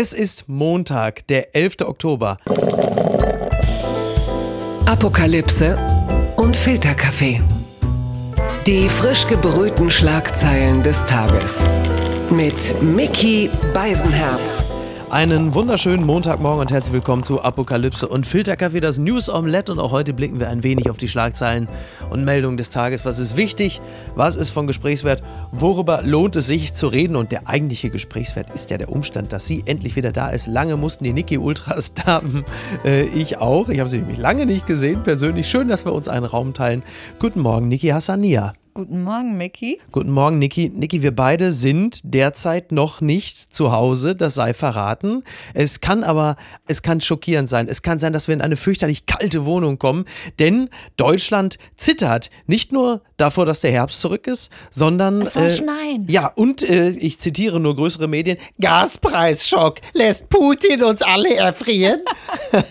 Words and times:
Es 0.00 0.12
ist 0.12 0.44
Montag, 0.46 1.26
der 1.26 1.56
11. 1.56 1.78
Oktober. 1.80 2.38
Apokalypse 4.86 5.76
und 6.36 6.56
Filterkaffee. 6.56 7.40
Die 8.64 8.88
frisch 8.88 9.26
gebrühten 9.26 9.90
Schlagzeilen 9.90 10.84
des 10.84 11.04
Tages. 11.04 11.66
Mit 12.30 12.80
Mickey 12.80 13.50
Beisenherz. 13.74 14.77
Einen 15.10 15.54
wunderschönen 15.54 16.04
Montagmorgen 16.04 16.60
und 16.60 16.70
herzlich 16.70 16.92
willkommen 16.92 17.22
zu 17.22 17.40
Apokalypse 17.40 18.06
und 18.06 18.26
Filterkaffee, 18.26 18.80
das 18.80 18.98
News 18.98 19.30
Omelette. 19.30 19.72
Und 19.72 19.78
auch 19.78 19.90
heute 19.90 20.12
blicken 20.12 20.38
wir 20.38 20.50
ein 20.50 20.62
wenig 20.62 20.90
auf 20.90 20.98
die 20.98 21.08
Schlagzeilen 21.08 21.66
und 22.10 22.26
Meldungen 22.26 22.58
des 22.58 22.68
Tages. 22.68 23.06
Was 23.06 23.18
ist 23.18 23.34
wichtig? 23.34 23.80
Was 24.16 24.36
ist 24.36 24.50
von 24.50 24.66
Gesprächswert? 24.66 25.22
Worüber 25.50 26.02
lohnt 26.02 26.36
es 26.36 26.46
sich 26.46 26.74
zu 26.74 26.88
reden? 26.88 27.16
Und 27.16 27.32
der 27.32 27.48
eigentliche 27.48 27.88
Gesprächswert 27.88 28.50
ist 28.50 28.70
ja 28.70 28.76
der 28.76 28.92
Umstand, 28.92 29.32
dass 29.32 29.46
sie 29.46 29.62
endlich 29.64 29.96
wieder 29.96 30.12
da 30.12 30.28
ist. 30.28 30.46
Lange 30.46 30.76
mussten 30.76 31.04
die 31.04 31.14
Niki 31.14 31.38
Ultras 31.38 31.94
da 31.94 32.20
Äh, 32.84 33.04
ich 33.04 33.38
auch. 33.38 33.70
Ich 33.70 33.78
habe 33.80 33.88
sie 33.88 33.98
nämlich 33.98 34.18
lange 34.18 34.44
nicht 34.44 34.66
gesehen, 34.66 35.02
persönlich. 35.04 35.48
Schön, 35.48 35.68
dass 35.68 35.86
wir 35.86 35.94
uns 35.94 36.08
einen 36.08 36.26
Raum 36.26 36.52
teilen. 36.52 36.82
Guten 37.18 37.40
Morgen, 37.40 37.68
Niki 37.68 37.88
Hassania. 37.88 38.52
Guten 38.78 39.02
Morgen, 39.02 39.36
Mickey. 39.36 39.80
Guten 39.90 40.12
Morgen, 40.12 40.38
Niki. 40.38 40.70
Niki, 40.72 41.02
wir 41.02 41.10
beide 41.10 41.50
sind 41.50 41.98
derzeit 42.04 42.70
noch 42.70 43.00
nicht 43.00 43.52
zu 43.52 43.72
Hause, 43.72 44.14
das 44.14 44.36
sei 44.36 44.54
verraten. 44.54 45.24
Es 45.52 45.80
kann 45.80 46.04
aber, 46.04 46.36
es 46.68 46.80
kann 46.82 47.00
schockierend 47.00 47.50
sein. 47.50 47.66
Es 47.68 47.82
kann 47.82 47.98
sein, 47.98 48.12
dass 48.12 48.28
wir 48.28 48.34
in 48.34 48.40
eine 48.40 48.54
fürchterlich 48.54 49.06
kalte 49.06 49.44
Wohnung 49.44 49.80
kommen, 49.80 50.04
denn 50.38 50.68
Deutschland 50.96 51.58
zittert 51.76 52.30
nicht 52.46 52.70
nur 52.70 53.02
davor, 53.18 53.44
dass 53.44 53.60
der 53.60 53.70
Herbst 53.70 54.00
zurück 54.00 54.26
ist, 54.26 54.50
sondern. 54.70 55.20
Es 55.22 55.34
soll 55.34 55.44
äh, 55.44 55.50
schneien. 55.50 56.06
Ja, 56.08 56.28
und 56.28 56.62
äh, 56.62 56.90
ich 56.90 57.18
zitiere 57.18 57.60
nur 57.60 57.76
größere 57.76 58.08
Medien: 58.08 58.38
Gaspreisschock 58.60 59.80
lässt 59.92 60.30
Putin 60.30 60.82
uns 60.82 61.02
alle 61.02 61.34
erfrieren. 61.34 62.00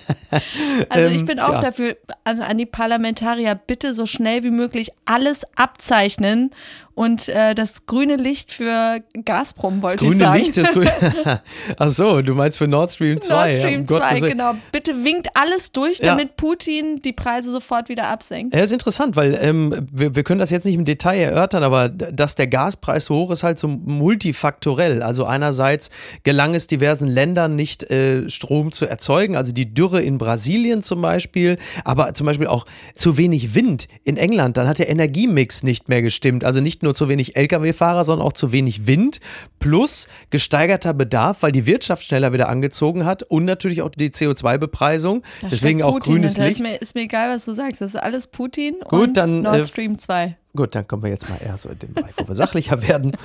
also, 0.90 1.08
ich 1.10 1.20
ähm, 1.20 1.26
bin 1.26 1.40
auch 1.40 1.54
ja. 1.54 1.60
dafür 1.60 1.98
an, 2.24 2.42
an 2.42 2.58
die 2.58 2.66
Parlamentarier, 2.66 3.54
bitte 3.54 3.94
so 3.94 4.08
schnell 4.08 4.44
wie 4.44 4.52
möglich 4.52 4.90
alles 5.06 5.44
abzeichnen 5.56 6.52
und 6.98 7.30
äh, 7.30 7.54
das 7.54 7.86
grüne 7.86 8.16
Licht 8.16 8.52
für 8.52 9.04
Gazprom 9.24 9.84
wollte 9.84 10.06
das 10.06 10.16
ich 10.16 10.20
sagen. 10.20 10.32
Grüne 10.32 10.46
Licht, 10.46 10.58
das 10.58 10.72
grüne 10.72 10.92
Ach 11.78 11.90
so, 11.90 12.24
du 12.24 12.34
meinst 12.34 12.58
für 12.58 12.68
Nord 12.68 12.92
Stream 12.92 13.22
2. 13.22 13.34
Nord 13.36 13.54
Stream 13.54 13.86
ja, 13.88 13.96
um 13.96 14.20
2, 14.20 14.20
genau. 14.22 14.56
Bitte 14.72 15.04
winkt 15.04 15.28
alles 15.36 15.72
durch, 15.72 16.00
damit 16.00 16.30
ja. 16.30 16.34
Putin 16.36 17.00
die 17.04 17.14
Preise 17.14 17.52
sofort 17.52 17.88
wieder 17.90 18.08
absenkt. 18.08 18.56
Ja, 18.56 18.62
ist 18.62 18.74
interessant, 18.74 19.16
weil 19.16 19.38
ähm, 19.40 19.88
wir, 19.92 20.16
wir 20.16 20.24
können 20.24 20.40
das 20.40 20.50
jetzt 20.50 20.66
nicht 20.66 20.74
im 20.74 20.86
Detail 20.86 21.20
erörtern, 21.20 21.62
aber 21.62 21.88
dass 21.88 22.34
der 22.34 22.48
Gaspreis 22.48 23.06
so 23.06 23.16
hoch 23.16 23.30
ist, 23.30 23.44
halt 23.44 23.60
so 23.60 23.68
multifaktorell. 23.68 25.04
Also 25.04 25.26
einerseits 25.26 25.92
gelang 26.24 26.56
es 26.56 26.66
diversen 26.66 27.08
Ländern 27.08 27.56
nicht, 27.56 27.92
äh, 27.92 28.28
Strom 28.28 28.72
zu 28.72 28.88
erzeugen, 28.88 29.36
also 29.36 29.52
die 29.52 29.72
Dürre 29.72 30.02
in 30.02 30.18
Brasilien 30.18 30.82
zum 30.82 31.04
Beispiel, 31.04 31.60
aber 31.84 32.16
zum 32.16 32.26
Beispiel 32.26 32.48
auch 32.48 32.66
zu 32.96 33.18
wenig 33.18 33.54
Wind 33.54 33.88
in 34.04 34.18
England. 34.18 34.58
Dann 34.58 34.68
hat 34.68 34.80
der 34.80 34.90
Energiemix 34.90 35.62
nicht 35.62 35.90
mehr 35.90 36.02
gestimmt. 36.02 36.44
Also 36.44 36.60
nicht 36.60 36.82
nur 36.82 36.87
nur 36.88 36.96
zu 36.96 37.08
wenig 37.10 37.36
Lkw-Fahrer, 37.36 38.04
sondern 38.04 38.26
auch 38.26 38.34
zu 38.34 38.52
wenig 38.52 38.88
Wind 38.88 39.20
plus 39.60 40.08
gesteigerter 40.30 40.94
Bedarf, 40.94 41.44
weil 41.44 41.52
die 41.52 41.66
Wirtschaft 41.66 42.04
schneller 42.04 42.34
wieder 42.34 42.50
angezogen 42.50 43.06
hat 43.06 43.24
und 43.24 43.46
natürlich 43.46 43.82
auch 43.82 43.90
die 43.90 44.10
CO2-Bepreisung. 44.10 45.24
Deswegen 45.52 45.84
auch 45.84 45.94
Putin 45.94 46.14
grünes 46.14 46.38
Licht. 46.38 46.52
Ist 46.52 46.60
mir, 46.62 46.76
ist 46.76 46.96
mir 46.96 47.02
egal, 47.02 47.30
was 47.30 47.46
du 47.46 47.54
sagst. 47.54 47.82
Das 47.82 47.92
ist 47.92 48.02
alles 48.02 48.28
Putin 48.28 48.76
Gut, 48.88 49.10
und 49.10 49.18
dann, 49.18 49.42
Nord 49.42 49.58
äh, 49.58 49.66
Stream 49.66 49.94
äh, 49.94 49.98
2. 49.98 50.38
Gut, 50.56 50.74
dann 50.74 50.88
kommen 50.88 51.04
wir 51.04 51.12
jetzt 51.12 51.30
mal 51.30 51.38
eher 51.44 51.58
so 51.58 51.70
in 51.70 51.78
den 51.78 51.94
Bereich, 51.94 52.14
wo 52.18 52.28
wir 52.28 52.36
sachlicher 52.36 52.82
werden. 52.82 53.16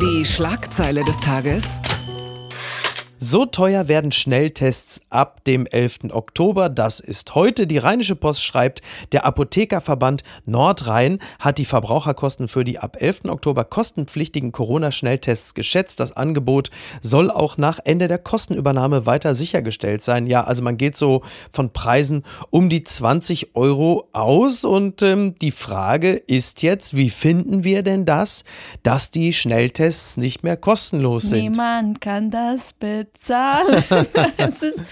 Die 0.00 0.24
Schlagzeile 0.24 1.04
des 1.04 1.20
Tages. 1.20 1.80
So 3.22 3.44
teuer 3.44 3.86
werden 3.86 4.12
Schnelltests 4.12 5.02
ab 5.10 5.44
dem 5.44 5.66
11. 5.66 6.10
Oktober. 6.10 6.70
Das 6.70 7.00
ist 7.00 7.34
heute. 7.34 7.66
Die 7.66 7.76
Rheinische 7.76 8.16
Post 8.16 8.42
schreibt, 8.42 8.80
der 9.12 9.26
Apothekerverband 9.26 10.24
Nordrhein 10.46 11.18
hat 11.38 11.58
die 11.58 11.66
Verbraucherkosten 11.66 12.48
für 12.48 12.64
die 12.64 12.78
ab 12.78 12.96
11. 12.98 13.26
Oktober 13.26 13.64
kostenpflichtigen 13.64 14.52
Corona-Schnelltests 14.52 15.52
geschätzt. 15.52 16.00
Das 16.00 16.12
Angebot 16.12 16.70
soll 17.02 17.30
auch 17.30 17.58
nach 17.58 17.78
Ende 17.84 18.08
der 18.08 18.16
Kostenübernahme 18.16 19.04
weiter 19.04 19.34
sichergestellt 19.34 20.02
sein. 20.02 20.26
Ja, 20.26 20.44
also 20.44 20.62
man 20.62 20.78
geht 20.78 20.96
so 20.96 21.22
von 21.50 21.74
Preisen 21.74 22.24
um 22.48 22.70
die 22.70 22.84
20 22.84 23.54
Euro 23.54 24.08
aus. 24.14 24.64
Und 24.64 25.02
ähm, 25.02 25.34
die 25.42 25.50
Frage 25.50 26.12
ist 26.12 26.62
jetzt, 26.62 26.96
wie 26.96 27.10
finden 27.10 27.64
wir 27.64 27.82
denn 27.82 28.06
das, 28.06 28.44
dass 28.82 29.10
die 29.10 29.34
Schnelltests 29.34 30.16
nicht 30.16 30.42
mehr 30.42 30.56
kostenlos 30.56 31.24
sind? 31.24 31.50
Niemand 31.50 32.00
kann 32.00 32.30
das 32.30 32.72
bitte 32.72 33.09
bezahlen. 33.12 33.82
es 34.36 34.62
ist, 34.62 34.82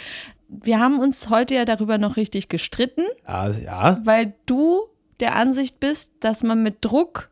wir 0.49 0.79
haben 0.79 0.99
uns 0.99 1.29
heute 1.29 1.55
ja 1.55 1.65
darüber 1.65 1.99
noch 1.99 2.17
richtig 2.17 2.49
gestritten. 2.49 3.05
Ah, 3.25 3.51
ja. 3.51 4.01
Weil 4.05 4.35
du 4.47 4.89
der 5.21 5.35
Ansicht 5.37 5.81
bist, 5.81 6.11
dass 6.21 6.43
man 6.43 6.63
mit 6.63 6.77
Druck 6.81 7.29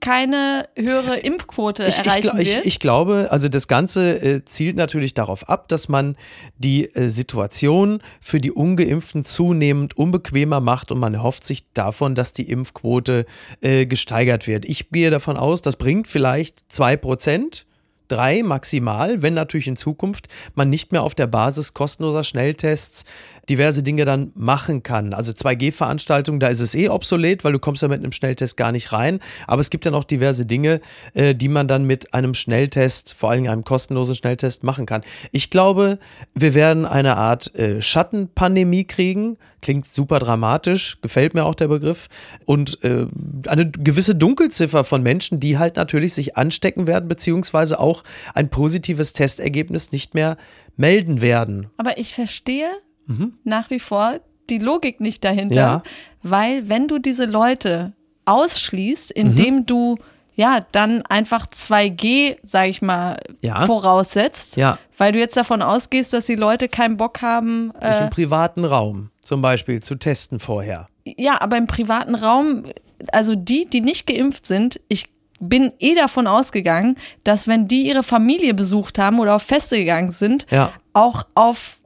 keine 0.00 0.66
höhere 0.76 1.18
Impfquote 1.18 1.84
ich, 1.84 1.98
erreichen 1.98 2.38
ich, 2.38 2.54
wird? 2.54 2.60
Ich, 2.60 2.74
ich, 2.74 2.78
glaube, 2.80 3.28
also 3.30 3.48
das 3.48 3.68
Ganze 3.68 4.22
äh, 4.22 4.44
zielt 4.44 4.76
natürlich 4.76 5.14
darauf 5.14 5.48
ab, 5.48 5.68
dass 5.68 5.88
man 5.88 6.16
die 6.56 6.86
äh, 6.94 7.08
Situation 7.08 8.02
für 8.20 8.40
die 8.40 8.50
Ungeimpften 8.50 9.24
zunehmend 9.24 9.96
unbequemer 9.96 10.60
macht 10.60 10.90
und 10.90 10.98
man 10.98 11.14
erhofft 11.14 11.44
sich 11.44 11.70
davon, 11.72 12.14
dass 12.14 12.32
die 12.32 12.48
Impfquote 12.48 13.26
äh, 13.60 13.86
gesteigert 13.86 14.46
wird. 14.46 14.64
Ich 14.64 14.90
gehe 14.90 15.10
davon 15.10 15.36
aus, 15.36 15.62
das 15.62 15.76
bringt 15.76 16.08
vielleicht 16.08 16.64
zwei 16.68 16.96
Prozent 16.96 17.66
drei 18.10 18.42
maximal, 18.42 19.22
wenn 19.22 19.34
natürlich 19.34 19.68
in 19.68 19.76
Zukunft 19.76 20.28
man 20.54 20.70
nicht 20.70 20.92
mehr 20.92 21.02
auf 21.02 21.14
der 21.14 21.26
Basis 21.26 21.74
kostenloser 21.74 22.24
Schnelltests 22.24 23.04
diverse 23.50 23.82
Dinge 23.82 24.04
dann 24.04 24.30
machen 24.34 24.82
kann. 24.82 25.12
Also 25.12 25.32
2G-Veranstaltungen, 25.32 26.40
da 26.40 26.48
ist 26.48 26.60
es 26.60 26.74
eh 26.74 26.88
obsolet, 26.88 27.44
weil 27.44 27.52
du 27.52 27.58
kommst 27.58 27.82
ja 27.82 27.88
mit 27.88 27.98
einem 27.98 28.12
Schnelltest 28.12 28.56
gar 28.56 28.70
nicht 28.72 28.92
rein. 28.92 29.18
Aber 29.46 29.60
es 29.60 29.70
gibt 29.70 29.84
ja 29.84 29.90
noch 29.90 30.04
diverse 30.04 30.46
Dinge, 30.46 30.80
äh, 31.14 31.34
die 31.34 31.48
man 31.48 31.66
dann 31.66 31.84
mit 31.84 32.14
einem 32.14 32.34
Schnelltest, 32.34 33.14
vor 33.14 33.30
allem 33.30 33.48
einem 33.48 33.64
kostenlosen 33.64 34.14
Schnelltest, 34.14 34.62
machen 34.62 34.86
kann. 34.86 35.02
Ich 35.32 35.50
glaube, 35.50 35.98
wir 36.34 36.54
werden 36.54 36.86
eine 36.86 37.16
Art 37.16 37.54
äh, 37.56 37.82
Schattenpandemie 37.82 38.84
kriegen. 38.84 39.36
Klingt 39.62 39.84
super 39.84 40.20
dramatisch, 40.20 40.98
gefällt 41.02 41.34
mir 41.34 41.44
auch 41.44 41.54
der 41.54 41.68
Begriff. 41.68 42.08
Und 42.46 42.82
äh, 42.84 43.06
eine 43.46 43.70
gewisse 43.70 44.14
Dunkelziffer 44.14 44.84
von 44.84 45.02
Menschen, 45.02 45.40
die 45.40 45.58
halt 45.58 45.76
natürlich 45.76 46.14
sich 46.14 46.36
anstecken 46.36 46.86
werden, 46.86 47.08
beziehungsweise 47.08 47.80
auch 47.80 47.99
ein 48.34 48.48
positives 48.48 49.12
Testergebnis 49.12 49.92
nicht 49.92 50.14
mehr 50.14 50.36
melden 50.76 51.20
werden. 51.20 51.68
Aber 51.76 51.98
ich 51.98 52.14
verstehe 52.14 52.70
mhm. 53.06 53.34
nach 53.44 53.70
wie 53.70 53.80
vor 53.80 54.20
die 54.48 54.58
Logik 54.58 55.00
nicht 55.00 55.24
dahinter, 55.24 55.54
ja. 55.54 55.82
weil 56.22 56.68
wenn 56.68 56.88
du 56.88 56.98
diese 56.98 57.24
Leute 57.24 57.92
ausschließt, 58.24 59.10
indem 59.10 59.56
mhm. 59.56 59.66
du 59.66 59.96
ja, 60.40 60.64
dann 60.72 61.02
einfach 61.02 61.46
2G, 61.46 62.38
sag 62.42 62.68
ich 62.68 62.80
mal, 62.80 63.20
ja. 63.42 63.66
voraussetzt. 63.66 64.56
Ja. 64.56 64.78
Weil 64.96 65.12
du 65.12 65.18
jetzt 65.18 65.36
davon 65.36 65.60
ausgehst, 65.60 66.14
dass 66.14 66.24
die 66.24 66.34
Leute 66.34 66.68
keinen 66.68 66.96
Bock 66.96 67.20
haben. 67.20 67.72
Äh, 67.78 68.04
Im 68.04 68.10
privaten 68.10 68.64
Raum 68.64 69.10
zum 69.20 69.42
Beispiel 69.42 69.82
zu 69.82 69.96
testen 69.96 70.40
vorher. 70.40 70.88
Ja, 71.04 71.42
aber 71.42 71.58
im 71.58 71.66
privaten 71.66 72.14
Raum, 72.14 72.64
also 73.12 73.34
die, 73.34 73.66
die 73.66 73.82
nicht 73.82 74.06
geimpft 74.06 74.46
sind, 74.46 74.80
ich 74.88 75.10
bin 75.40 75.72
eh 75.78 75.94
davon 75.94 76.26
ausgegangen, 76.26 76.96
dass 77.24 77.48
wenn 77.48 77.66
die 77.66 77.88
ihre 77.88 78.02
Familie 78.02 78.54
besucht 78.54 78.98
haben 78.98 79.18
oder 79.18 79.36
auf 79.36 79.42
Feste 79.42 79.76
gegangen 79.76 80.12
sind, 80.12 80.46
ja. 80.50 80.72
auch 80.92 81.24
auf 81.34 81.80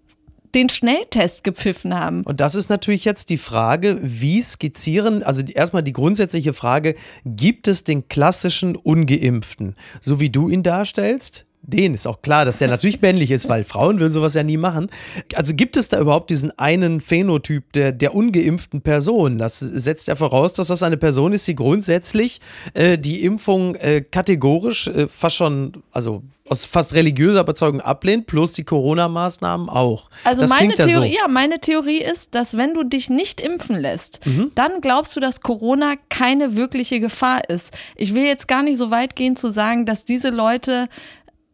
den 0.55 0.69
Schnelltest 0.69 1.43
gepfiffen 1.43 1.99
haben. 1.99 2.23
Und 2.23 2.41
das 2.41 2.55
ist 2.55 2.71
natürlich 2.71 3.05
jetzt 3.05 3.29
die 3.31 3.39
Frage, 3.39 3.99
wie 4.03 4.41
skizzieren, 4.41 5.23
also 5.23 5.43
erstmal 5.43 5.83
die 5.83 5.93
grundsätzliche 5.93 6.53
Frage, 6.53 6.95
gibt 7.25 7.67
es 7.67 7.85
den 7.85 8.09
klassischen 8.09 8.77
Ungeimpften, 8.77 9.75
so 10.01 10.21
wie 10.21 10.31
du 10.31 10.49
ihn 10.49 10.63
darstellst? 10.63 11.45
Den 11.67 11.95
ist 11.95 12.07
auch 12.07 12.21
klar, 12.21 12.45
dass 12.45 12.59
der 12.59 12.69
natürlich 12.69 13.01
männlich 13.01 13.31
ist, 13.31 13.49
weil 13.49 13.65
Frauen 13.65 13.99
würden 13.99 14.13
sowas 14.13 14.35
ja 14.35 14.43
nie 14.43 14.59
machen. 14.59 14.91
Also 15.35 15.55
gibt 15.55 15.79
es 15.79 15.89
da 15.89 15.99
überhaupt 15.99 16.29
diesen 16.31 16.57
einen 16.59 17.01
Phänotyp 17.01 17.73
der, 17.73 17.93
der 17.93 18.15
ungeimpften 18.15 18.83
Person? 18.83 19.39
Das 19.39 19.61
setzt 19.61 20.09
ja 20.09 20.17
voraus, 20.17 20.53
dass 20.53 20.69
das 20.69 20.83
eine 20.83 20.99
Person 20.99 21.33
ist, 21.33 21.49
die 21.49 21.55
grundsätzlich 21.55 22.41
äh, 22.75 22.99
die 22.99 23.25
Impfung 23.25 23.77
äh, 23.77 24.03
kategorisch 24.03 24.89
äh, 24.89 25.09
fast 25.09 25.37
schon, 25.37 25.83
also 25.91 26.23
aus 26.47 26.67
fast 26.67 26.93
religiöser 26.93 27.41
Überzeugung 27.41 27.81
ablehnt, 27.81 28.27
plus 28.27 28.53
die 28.53 28.65
Corona-Maßnahmen 28.65 29.71
auch. 29.71 30.11
Also 30.25 30.43
das 30.43 30.51
meine 30.51 30.75
Theorie, 30.75 30.93
ja, 30.93 31.21
so. 31.21 31.23
ja, 31.23 31.29
meine 31.29 31.59
Theorie 31.59 32.03
ist, 32.03 32.35
dass 32.35 32.57
wenn 32.59 32.75
du 32.75 32.85
dich 32.85 33.09
nicht 33.09 33.41
impfen 33.41 33.79
lässt, 33.79 34.25
mhm. 34.27 34.53
dann 34.55 34.83
glaubst 34.83 35.17
du, 35.17 35.21
dass 35.21 35.41
Corona 35.41 35.95
keine 36.11 36.57
wirkliche 36.57 37.01
Gefahr 37.01 37.49
ist. 37.49 37.73
Ich 37.97 38.15
will 38.15 38.25
jetzt 38.25 38.49
gar 38.49 38.63
nicht 38.63 38.77
so 38.77 38.91
weit 38.91 39.17
gehen 39.17 39.37
zu 39.37 39.51
sagen, 39.51 39.87
dass 39.87 40.05
diese 40.05 40.29
Leute 40.29 40.89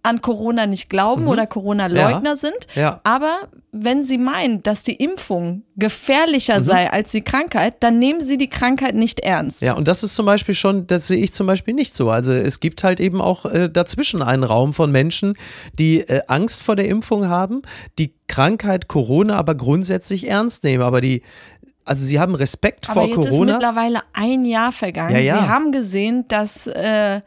an 0.03 0.23
Corona 0.23 0.67
nicht 0.67 0.89
glauben 0.89 1.23
mhm. 1.23 1.29
oder 1.29 1.47
Corona-Leugner 1.47 2.31
ja. 2.31 2.37
sind. 2.37 2.67
Ja. 2.75 3.01
Aber 3.05 3.49
wenn 3.73 4.03
sie 4.03 4.19
meinen, 4.19 4.63
dass 4.63 4.83
die 4.83 4.95
Impfung 4.95 5.63
gefährlicher 5.77 6.59
mhm. 6.59 6.63
sei 6.63 6.91
als 6.91 7.11
die 7.11 7.23
Krankheit, 7.23 7.75
dann 7.81 7.99
nehmen 7.99 8.21
sie 8.21 8.37
die 8.37 8.49
Krankheit 8.49 8.95
nicht 8.95 9.21
ernst. 9.21 9.63
Ja, 9.63 9.75
und 9.75 9.87
das 9.87 10.03
ist 10.03 10.15
zum 10.15 10.27
Beispiel 10.27 10.55
schon, 10.55 10.87
das 10.87 11.07
sehe 11.07 11.23
ich 11.23 11.33
zum 11.33 11.47
Beispiel 11.47 11.75
nicht 11.75 11.95
so. 11.95 12.11
Also 12.11 12.33
es 12.33 12.61
gibt 12.61 12.83
halt 12.83 12.99
eben 12.99 13.21
auch 13.21 13.45
äh, 13.45 13.69
dazwischen 13.69 14.23
einen 14.23 14.45
Raum 14.45 14.73
von 14.73 14.91
Menschen, 14.91 15.35
die 15.79 16.01
äh, 16.01 16.23
Angst 16.27 16.63
vor 16.63 16.77
der 16.77 16.89
Impfung 16.89 17.29
haben, 17.29 17.63
die 17.99 18.15
Krankheit 18.27 18.89
Corona 18.89 19.37
aber 19.37 19.55
grundsätzlich 19.55 20.29
ernst 20.29 20.65
nehmen. 20.65 20.83
Aber 20.83 21.01
die, 21.01 21.23
also 21.85 22.05
sie 22.05 22.19
haben 22.19 22.35
Respekt 22.35 22.89
aber 22.89 23.03
vor 23.03 23.09
jetzt 23.09 23.29
Corona. 23.31 23.53
ist 23.53 23.57
mittlerweile 23.57 24.01
ein 24.13 24.45
Jahr 24.45 24.73
vergangen. 24.73 25.15
Ja, 25.15 25.21
ja. 25.21 25.39
Sie 25.39 25.49
haben 25.49 25.73
gesehen, 25.73 26.25
dass 26.29 26.67
äh, 26.67 27.21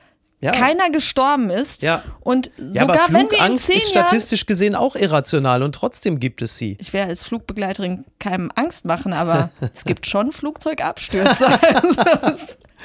ja. 0.43 0.51
keiner 0.51 0.89
gestorben 0.89 1.49
ist. 1.49 1.83
Ja. 1.83 2.03
Und 2.19 2.51
ja, 2.57 2.81
sogar 2.81 3.05
aber 3.05 3.13
wenn 3.13 3.31
wir 3.31 3.45
in 3.45 3.57
zehn 3.57 3.77
ist 3.77 3.89
statistisch 3.89 4.45
gesehen 4.45 4.75
auch 4.75 4.95
irrational 4.95 5.63
und 5.63 5.73
trotzdem 5.73 6.19
gibt 6.19 6.41
es 6.41 6.57
sie. 6.57 6.77
Ich 6.79 6.93
werde 6.93 7.09
als 7.09 7.23
Flugbegleiterin 7.23 8.05
keinem 8.19 8.51
Angst 8.55 8.85
machen, 8.85 9.13
aber 9.13 9.49
es 9.73 9.83
gibt 9.85 10.05
schon 10.05 10.31
Flugzeugabstürze. 10.31 11.47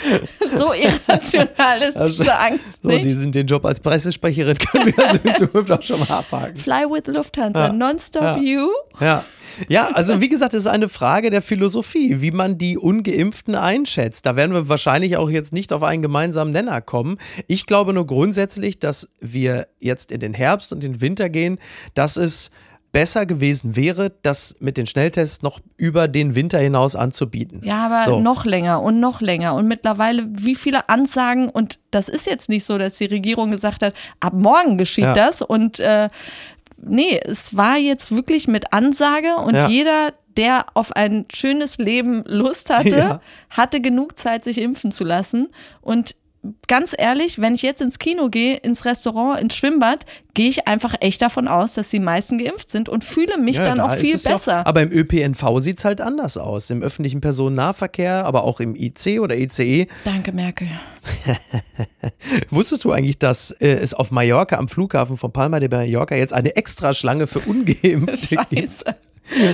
So 0.57 0.73
irrational 0.73 1.83
ist 1.83 1.97
Also, 1.97 2.23
diese 2.23 2.37
Angst 2.39 2.83
So, 2.83 2.89
nicht. 2.89 3.05
diesen, 3.05 3.33
den 3.33 3.47
Job 3.47 3.65
als 3.65 3.81
Pressesprecherin 3.81 4.57
können 4.59 4.95
wir 4.97 5.05
also 5.07 5.19
in 5.25 5.35
Zukunft 5.35 5.71
auch 5.73 5.83
schon 5.83 6.01
mal 6.01 6.09
abhaken. 6.11 6.57
Fly 6.57 6.85
with 6.89 7.07
Lufthansa, 7.07 7.67
Ja. 7.69 7.73
nonstop 7.73 8.23
Ja. 8.23 8.37
you. 8.39 8.69
Ja. 9.01 9.25
Ja, 9.69 9.89
also 9.89 10.21
wie 10.21 10.29
gesagt, 10.29 10.55
es 10.55 10.61
ist 10.65 10.67
eine 10.69 10.89
Frage 10.89 11.31
der 11.31 11.43
Philosophie, 11.43 12.21
wie 12.21 12.31
man 12.31 12.59
die 12.59 12.79
Ungeimpften 12.79 13.57
einschätzt. 13.57 14.25
Da 14.25 14.37
werden 14.37 14.53
wir 14.53 14.69
wahrscheinlich 14.69 15.17
auch 15.17 15.29
jetzt 15.31 15.53
nicht 15.53 15.73
auf 15.73 15.83
einen 15.83 16.01
gemeinsamen 16.01 16.53
Nenner 16.53 16.81
kommen. 16.81 17.19
Ich 17.49 17.67
glaube 17.67 17.93
nur 17.93 18.07
grundsätzlich, 18.07 18.79
dass 18.79 19.09
wir 19.21 19.67
jetzt 19.81 20.13
in 20.13 20.21
den 20.21 20.33
Herbst 20.35 20.73
und 20.73 20.85
den 20.85 21.01
Winter 21.01 21.29
gehen, 21.29 21.59
dass 21.95 22.17
es 22.17 22.53
besser 22.93 23.27
gewesen 23.27 23.77
wäre, 23.77 24.13
das 24.23 24.57
mit 24.61 24.77
den 24.79 24.87
Schnelltests 24.87 25.43
noch 25.43 25.61
über 25.77 26.09
den 26.09 26.35
Winter 26.35 26.59
hinaus 26.59 26.97
anzubieten. 26.97 27.61
Ja, 27.63 27.87
aber 27.87 28.03
So. 28.11 28.21
noch 28.21 28.45
länger 28.45 28.83
und 28.83 28.99
noch 29.01 29.21
länger. 29.21 29.55
Und 29.55 29.69
mittlerweile, 29.69 30.27
wie 30.31 30.55
viele 30.55 30.89
Ansagen, 30.89 31.49
und 31.51 31.79
das 31.91 32.09
ist 32.09 32.27
jetzt 32.27 32.49
nicht 32.49 32.65
so, 32.65 32.79
dass 32.79 32.97
die 32.97 33.05
Regierung 33.07 33.51
gesagt 33.51 33.83
hat, 33.83 33.95
ab 34.21 34.33
morgen 34.33 34.79
geschieht 34.79 35.05
Ja. 35.05 35.13
das. 35.13 35.43
Und 35.43 35.81
äh, 35.81 36.09
nee, 36.83 37.21
es 37.23 37.57
war 37.57 37.77
jetzt 37.77 38.11
wirklich 38.11 38.49
mit 38.49 38.73
Ansage 38.73 39.37
und 39.37 39.55
Ja. 39.55 39.69
jeder, 39.69 40.15
der 40.37 40.67
auf 40.75 40.93
ein 40.93 41.27
schönes 41.35 41.79
Leben 41.79 42.23
Lust 42.27 42.71
hatte, 42.71 42.89
Ja. 42.97 43.21
hatte 43.51 43.81
genug 43.81 44.17
Zeit, 44.19 44.45
sich 44.45 44.59
impfen 44.61 44.93
zu 44.93 45.05
lassen. 45.05 45.49
Und 45.83 46.17
ganz 46.69 46.95
ehrlich, 46.97 47.41
wenn 47.41 47.55
ich 47.55 47.63
jetzt 47.63 47.81
ins 47.81 47.99
Kino 47.99 48.29
gehe, 48.29 48.57
ins 48.57 48.85
Restaurant, 48.85 49.41
ins 49.41 49.55
Schwimmbad, 49.57 50.07
gehe 50.35 50.49
ich 50.49 50.69
einfach 50.69 50.95
echt 51.01 51.21
davon 51.21 51.49
aus, 51.49 51.75
dass 51.75 51.91
die 51.91 51.99
meisten 51.99 52.39
geimpft 52.39 52.71
sind 52.71 52.89
und 52.89 53.03
fühle 53.05 53.39
mich 53.39 53.57
Ja, 53.57 53.65
dann 53.65 53.79
da 53.79 53.87
auch 53.89 53.95
viel 53.95 54.15
es 54.15 54.25
ja 54.25 54.33
besser. 54.35 54.67
aber 54.67 54.83
im 54.83 54.93
ÖPNV 54.93 55.59
sieht 55.59 55.79
es 55.79 55.85
halt 55.85 56.01
anders 56.01 56.37
aus. 56.39 56.71
Im 56.71 56.83
öffentlichen 56.83 57.21
Personennahverkehr, 57.21 58.25
aber 58.25 58.45
auch 58.45 58.61
im 58.61 58.77
IC 58.77 59.19
oder 59.21 59.37
ICE. 59.37 59.89
Danke, 60.05 60.33
Merkel. 60.33 60.69
Wusstest 62.51 62.85
du 62.85 62.93
eigentlich, 62.93 63.19
dass 63.19 63.51
äh, 63.51 63.69
es 63.69 63.95
auf 63.95 64.11
Mallorca 64.11 64.57
am 64.57 64.69
Flughafen 64.69 65.17
von 65.17 65.33
Palma 65.33 65.61
de 65.61 65.69
Mallorca 65.69 66.15
jetzt 66.15 66.33
eine 66.33 66.55
Extraschlange 66.57 67.27
für 67.27 67.41
Ungeimpfte 67.41 68.37
gibt? 68.51 68.85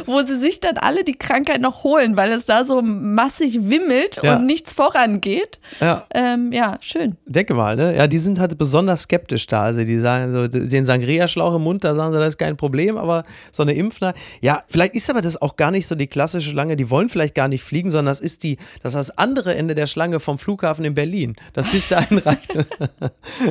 Wo 0.07 0.21
sie 0.21 0.39
sich 0.39 0.61
dann 0.61 0.77
alle 0.79 1.05
die 1.05 1.15
Krankheit 1.17 1.61
noch 1.61 1.83
holen, 1.85 2.17
weil 2.17 2.33
es 2.33 2.47
da 2.47 2.65
so 2.65 2.81
massig 2.83 3.59
wimmelt 3.69 4.21
Ja. 4.23 4.37
und 4.37 4.47
nichts 4.47 4.73
vorangeht. 4.73 5.59
Ja, 5.81 6.07
Ähm, 6.15 6.53
ja, 6.53 6.77
schön. 6.81 7.17
denke 7.27 7.55
mal, 7.55 7.77
ne? 7.77 7.97
Ja, 7.97 8.07
die 8.07 8.19
sind 8.19 8.39
halt 8.39 8.57
besonders 8.59 9.03
skeptisch 9.03 9.47
da. 9.47 9.63
Also 9.63 9.85
die 9.85 9.99
sagen 9.99 10.33
so, 10.33 10.47
den 10.49 10.85
Sangria-Schlauch 10.85 11.57
im 11.57 11.63
Mund, 11.63 11.85
da 11.85 11.95
sagen 11.95 12.13
sie, 12.13 12.19
das 12.19 12.31
ist 12.31 12.39
kein 12.39 12.57
Problem, 12.57 12.97
aber 12.97 13.25
so 13.53 13.63
eine 13.63 13.75
Impfner. 13.75 14.15
Ja, 14.41 14.63
vielleicht 14.69 14.95
ist 14.95 15.11
aber 15.11 15.21
das 15.21 15.41
auch 15.41 15.57
gar 15.57 15.71
nicht 15.71 15.87
so 15.87 15.95
die 15.95 16.07
klassische 16.07 16.51
Schlange, 16.51 16.77
die 16.77 16.91
wollen 16.91 17.09
vielleicht 17.09 17.35
gar 17.35 17.49
nicht 17.49 17.63
fliegen, 17.65 17.91
sondern 17.91 18.13
das 18.13 18.21
ist 18.21 18.43
die, 18.43 18.57
das 18.83 18.95
ist 18.95 19.09
das 19.11 19.19
andere 19.19 19.55
Ende 19.55 19.75
der 19.75 19.87
Schlange 19.87 20.21
vom 20.21 20.39
Flughafen 20.39 20.85
in 20.85 20.95
Berlin. 20.95 21.35
Das 21.53 21.67
bis 21.71 21.89
dahin 21.89 22.19
reicht. 22.25 22.55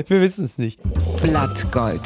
Wir 0.08 0.22
wissen 0.22 0.46
es 0.46 0.58
nicht. 0.58 0.80
Blattgold. 1.22 2.02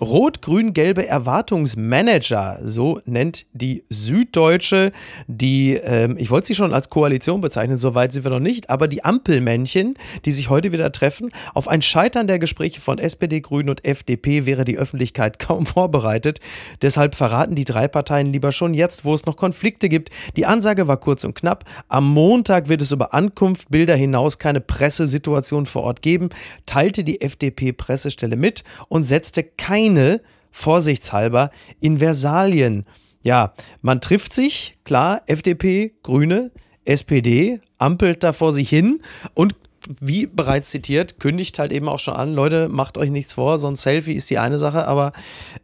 Rot-Grün-Gelbe 0.00 1.06
Erwartungsmanager, 1.06 2.60
so 2.64 3.00
nennt 3.04 3.46
die 3.52 3.84
Süddeutsche 3.88 4.92
die, 5.26 5.74
ähm, 5.74 6.16
ich 6.18 6.30
wollte 6.30 6.48
sie 6.48 6.54
schon 6.54 6.72
als 6.74 6.90
Koalition 6.90 7.40
bezeichnen, 7.40 7.76
soweit 7.76 8.12
sind 8.12 8.24
wir 8.24 8.30
noch 8.30 8.38
nicht, 8.40 8.70
aber 8.70 8.88
die 8.88 9.04
Ampelmännchen, 9.04 9.94
die 10.24 10.32
sich 10.32 10.50
heute 10.50 10.72
wieder 10.72 10.92
treffen. 10.92 11.30
Auf 11.54 11.68
ein 11.68 11.82
Scheitern 11.82 12.26
der 12.26 12.38
Gespräche 12.38 12.80
von 12.80 12.98
SPD, 12.98 13.40
Grünen 13.40 13.68
und 13.68 13.84
FDP 13.84 14.46
wäre 14.46 14.64
die 14.64 14.78
Öffentlichkeit 14.78 15.38
kaum 15.48 15.66
vorbereitet. 15.66 16.40
Deshalb 16.82 17.14
verraten 17.14 17.54
die 17.54 17.64
drei 17.64 17.88
Parteien 17.88 18.32
lieber 18.32 18.52
schon 18.52 18.74
jetzt, 18.74 19.04
wo 19.04 19.14
es 19.14 19.26
noch 19.26 19.36
Konflikte 19.36 19.88
gibt. 19.88 20.10
Die 20.36 20.46
Ansage 20.46 20.88
war 20.88 20.98
kurz 20.98 21.24
und 21.24 21.34
knapp. 21.34 21.64
Am 21.88 22.08
Montag 22.08 22.68
wird 22.68 22.82
es 22.82 22.92
über 22.92 23.14
Ankunft, 23.14 23.70
Bilder 23.70 23.96
hinaus 23.96 24.38
keine 24.38 24.60
Pressesituation 24.60 25.66
vor 25.66 25.82
Ort 25.82 26.02
geben, 26.02 26.30
teilte 26.66 27.04
die 27.04 27.20
FDP-Pressestelle 27.20 28.36
mit 28.36 28.64
und 28.88 29.04
setzte 29.04 29.42
keine, 29.88 30.20
vorsichtshalber, 30.50 31.50
in 31.80 31.98
Versalien. 31.98 32.84
Ja, 33.22 33.52
man 33.80 34.00
trifft 34.00 34.32
sich, 34.32 34.76
klar, 34.84 35.22
FDP, 35.26 35.94
Grüne, 36.02 36.50
SPD, 36.84 37.60
ampelt 37.78 38.22
da 38.22 38.32
vor 38.32 38.52
sich 38.52 38.68
hin 38.68 39.00
und 39.34 39.54
wie 40.00 40.26
bereits 40.26 40.68
zitiert, 40.68 41.20
kündigt 41.20 41.58
halt 41.58 41.72
eben 41.72 41.88
auch 41.88 42.00
schon 42.00 42.14
an, 42.14 42.34
Leute, 42.34 42.68
macht 42.68 42.98
euch 42.98 43.10
nichts 43.10 43.34
vor, 43.34 43.58
so 43.58 43.68
ein 43.68 43.76
Selfie 43.76 44.12
ist 44.12 44.28
die 44.28 44.38
eine 44.38 44.58
Sache, 44.58 44.86
aber 44.86 45.12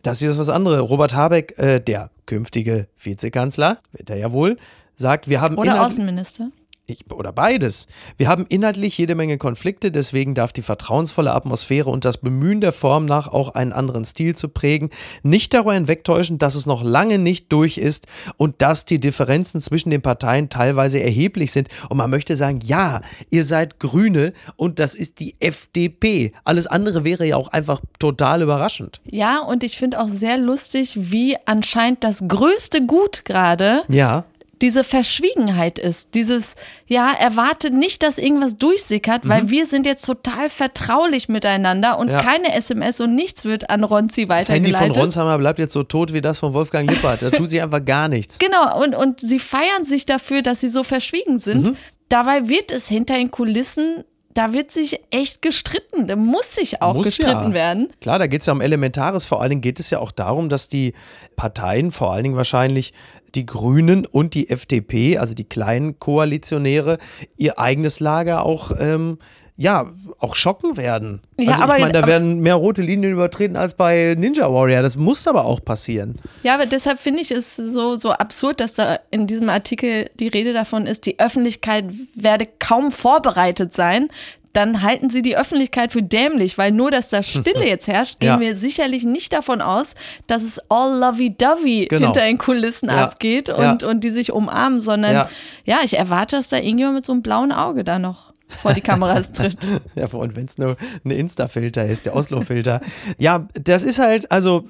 das 0.02 0.22
ist 0.22 0.38
was 0.38 0.48
anderes. 0.48 0.80
Robert 0.80 1.14
Habeck, 1.14 1.58
äh, 1.58 1.80
der 1.80 2.10
künftige 2.24 2.88
Vizekanzler, 2.96 3.78
wird 3.92 4.08
er 4.08 4.16
ja 4.16 4.32
wohl, 4.32 4.56
sagt, 4.96 5.28
wir 5.28 5.40
haben 5.40 5.56
Oder 5.56 5.84
Außenminister. 5.84 6.50
Ich, 6.86 7.10
oder 7.10 7.32
beides. 7.32 7.86
Wir 8.16 8.28
haben 8.28 8.46
inhaltlich 8.48 8.98
jede 8.98 9.14
Menge 9.14 9.38
Konflikte, 9.38 9.90
deswegen 9.90 10.34
darf 10.34 10.52
die 10.52 10.62
vertrauensvolle 10.62 11.34
Atmosphäre 11.34 11.90
und 11.90 12.04
das 12.04 12.18
Bemühen 12.18 12.60
der 12.60 12.72
Form 12.72 13.04
nach 13.04 13.28
auch 13.28 13.50
einen 13.50 13.72
anderen 13.72 14.04
Stil 14.04 14.36
zu 14.36 14.48
prägen 14.48 14.90
nicht 15.22 15.54
darüber 15.54 15.74
hinwegtäuschen, 15.74 16.38
dass 16.38 16.54
es 16.54 16.66
noch 16.66 16.82
lange 16.82 17.18
nicht 17.18 17.50
durch 17.52 17.78
ist 17.78 18.06
und 18.36 18.62
dass 18.62 18.84
die 18.84 19.00
Differenzen 19.00 19.60
zwischen 19.60 19.90
den 19.90 20.02
Parteien 20.02 20.48
teilweise 20.48 21.00
erheblich 21.00 21.52
sind. 21.52 21.68
Und 21.88 21.96
man 21.96 22.10
möchte 22.10 22.36
sagen, 22.36 22.60
ja, 22.62 23.00
ihr 23.30 23.44
seid 23.44 23.80
Grüne 23.80 24.32
und 24.56 24.78
das 24.78 24.94
ist 24.94 25.20
die 25.20 25.36
FDP. 25.40 26.32
Alles 26.44 26.66
andere 26.66 27.04
wäre 27.04 27.26
ja 27.26 27.36
auch 27.36 27.48
einfach 27.48 27.80
total 27.98 28.42
überraschend. 28.42 29.00
Ja, 29.04 29.40
und 29.40 29.64
ich 29.64 29.78
finde 29.78 30.00
auch 30.00 30.08
sehr 30.08 30.38
lustig, 30.38 30.96
wie 30.96 31.36
anscheinend 31.46 32.04
das 32.04 32.22
größte 32.26 32.86
Gut 32.86 33.24
gerade 33.24 33.82
Ja. 33.88 34.24
Diese 34.64 34.82
Verschwiegenheit 34.82 35.78
ist. 35.78 36.14
Dieses, 36.14 36.54
ja, 36.86 37.12
erwarte 37.12 37.70
nicht, 37.70 38.02
dass 38.02 38.16
irgendwas 38.16 38.56
durchsickert, 38.56 39.28
weil 39.28 39.50
wir 39.50 39.66
sind 39.66 39.84
jetzt 39.84 40.06
total 40.06 40.48
vertraulich 40.48 41.28
miteinander 41.28 41.98
und 41.98 42.06
Mhm. 42.06 42.12
Ja. 42.14 42.22
keine 42.22 42.54
SMS 42.54 42.98
und 43.02 43.14
nichts 43.14 43.44
wird 43.44 43.68
an 43.68 43.84
Ronzi 43.84 44.24
Das 44.26 44.48
Handy 44.48 44.70
von 44.70 44.74
weitergeleitet. 44.80 45.02
Ronsheimer 45.02 45.36
bleibt 45.36 45.58
jetzt 45.58 45.74
so 45.74 45.82
tot 45.82 46.14
wie 46.14 46.22
das 46.22 46.38
von 46.38 46.54
Wolfgang 46.54 46.88
Lippert. 46.90 47.20
Da 47.20 47.28
tut 47.30 47.50
sich 47.50 47.60
einfach 47.60 47.84
gar 47.84 48.08
nichts. 48.08 48.38
Genau, 48.38 48.82
und, 48.82 48.94
und 48.94 49.20
sie 49.20 49.38
feiern 49.38 49.84
sich 49.84 50.06
dafür, 50.06 50.40
dass 50.40 50.60
sie 50.62 50.68
so 50.70 50.82
verschwiegen 50.82 51.36
sind. 51.36 51.68
Mhm. 51.72 51.76
Dabei 52.08 52.48
wird 52.48 52.70
es 52.72 52.88
hinter 52.88 53.16
den 53.16 53.30
Kulissen, 53.30 54.04
da 54.34 54.52
wird 54.52 54.70
sich 54.70 55.00
echt 55.10 55.42
gestritten. 55.42 56.08
Da 56.08 56.16
muss 56.16 56.56
sich 56.56 56.82
auch 56.82 56.94
Muss 56.94 57.06
gestritten 57.06 57.48
ja. 57.48 57.54
werden. 57.54 57.88
Klar, 58.00 58.18
da 58.18 58.26
geht 58.26 58.40
es 58.40 58.46
ja 58.46 58.52
um 58.52 58.60
Elementares. 58.60 59.26
Vor 59.26 59.40
allen 59.40 59.50
Dingen 59.50 59.62
geht 59.62 59.80
es 59.80 59.90
ja 59.90 60.00
auch 60.00 60.10
darum, 60.12 60.48
dass 60.48 60.68
die 60.68 60.92
Parteien, 61.36 61.92
vor 61.92 62.12
allen 62.12 62.24
Dingen 62.24 62.36
wahrscheinlich 62.36 62.92
die 63.34 63.46
Grünen 63.46 64.06
und 64.06 64.34
die 64.34 64.50
FDP, 64.50 65.18
also 65.18 65.34
die 65.34 65.44
kleinen 65.44 65.98
Koalitionäre, 65.98 66.98
ihr 67.36 67.58
eigenes 67.58 68.00
Lager 68.00 68.44
auch, 68.44 68.72
ähm, 68.78 69.18
ja, 69.56 69.86
auch 70.18 70.34
schocken 70.34 70.76
werden. 70.76 71.20
Ja, 71.38 71.52
also 71.52 71.62
aber- 71.62 71.76
ich 71.76 71.80
meine, 71.82 71.92
da 71.92 72.06
werden 72.06 72.40
mehr 72.40 72.56
rote 72.56 72.82
Linien 72.82 73.12
übertreten 73.12 73.56
als 73.56 73.74
bei 73.74 74.16
Ninja 74.18 74.52
Warrior. 74.52 74.82
Das 74.82 74.96
muss 74.96 75.28
aber 75.28 75.44
auch 75.44 75.64
passieren. 75.64 76.16
Ja, 76.42 76.54
aber 76.54 76.66
deshalb 76.66 76.98
finde 76.98 77.20
ich 77.20 77.30
es 77.30 77.54
so, 77.56 77.94
so 77.96 78.10
absurd, 78.10 78.58
dass 78.60 78.74
da 78.74 78.98
in 79.12 79.26
diesem 79.28 79.48
Artikel 79.48 80.10
die 80.18 80.28
Rede 80.28 80.52
davon 80.52 80.86
ist, 80.86 81.06
die 81.06 81.20
Öffentlichkeit 81.20 81.84
werde 82.14 82.48
kaum 82.58 82.90
vorbereitet 82.90 83.72
sein. 83.72 84.08
Dann 84.52 84.82
halten 84.82 85.10
sie 85.10 85.22
die 85.22 85.36
Öffentlichkeit 85.36 85.90
für 85.92 86.02
dämlich, 86.02 86.58
weil 86.58 86.70
nur, 86.70 86.90
dass 86.92 87.10
da 87.10 87.22
Stille 87.24 87.64
jetzt 87.66 87.88
herrscht, 87.88 88.18
gehen 88.20 88.28
Ja. 88.28 88.40
wir 88.40 88.56
sicherlich 88.56 89.04
nicht 89.04 89.32
davon 89.32 89.60
aus, 89.60 89.94
dass 90.28 90.42
es 90.44 90.60
all 90.68 90.98
lovey-dovey 91.00 91.86
Genau. 91.88 92.06
hinter 92.08 92.20
den 92.22 92.38
Kulissen 92.38 92.88
Ja. 92.88 93.04
abgeht 93.04 93.50
und, 93.50 93.82
und 93.84 94.02
die 94.04 94.10
sich 94.10 94.32
umarmen, 94.32 94.80
sondern 94.80 95.12
Ja. 95.12 95.28
ja. 95.64 95.78
ich 95.84 95.96
erwarte, 95.96 96.36
dass 96.36 96.48
da 96.48 96.56
irgendjemand 96.58 96.96
mit 96.96 97.04
so 97.04 97.12
einem 97.12 97.22
blauen 97.22 97.50
Auge 97.52 97.82
da 97.84 97.98
noch 97.98 98.32
vor 98.60 98.72
die 98.72 98.80
Kameras 98.80 99.32
tritt. 99.32 99.58
Ja, 99.94 100.06
und 100.06 100.36
wenn 100.36 100.46
es 100.46 100.58
nur 100.58 100.76
ein 101.04 101.10
Insta-Filter 101.10 101.86
ist, 101.86 102.06
der 102.06 102.16
Oslo-Filter. 102.16 102.80
ja, 103.18 103.48
das 103.54 103.82
ist 103.82 103.98
halt, 103.98 104.30
also, 104.30 104.68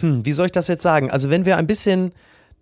hm, 0.00 0.24
wie 0.24 0.32
soll 0.32 0.46
ich 0.46 0.52
das 0.52 0.68
jetzt 0.68 0.82
sagen? 0.82 1.10
Also, 1.10 1.30
wenn 1.30 1.44
wir 1.44 1.56
ein 1.56 1.66
bisschen 1.66 2.12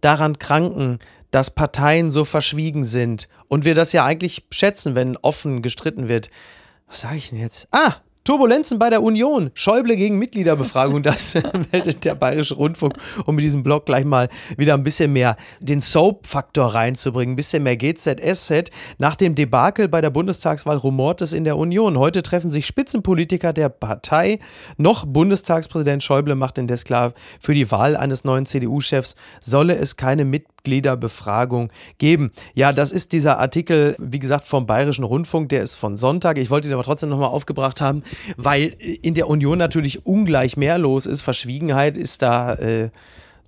daran 0.01 0.39
kranken, 0.39 0.99
dass 1.31 1.51
Parteien 1.51 2.11
so 2.11 2.25
verschwiegen 2.25 2.85
sind 2.85 3.29
und 3.49 3.65
wir 3.65 3.75
das 3.75 3.93
ja 3.93 4.05
eigentlich 4.05 4.45
schätzen, 4.51 4.95
wenn 4.95 5.17
offen 5.17 5.63
gestritten 5.63 6.09
wird. 6.09 6.31
Was 6.89 7.01
sage 7.01 7.17
ich 7.19 7.31
denn 7.31 7.39
jetzt? 7.39 7.69
Ah, 7.71 7.97
Turbulenzen 8.31 8.79
bei 8.79 8.91
der 8.91 9.03
Union. 9.03 9.51
Schäuble 9.55 9.97
gegen 9.97 10.17
Mitgliederbefragung. 10.17 11.03
Das 11.11 11.35
meldet 11.73 12.05
der 12.05 12.15
Bayerische 12.15 12.55
Rundfunk, 12.55 12.95
um 13.27 13.35
mit 13.35 13.43
diesem 13.43 13.65
Blog 13.65 13.87
gleich 13.87 14.05
mal 14.05 14.29
wieder 14.57 14.75
ein 14.75 14.85
bisschen 14.85 15.13
mehr 15.13 15.37
den 15.59 15.81
Soap-Faktor 15.81 16.67
reinzubringen. 16.67 17.33
Ein 17.33 17.37
bisschen 17.37 17.65
mehr 17.65 17.77
GZSZ. 17.77 18.71
Nach 18.99 19.17
dem 19.17 19.35
Debakel 19.35 19.89
bei 19.89 20.01
der 20.01 20.11
Bundestagswahl 20.11 20.77
rumort 20.77 21.23
es 21.23 21.33
in 21.33 21.43
der 21.43 21.57
Union. 21.57 21.99
Heute 21.99 22.23
treffen 22.23 22.51
sich 22.51 22.67
Spitzenpolitiker 22.67 23.53
der 23.53 23.69
Partei. 23.69 24.39
Noch 24.77 25.07
Bundestagspräsident 25.07 26.05
Schäuble 26.05 26.37
macht 26.37 26.57
indes 26.59 26.85
klar, 26.85 27.15
für 27.41 27.55
die 27.55 27.69
Wahl 27.73 27.97
eines 27.97 28.23
neuen 28.23 28.47
CDU-Chefs 28.47 29.17
solle 29.41 29.75
es 29.75 29.97
keine 29.97 30.25
Mitgliederbefragung 30.61 31.71
geben. 31.99 32.33
Ja, 32.55 32.73
das 32.73 32.93
ist 32.93 33.13
dieser 33.13 33.39
Artikel, 33.39 33.97
wie 33.99 34.19
gesagt, 34.19 34.45
vom 34.45 34.67
Bayerischen 34.67 35.05
Rundfunk, 35.05 35.49
der 35.49 35.63
ist 35.63 35.77
von 35.77 35.97
Sonntag. 35.97 36.39
Ich 36.39 36.51
wollte 36.51 36.69
ihn 36.69 36.75
aber 36.75 36.83
trotzdem 36.83 37.09
nochmal 37.09 37.29
aufgebracht 37.29 37.81
haben, 37.81 38.03
weil 38.37 38.77
in 39.03 39.15
der 39.15 39.29
Union 39.29 39.59
natürlich 39.59 40.07
ungleich 40.07 40.57
mehr 40.57 40.79
los 40.79 41.07
ist. 41.07 41.23
Verschwiegenheit 41.23 41.97
ist 41.97 42.23
da. 42.23 42.55
Äh, 42.55 42.91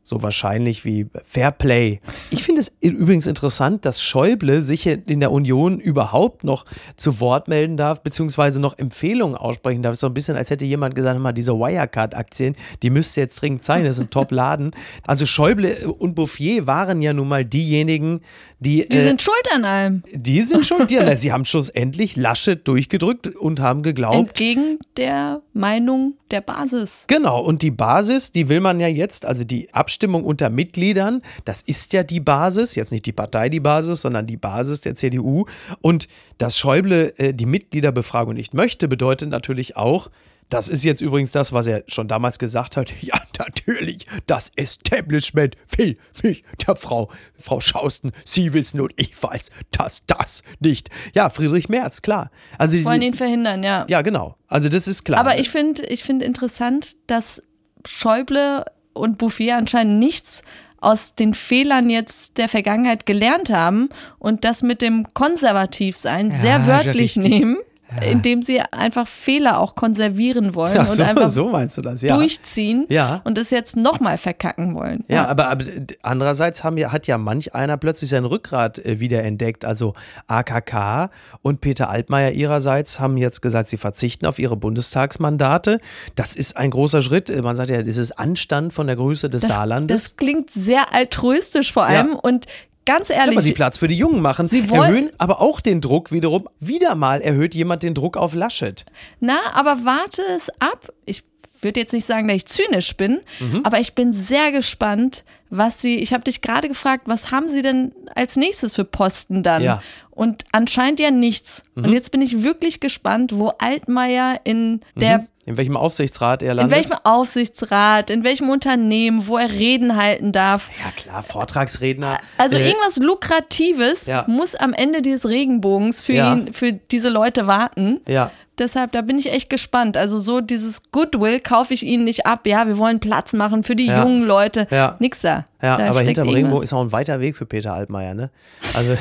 so 0.05 0.23
wahrscheinlich 0.23 0.85
wie 0.85 1.07
Fairplay. 1.25 2.01
Ich 2.31 2.43
finde 2.43 2.61
es 2.61 2.73
übrigens 2.81 3.27
interessant, 3.27 3.85
dass 3.85 4.03
Schäuble 4.03 4.61
sich 4.63 4.87
in 4.87 5.21
der 5.21 5.31
Union 5.31 5.79
überhaupt 5.79 6.45
noch 6.45 6.65
zu 6.97 7.21
Wort 7.21 7.49
melden 7.49 7.77
darf, 7.77 8.03
beziehungsweise 8.03 8.61
noch 8.61 8.79
Empfehlungen 8.79 9.37
aussprechen 9.37 9.83
darf. 9.83 9.97
So 9.97 10.09
ein 10.09 10.15
bisschen, 10.15 10.37
als 10.37 10.51
hätte 10.51 10.65
jemand 10.65 10.95
gesagt, 10.95 11.21
mal, 11.21 11.33
diese 11.33 11.53
Wirecard-Aktien, 11.53 12.57
die 12.83 12.91
müsste 12.91 13.21
jetzt 13.21 13.41
dringend 13.41 13.65
sein, 13.65 13.85
das 13.85 13.99
ist 13.99 14.05
ein 14.05 14.11
Top-Laden. 14.11 14.73
Also 15.07 15.25
Schäuble 15.27 15.89
und 15.99 16.15
Bouffier 16.15 16.67
waren 16.67 17.01
ja 17.01 17.13
nun 17.13 17.29
mal 17.29 17.45
diejenigen, 17.45 18.21
die. 18.63 18.89
Die 18.89 18.97
äh, 18.97 19.05
sind 19.05 19.21
schuld 19.21 19.49
an 19.55 19.65
allem. 19.65 20.03
Die 20.13 20.43
sind 20.43 20.65
schuld, 20.65 20.91
ja, 20.91 21.17
sie 21.17 21.33
haben 21.33 21.45
schlussendlich 21.45 22.17
Laschet 22.17 22.67
durchgedrückt 22.67 23.29
und 23.29 23.61
haben 23.61 23.83
geglaubt. 23.83 24.29
Entgegen 24.31 24.79
der 24.97 25.43
Meinung 25.53 26.15
der 26.31 26.41
Basis. 26.41 27.05
Genau, 27.09 27.41
und 27.41 27.63
die 27.63 27.71
Basis, 27.71 28.33
die 28.33 28.49
will 28.49 28.61
man 28.61 28.81
ja 28.81 28.89
jetzt, 28.89 29.27
also 29.27 29.45
die 29.45 29.73
Abstimmung 29.75 30.25
unter 30.25 30.51
Mitgliedern, 30.51 31.23
das 31.45 31.63
ist 31.63 31.93
ja 31.93 32.03
die 32.03 32.21
Basis, 32.21 32.75
jetzt 32.75 32.93
nicht 32.93 33.07
die 33.07 33.13
Partei 33.13 33.49
die 33.49 33.61
Basis, 33.61 34.03
sondern 34.03 34.27
die 34.27 34.37
Basis 34.37 34.81
der 34.81 34.95
CDU. 34.95 35.45
Und 35.81 36.09
dass 36.39 36.57
Schäuble 36.57 37.13
äh, 37.19 37.35
die 37.35 37.47
Mitgliederbefragung 37.47 38.35
nicht 38.35 38.55
möchte, 38.55 38.89
bedeutet 38.89 39.29
natürlich 39.29 39.77
auch, 39.77 40.11
das 40.49 40.69
ist 40.69 40.85
jetzt 40.85 41.01
übrigens 41.01 41.33
das, 41.33 41.53
was 41.53 41.67
er 41.67 41.83
schon 41.87 42.09
damals 42.09 42.39
gesagt 42.39 42.77
hat. 42.77 42.93
Ja, 43.03 43.21
natürlich, 43.39 44.07
das 44.27 44.53
Establishment 44.55 45.57
will 45.77 45.97
mich, 46.23 46.45
der 46.67 46.77
Frau, 46.77 47.11
Frau 47.35 47.61
Schausten, 47.61 48.13
Sie 48.25 48.53
wissen 48.53 48.81
und 48.81 48.93
ich 48.97 49.21
weiß, 49.21 49.49
dass 49.73 50.05
das 50.07 50.43
nicht. 50.61 50.89
Ja, 51.15 51.31
Friedrich 51.31 51.69
Merz, 51.69 52.01
klar. 52.01 52.31
Also, 52.59 52.77
Sie 52.77 52.85
wollen 52.85 53.03
ihn 53.03 53.15
verhindern, 53.15 53.65
ja. 53.65 53.87
Ja, 53.89 54.03
genau. 54.03 54.37
Also 54.47 54.69
das 54.69 54.87
ist 54.87 55.05
klar. 55.05 55.19
Aber 55.19 55.39
ich 55.39 55.51
finde 55.51 55.85
ich 55.87 56.05
find 56.05 56.23
interessant, 56.23 56.93
dass 57.07 57.43
Schäuble 57.87 58.65
und 58.93 59.19
Bouffier 59.19 59.57
anscheinend 59.57 59.99
nichts 59.99 60.43
aus 60.83 61.15
den 61.15 61.33
Fehlern 61.35 61.89
jetzt 61.89 62.39
der 62.39 62.49
Vergangenheit 62.49 63.07
gelernt 63.07 63.51
haben 63.51 63.89
und 64.19 64.45
das 64.45 64.63
mit 64.63 64.83
dem 64.83 65.07
Konservativsein 65.15 66.31
ja, 66.31 66.37
sehr 66.37 66.67
wörtlich 66.67 67.17
nehmen 67.17 67.59
ja. 68.01 68.11
indem 68.11 68.43
sie 68.43 68.61
einfach 68.61 69.07
Fehler 69.07 69.59
auch 69.59 69.75
konservieren 69.75 70.55
wollen 70.55 70.77
ja, 70.77 70.87
so, 70.87 71.03
und 71.03 71.09
einfach 71.09 71.29
so 71.29 71.49
meinst 71.49 71.77
du 71.79 71.83
das, 71.83 72.03
ja. 72.03 72.17
durchziehen 72.17 72.87
ja. 72.89 73.21
und 73.25 73.39
es 73.39 73.51
jetzt 73.51 73.77
nochmal 73.77 74.19
verkacken 74.19 74.75
wollen. 74.75 75.05
Ja, 75.09 75.27
aber, 75.27 75.49
aber, 75.49 75.65
andererseits 76.03 76.65
haben 76.65 76.77
ja, 76.79 76.93
hat 76.93 77.07
ja 77.07 77.19
manch 77.19 77.55
einer 77.55 77.77
plötzlich 77.77 78.11
sein 78.11 78.25
Rückgrat 78.25 78.79
äh, 78.79 79.01
wiederentdeckt. 79.01 79.65
Also 79.65 79.95
AKK 80.27 81.11
und 81.43 81.61
Peter 81.61 81.89
Altmaier 81.89 82.33
ihrerseits 82.33 83.01
haben 83.01 83.17
jetzt 83.17 83.43
gesagt, 83.43 83.69
sie 83.69 83.77
verzichten 83.77 84.27
auf 84.27 84.39
ihre 84.39 84.57
Bundestagsmandate. 84.57 85.81
Das 86.15 86.35
ist 86.35 86.57
ein 86.57 86.71
großer 86.71 87.03
Schritt. 87.03 87.31
Äh, 87.31 87.43
man 87.43 87.57
sagt 87.57 87.71
ja, 87.71 87.83
das 87.83 87.97
ist 87.97 88.13
Anstand 88.13 88.73
von 88.73 88.87
der 88.87 88.97
Größe 88.97 89.29
des 89.29 89.43
das, 89.43 89.51
Saarlandes. 89.51 90.03
Das 90.03 90.17
klingt 90.17 90.51
sehr 90.51 90.93
altruistisch 90.95 91.73
vor 91.73 91.85
allem 91.85 92.15
und 92.15 92.47
ganz 92.85 93.11
ehrlich. 93.11 93.33
Ja, 93.33 93.37
weil 93.37 93.45
sie 93.45 93.53
Platz 93.53 93.79
für 93.79 93.89
die 93.89 93.97
Jungen 93.97 94.21
machen. 94.21 94.49
Sie 94.49 94.71
wollen, 94.71 94.83
erhöhen 94.83 95.11
aber 95.19 95.41
auch 95.41 95.61
den 95.61 95.81
Druck 95.81 96.13
wiederum. 96.13 96.49
Wieder 96.61 96.95
mal 96.95 97.21
erhöht 97.21 97.55
jemand 97.55 97.83
den 97.83 97.95
Druck 97.95 98.17
auf 98.17 98.35
Laschet. 98.35 98.85
Na, 99.21 99.39
aber 99.55 99.85
warte 99.85 100.23
es 100.35 100.51
ab. 100.61 100.93
Ich 101.05 101.25
würde 101.63 101.81
jetzt 101.81 101.93
nicht 101.93 102.07
sagen, 102.07 102.29
dass 102.29 102.37
ich 102.37 102.47
zynisch 102.47 102.97
bin, 102.97 103.21
mhm. 103.41 103.61
aber 103.65 103.81
ich 103.81 103.95
bin 103.95 104.13
sehr 104.13 104.53
gespannt, 104.53 105.25
was 105.51 105.83
sie. 105.83 105.99
Ich 105.99 106.13
habe 106.13 106.25
dich 106.25 106.41
gerade 106.41 106.69
gefragt, 106.69 107.05
was 107.07 107.31
haben 107.31 107.49
sie 107.49 107.63
denn 107.63 107.93
als 108.15 108.37
nächstes 108.37 108.75
für 108.75 108.85
Posten 108.85 109.43
dann? 109.43 109.63
Ja. 109.63 109.83
Und 110.11 110.45
anscheinend 110.53 111.01
ja 111.01 111.11
nichts. 111.11 111.63
Mhm. 111.75 111.85
Und 111.85 111.93
jetzt 111.93 112.11
bin 112.11 112.23
ich 112.23 112.43
wirklich 112.43 112.81
gespannt, 112.81 113.33
wo 113.35 113.53
Altmaier 113.59 114.41
in 114.45 114.81
der 114.95 115.19
mhm. 115.19 115.27
In 115.45 115.57
welchem 115.57 115.77
Aufsichtsrat 115.77 116.43
er 116.43 116.55
landet? 116.55 116.77
In 116.77 116.85
welchem 116.85 116.99
Aufsichtsrat, 117.03 118.11
in 118.11 118.23
welchem 118.23 118.49
Unternehmen, 118.49 119.27
wo 119.27 119.37
er 119.37 119.51
Reden 119.51 119.97
halten 119.97 120.31
darf. 120.31 120.71
Ja 120.81 120.93
klar, 120.93 121.23
Vortragsredner. 121.25 122.19
Also 122.39 122.57
äh, 122.57 122.69
irgendwas 122.69 122.99
Lukratives 122.99 124.07
ja. 124.07 124.25
muss 124.29 124.55
am 124.55 124.73
Ende 124.73 125.03
dieses 125.03 125.29
Regenbogens 125.29 126.01
für 126.01 126.13
ja. 126.13 126.33
ihn, 126.33 126.53
für 126.53 126.73
diese 126.73 127.09
Leute 127.09 127.49
warten. 127.49 128.01
Ja. 128.07 128.31
Deshalb, 128.59 128.93
da 128.93 129.01
bin 129.01 129.19
ich 129.19 129.33
echt 129.33 129.49
gespannt. 129.49 129.97
Also 129.97 130.19
so 130.19 130.43
dieses 130.43 130.83
Goodwill 130.93 131.41
kaufe 131.41 131.73
ich 131.73 131.85
ihnen 131.85 132.05
nicht 132.05 132.27
ab. 132.27 132.47
Ja, 132.47 132.67
wir 132.67 132.77
wollen 132.77 133.01
Platz 133.01 133.33
machen 133.33 133.63
für 133.63 133.75
die 133.75 133.87
ja. 133.87 134.03
jungen 134.03 134.25
Leute. 134.25 134.67
Ja. 134.71 134.97
Nix 134.99 135.23
da. 135.23 135.47
Ja, 135.63 135.79
da 135.79 135.89
aber 135.89 136.01
hinterm 136.01 136.29
Regenbogen 136.29 136.65
ist 136.65 136.73
auch 136.73 136.83
ein 136.83 136.93
weiter 136.93 137.21
Weg 137.21 137.37
für 137.37 137.47
Peter 137.47 137.73
Altmaier, 137.73 138.15
ne? 138.15 138.31
Also, 138.75 138.97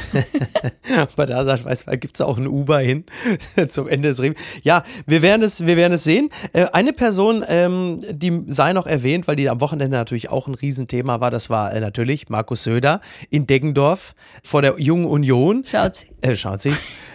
bei 1.16 1.26
da 1.26 1.44
sagt, 1.44 1.66
weiß, 1.66 1.86
gibt 2.00 2.16
es 2.16 2.22
auch 2.22 2.38
ein 2.38 2.48
Uber 2.48 2.80
hin 2.80 3.04
zum 3.70 3.88
Ende 3.88 4.10
des 4.10 4.22
Regenbogens. 4.22 4.62
Ja, 4.64 4.84
wir 5.08 5.22
werden 5.22 5.42
es, 5.42 5.66
wir 5.66 5.76
werden 5.76 5.94
es 5.94 6.04
sehen. 6.04 6.30
Äh, 6.54 6.68
eine 6.72 6.94
Person, 6.94 7.44
ähm, 7.48 8.02
die 8.12 8.44
sei 8.48 8.74
noch 8.74 8.86
erwähnt, 8.86 9.28
weil 9.28 9.36
die 9.36 9.50
am 9.50 9.60
Wochenende 9.60 9.98
natürlich 9.98 10.30
auch 10.30 10.48
ein 10.48 10.54
Riesenthema 10.54 11.20
war, 11.20 11.32
das 11.32 11.50
war 11.50 11.74
äh, 11.74 11.80
natürlich 11.80 12.30
Markus 12.30 12.64
Söder 12.64 13.02
in 13.32 13.48
Deggendorf 13.48 14.14
vor 14.44 14.62
der 14.62 14.80
Jungen 14.80 15.06
Union. 15.06 15.66
Schaut 15.66 15.96
sie. 15.96 16.08
Äh, 16.22 16.36
schaut 16.36 16.62
sie. 16.62 16.74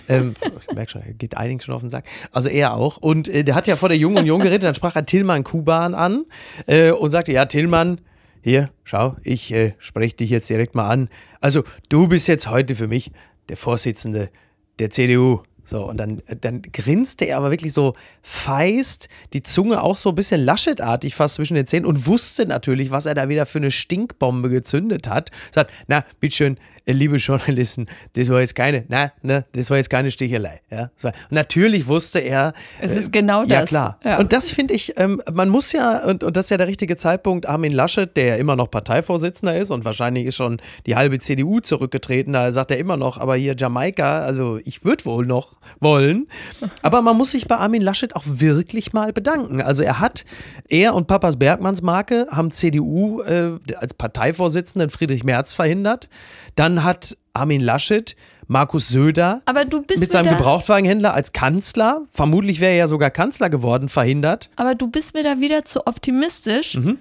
Ähm, 0.09 0.35
ich 0.69 0.75
merke 0.75 0.91
schon, 0.91 1.03
er 1.03 1.13
geht 1.13 1.37
einigen 1.37 1.61
schon 1.61 1.75
auf 1.75 1.81
den 1.81 1.91
Sack. 1.91 2.05
Also 2.33 2.49
er 2.49 2.75
auch. 2.75 2.97
Und 2.99 3.29
äh, 3.29 3.45
der 3.45 3.55
hat 3.55 3.67
ja 3.67 3.77
vor 3.77 3.89
der 3.89 3.99
Jungen 3.99 4.19
Union 4.19 4.41
geredet, 4.41 4.65
dann 4.65 4.75
sprach 4.75 4.97
er 4.97 5.07
Tillmann 5.07 5.45
Kuban 5.45 5.95
an 5.95 6.25
äh, 6.67 6.91
und 6.91 7.11
sagte, 7.11 7.33
ja, 7.33 7.47
Tillmann, 7.47 8.01
hier, 8.43 8.71
schau, 8.85 9.17
ich 9.25 9.53
äh, 9.53 9.75
spreche 9.79 10.17
dich 10.17 10.31
jetzt 10.31 10.49
direkt 10.49 10.75
mal 10.75 10.89
an. 10.89 11.09
Also 11.41 11.65
du 11.89 12.07
bist 12.09 12.29
jetzt 12.29 12.49
heute 12.49 12.77
für 12.77 12.87
mich 12.87 13.11
der 13.49 13.57
Vorsitzende 13.57 14.31
der 14.79 14.91
CDU. 14.91 15.41
So, 15.65 15.85
und 15.85 15.97
dann, 15.97 16.23
dann 16.43 16.63
grinste 16.63 17.25
er 17.25 17.39
aber 17.39 17.51
wirklich 17.51 17.73
so 17.73 17.95
feist, 18.23 19.09
die 19.33 19.43
Zunge 19.43 19.83
auch 19.83 19.97
so 19.97 20.11
ein 20.11 20.15
bisschen 20.15 20.41
laschetartig 20.41 21.17
fast 21.17 21.35
zwischen 21.35 21.57
den 21.57 21.67
Zähnen 21.67 21.87
und 21.87 22.07
wusste 22.07 22.47
natürlich, 22.47 22.93
was 22.93 23.07
er 23.07 23.17
da 23.17 23.29
wieder 23.29 23.47
für 23.47 23.59
eine 23.59 23.73
Stinkbombe 23.73 24.49
gezündet 24.49 25.09
hat. 25.09 25.33
Sagt, 25.51 25.73
na, 25.89 26.05
bitteschön, 26.21 26.57
äh, 26.57 26.61
liebe 26.93 27.17
Journalisten, 27.17 27.87
das 28.13 28.29
war 28.29 28.41
jetzt 28.41 28.55
keine, 28.55 28.85
na, 28.89 29.13
ne, 29.23 29.45
das 29.53 29.71
war 29.71 29.77
jetzt 29.77 29.91
keine 29.91 30.11
Stichelei. 30.11 30.61
Ja? 30.71 30.91
Und 31.03 31.13
natürlich 31.31 31.87
wusste 31.87 32.21
er. 32.21 32.53
Es 32.81 32.95
ist 32.95 33.13
genau 33.13 33.43
äh, 33.43 33.49
das. 33.49 33.59
Ja, 33.59 33.65
klar. 33.65 34.01
Ja. 34.05 34.19
Und 34.19 34.33
das 34.33 34.51
finde 34.51 34.75
ich, 34.75 34.99
ähm, 34.99 35.21
man 35.33 35.49
muss 35.49 35.73
ja, 35.73 36.05
und, 36.05 36.23
und 36.23 36.37
das 36.37 36.47
ist 36.47 36.51
ja 36.51 36.57
der 36.57 36.69
richtige 36.69 36.97
Zeitpunkt, 36.97 37.47
Armin 37.47 37.73
Laschet, 37.73 38.17
der 38.17 38.27
ja 38.27 38.37
immer 38.37 38.55
noch 38.55 38.71
Parteivorsitzender 38.71 39.57
ist 39.57 39.71
und 39.71 39.85
wahrscheinlich 39.85 40.27
ist 40.27 40.37
schon 40.37 40.59
die 40.87 40.95
halbe 40.95 41.19
CDU 41.19 41.61
zurückgetreten, 41.61 42.33
da 42.33 42.53
sagt 42.53 42.71
er 42.71 42.79
immer 42.79 42.97
noch, 42.97 43.19
aber 43.19 43.37
hier 43.37 43.57
Jamaika, 43.59 44.21
also 44.21 44.59
ich 44.65 44.85
würde 44.85 45.05
wohl 45.07 45.27
noch 45.27 45.55
wollen. 45.81 46.29
Aber 46.83 47.03
man 47.03 47.17
muss 47.17 47.33
sich 47.33 47.49
bei 47.49 47.57
Armin 47.57 47.83
Laschet 47.83 48.15
auch 48.15 48.25
wirklich 48.27 48.93
mal 48.93 49.13
bedanken. 49.13 49.61
Also 49.61 49.83
er 49.83 49.99
hat, 49.99 50.25
er 50.69 50.95
und 50.95 51.09
Papas 51.09 51.37
Bergmanns 51.39 51.83
Marke 51.83 52.29
haben 52.31 52.51
CDU 52.51 53.23
äh, 53.23 53.59
als 53.77 53.95
Parteivorsitzenden 53.95 54.91
Friedrich 54.91 55.25
Merz 55.25 55.53
verhindert. 55.53 56.09
Dann 56.55 56.76
hat 56.85 57.17
Armin 57.33 57.61
Laschet 57.61 58.17
Markus 58.49 58.89
Söder 58.89 59.43
mit 59.99 60.13
seinem 60.13 60.37
Gebrauchtwagenhändler 60.37 61.15
als 61.15 61.33
Kanzler, 61.33 62.03
vermutlich 62.13 62.61
wäre 62.61 62.73
er 62.73 62.79
ja 62.79 62.89
sogar 62.89 63.11
Kanzler 63.11 63.51
geworden, 63.51 63.89
verhindert. 63.89 64.51
Aber 64.57 64.75
du 64.75 64.89
bist 64.89 65.15
mir 65.15 65.25
da 65.25 65.41
wieder 65.41 65.65
zu 65.65 65.87
optimistisch. 65.87 66.77
Mhm. 66.77 66.99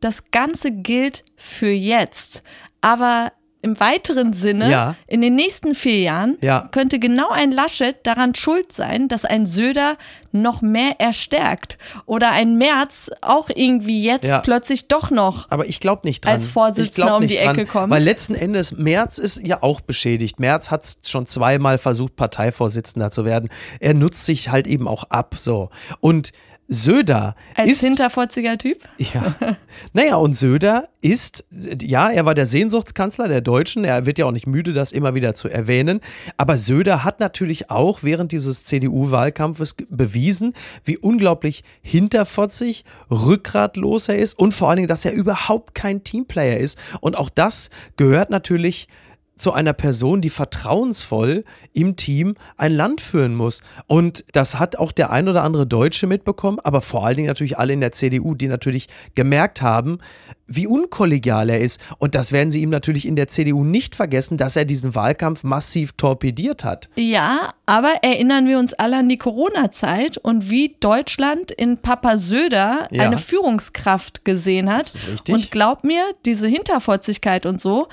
Das 0.00 0.30
Ganze 0.30 0.72
gilt 0.72 1.24
für 1.36 1.70
jetzt. 1.70 2.42
Aber 2.80 3.32
im 3.68 3.80
weiteren 3.80 4.32
Sinne, 4.32 4.70
ja. 4.70 4.96
in 5.06 5.20
den 5.20 5.34
nächsten 5.34 5.74
vier 5.74 6.00
Jahren, 6.00 6.38
ja. 6.40 6.68
könnte 6.72 6.98
genau 6.98 7.28
ein 7.28 7.52
Laschet 7.52 7.96
daran 8.04 8.34
schuld 8.34 8.72
sein, 8.72 9.08
dass 9.08 9.24
ein 9.24 9.46
Söder 9.46 9.98
noch 10.32 10.62
mehr 10.62 11.00
erstärkt. 11.00 11.78
Oder 12.06 12.30
ein 12.30 12.56
Merz 12.56 13.10
auch 13.20 13.50
irgendwie 13.54 14.02
jetzt 14.02 14.26
ja. 14.26 14.40
plötzlich 14.40 14.88
doch 14.88 15.10
noch 15.10 15.50
Aber 15.50 15.66
ich 15.66 15.80
glaube 15.80 16.06
nicht 16.06 16.24
dran. 16.24 16.34
als 16.34 16.46
Vorsitzender 16.46 17.16
um 17.16 17.26
die 17.26 17.36
dran, 17.36 17.56
Ecke 17.56 17.66
kommt. 17.66 17.90
Weil 17.92 18.02
letzten 18.02 18.34
Endes, 18.34 18.72
Merz 18.72 19.18
ist 19.18 19.46
ja 19.46 19.62
auch 19.62 19.80
beschädigt. 19.80 20.40
Merz 20.40 20.70
hat 20.70 20.90
schon 21.06 21.26
zweimal 21.26 21.78
versucht, 21.78 22.16
Parteivorsitzender 22.16 23.10
zu 23.10 23.24
werden. 23.24 23.50
Er 23.80 23.94
nutzt 23.94 24.24
sich 24.24 24.50
halt 24.50 24.66
eben 24.66 24.88
auch 24.88 25.04
ab. 25.04 25.36
So. 25.38 25.70
Und 26.00 26.32
Söder 26.68 27.34
Als 27.54 27.70
ist. 27.72 27.80
hinterfotziger 27.80 28.58
Typ? 28.58 28.78
Ja. 28.98 29.34
Naja, 29.92 30.16
und 30.16 30.36
Söder 30.36 30.88
ist, 31.00 31.44
ja, 31.82 32.10
er 32.10 32.26
war 32.26 32.34
der 32.34 32.46
Sehnsuchtskanzler 32.46 33.28
der 33.28 33.40
Deutschen. 33.40 33.84
Er 33.84 34.06
wird 34.06 34.18
ja 34.18 34.26
auch 34.26 34.32
nicht 34.32 34.46
müde, 34.46 34.72
das 34.72 34.92
immer 34.92 35.14
wieder 35.14 35.34
zu 35.34 35.48
erwähnen. 35.48 36.00
Aber 36.36 36.56
Söder 36.56 37.04
hat 37.04 37.20
natürlich 37.20 37.70
auch 37.70 38.02
während 38.02 38.32
dieses 38.32 38.64
CDU-Wahlkampfes 38.64 39.74
bewiesen, 39.88 40.18
bewiesen, 40.18 40.54
wie 40.84 40.98
unglaublich 40.98 41.64
hinterfotzig, 41.82 42.84
rückgratlos 43.10 44.08
er 44.08 44.18
ist 44.18 44.38
und 44.38 44.52
vor 44.52 44.68
allen 44.68 44.76
Dingen, 44.76 44.88
dass 44.88 45.04
er 45.04 45.12
überhaupt 45.12 45.74
kein 45.74 46.04
Teamplayer 46.04 46.58
ist. 46.58 46.78
Und 47.00 47.16
auch 47.16 47.30
das 47.30 47.70
gehört 47.96 48.30
natürlich 48.30 48.88
zu 49.38 49.52
einer 49.52 49.72
Person, 49.72 50.20
die 50.20 50.30
vertrauensvoll 50.30 51.44
im 51.72 51.96
Team 51.96 52.34
ein 52.56 52.72
Land 52.72 53.00
führen 53.00 53.34
muss. 53.34 53.62
Und 53.86 54.24
das 54.32 54.58
hat 54.58 54.76
auch 54.76 54.92
der 54.92 55.10
ein 55.10 55.28
oder 55.28 55.42
andere 55.42 55.66
Deutsche 55.66 56.06
mitbekommen, 56.06 56.58
aber 56.62 56.80
vor 56.80 57.06
allen 57.06 57.16
Dingen 57.16 57.28
natürlich 57.28 57.58
alle 57.58 57.72
in 57.72 57.80
der 57.80 57.92
CDU, 57.92 58.34
die 58.34 58.48
natürlich 58.48 58.88
gemerkt 59.14 59.62
haben, 59.62 59.98
wie 60.46 60.66
unkollegial 60.66 61.50
er 61.50 61.60
ist. 61.60 61.80
Und 61.98 62.14
das 62.14 62.32
werden 62.32 62.50
sie 62.50 62.62
ihm 62.62 62.70
natürlich 62.70 63.06
in 63.06 63.16
der 63.16 63.28
CDU 63.28 63.64
nicht 63.64 63.94
vergessen, 63.94 64.36
dass 64.38 64.56
er 64.56 64.64
diesen 64.64 64.94
Wahlkampf 64.94 65.44
massiv 65.44 65.92
torpediert 65.92 66.64
hat. 66.64 66.88
Ja, 66.96 67.52
aber 67.66 67.96
erinnern 68.02 68.46
wir 68.46 68.58
uns 68.58 68.72
alle 68.72 68.96
an 68.96 69.08
die 69.08 69.18
Corona-Zeit 69.18 70.18
und 70.18 70.50
wie 70.50 70.76
Deutschland 70.80 71.50
in 71.50 71.76
Papa 71.76 72.16
Söder 72.18 72.88
ja. 72.90 73.04
eine 73.04 73.18
Führungskraft 73.18 74.24
gesehen 74.24 74.72
hat. 74.72 74.86
Das 74.86 74.94
ist 74.94 75.08
richtig. 75.08 75.34
Und 75.34 75.50
glaub 75.50 75.84
mir, 75.84 76.02
diese 76.24 76.48
Hinterfotzigkeit 76.48 77.44
und 77.44 77.60
so, 77.60 77.88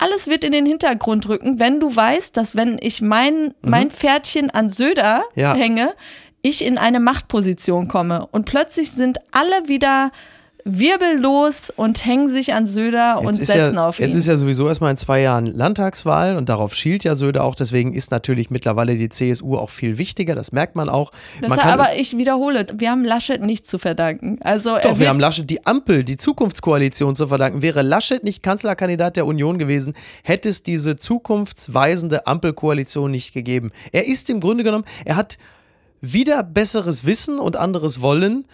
alles 0.00 0.28
wird 0.28 0.44
in 0.44 0.52
den 0.52 0.66
Hintergrund 0.66 1.28
rücken, 1.28 1.60
wenn 1.60 1.78
du 1.78 1.94
weißt, 1.94 2.36
dass 2.36 2.56
wenn 2.56 2.78
ich 2.80 3.02
mein, 3.02 3.34
mhm. 3.34 3.52
mein 3.62 3.90
Pferdchen 3.90 4.50
an 4.50 4.70
Söder 4.70 5.24
ja. 5.34 5.54
hänge, 5.54 5.92
ich 6.42 6.64
in 6.64 6.78
eine 6.78 7.00
Machtposition 7.00 7.86
komme. 7.86 8.26
Und 8.30 8.46
plötzlich 8.46 8.92
sind 8.92 9.18
alle 9.30 9.68
wieder 9.68 10.10
wirbellos 10.64 11.72
und 11.74 12.04
hängen 12.04 12.28
sich 12.28 12.54
an 12.54 12.66
Söder 12.66 13.16
jetzt 13.18 13.26
und 13.26 13.34
setzen 13.34 13.74
ja, 13.74 13.88
auf 13.88 13.98
ihn. 13.98 14.06
Jetzt 14.06 14.16
ist 14.16 14.26
ja 14.26 14.36
sowieso 14.36 14.68
erstmal 14.68 14.90
in 14.90 14.96
zwei 14.96 15.20
Jahren 15.20 15.46
Landtagswahl 15.46 16.36
und 16.36 16.48
darauf 16.48 16.74
schielt 16.74 17.04
ja 17.04 17.14
Söder 17.14 17.44
auch. 17.44 17.54
Deswegen 17.54 17.94
ist 17.94 18.10
natürlich 18.10 18.50
mittlerweile 18.50 18.96
die 18.96 19.08
CSU 19.08 19.56
auch 19.56 19.70
viel 19.70 19.98
wichtiger. 19.98 20.34
Das 20.34 20.52
merkt 20.52 20.76
man 20.76 20.88
auch. 20.88 21.12
Man 21.40 21.58
kann, 21.58 21.70
aber 21.70 21.96
ich 21.96 22.16
wiederhole, 22.16 22.66
wir 22.74 22.90
haben 22.90 23.04
Laschet 23.04 23.40
nichts 23.40 23.70
zu 23.70 23.78
verdanken. 23.78 24.38
Also 24.42 24.76
doch, 24.82 24.98
wir 24.98 25.08
haben 25.08 25.20
Laschet 25.20 25.48
die 25.48 25.66
Ampel, 25.66 26.04
die 26.04 26.16
Zukunftskoalition 26.16 27.16
zu 27.16 27.28
verdanken. 27.28 27.62
Wäre 27.62 27.82
Laschet 27.82 28.22
nicht 28.24 28.42
Kanzlerkandidat 28.42 29.16
der 29.16 29.26
Union 29.26 29.58
gewesen, 29.58 29.94
hätte 30.22 30.48
es 30.48 30.62
diese 30.62 30.96
zukunftsweisende 30.96 32.26
Ampelkoalition 32.26 33.10
nicht 33.10 33.32
gegeben. 33.32 33.72
Er 33.92 34.06
ist 34.06 34.30
im 34.30 34.40
Grunde 34.40 34.64
genommen, 34.64 34.84
er 35.04 35.16
hat 35.16 35.38
wieder 36.00 36.42
besseres 36.42 37.04
Wissen 37.04 37.38
und 37.38 37.56
anderes 37.56 38.00
Wollen 38.00 38.46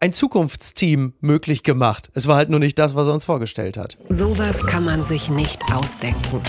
ein 0.00 0.14
Zukunftsteam 0.14 1.12
möglich 1.20 1.62
gemacht. 1.62 2.10
Es 2.14 2.26
war 2.26 2.36
halt 2.36 2.48
nur 2.48 2.58
nicht 2.58 2.78
das, 2.78 2.94
was 2.94 3.06
er 3.06 3.12
uns 3.14 3.26
vorgestellt 3.26 3.76
hat. 3.76 3.98
Sowas 4.08 4.66
kann 4.66 4.84
man 4.84 5.04
sich 5.04 5.28
nicht 5.30 5.60
ausdenken. 5.72 6.40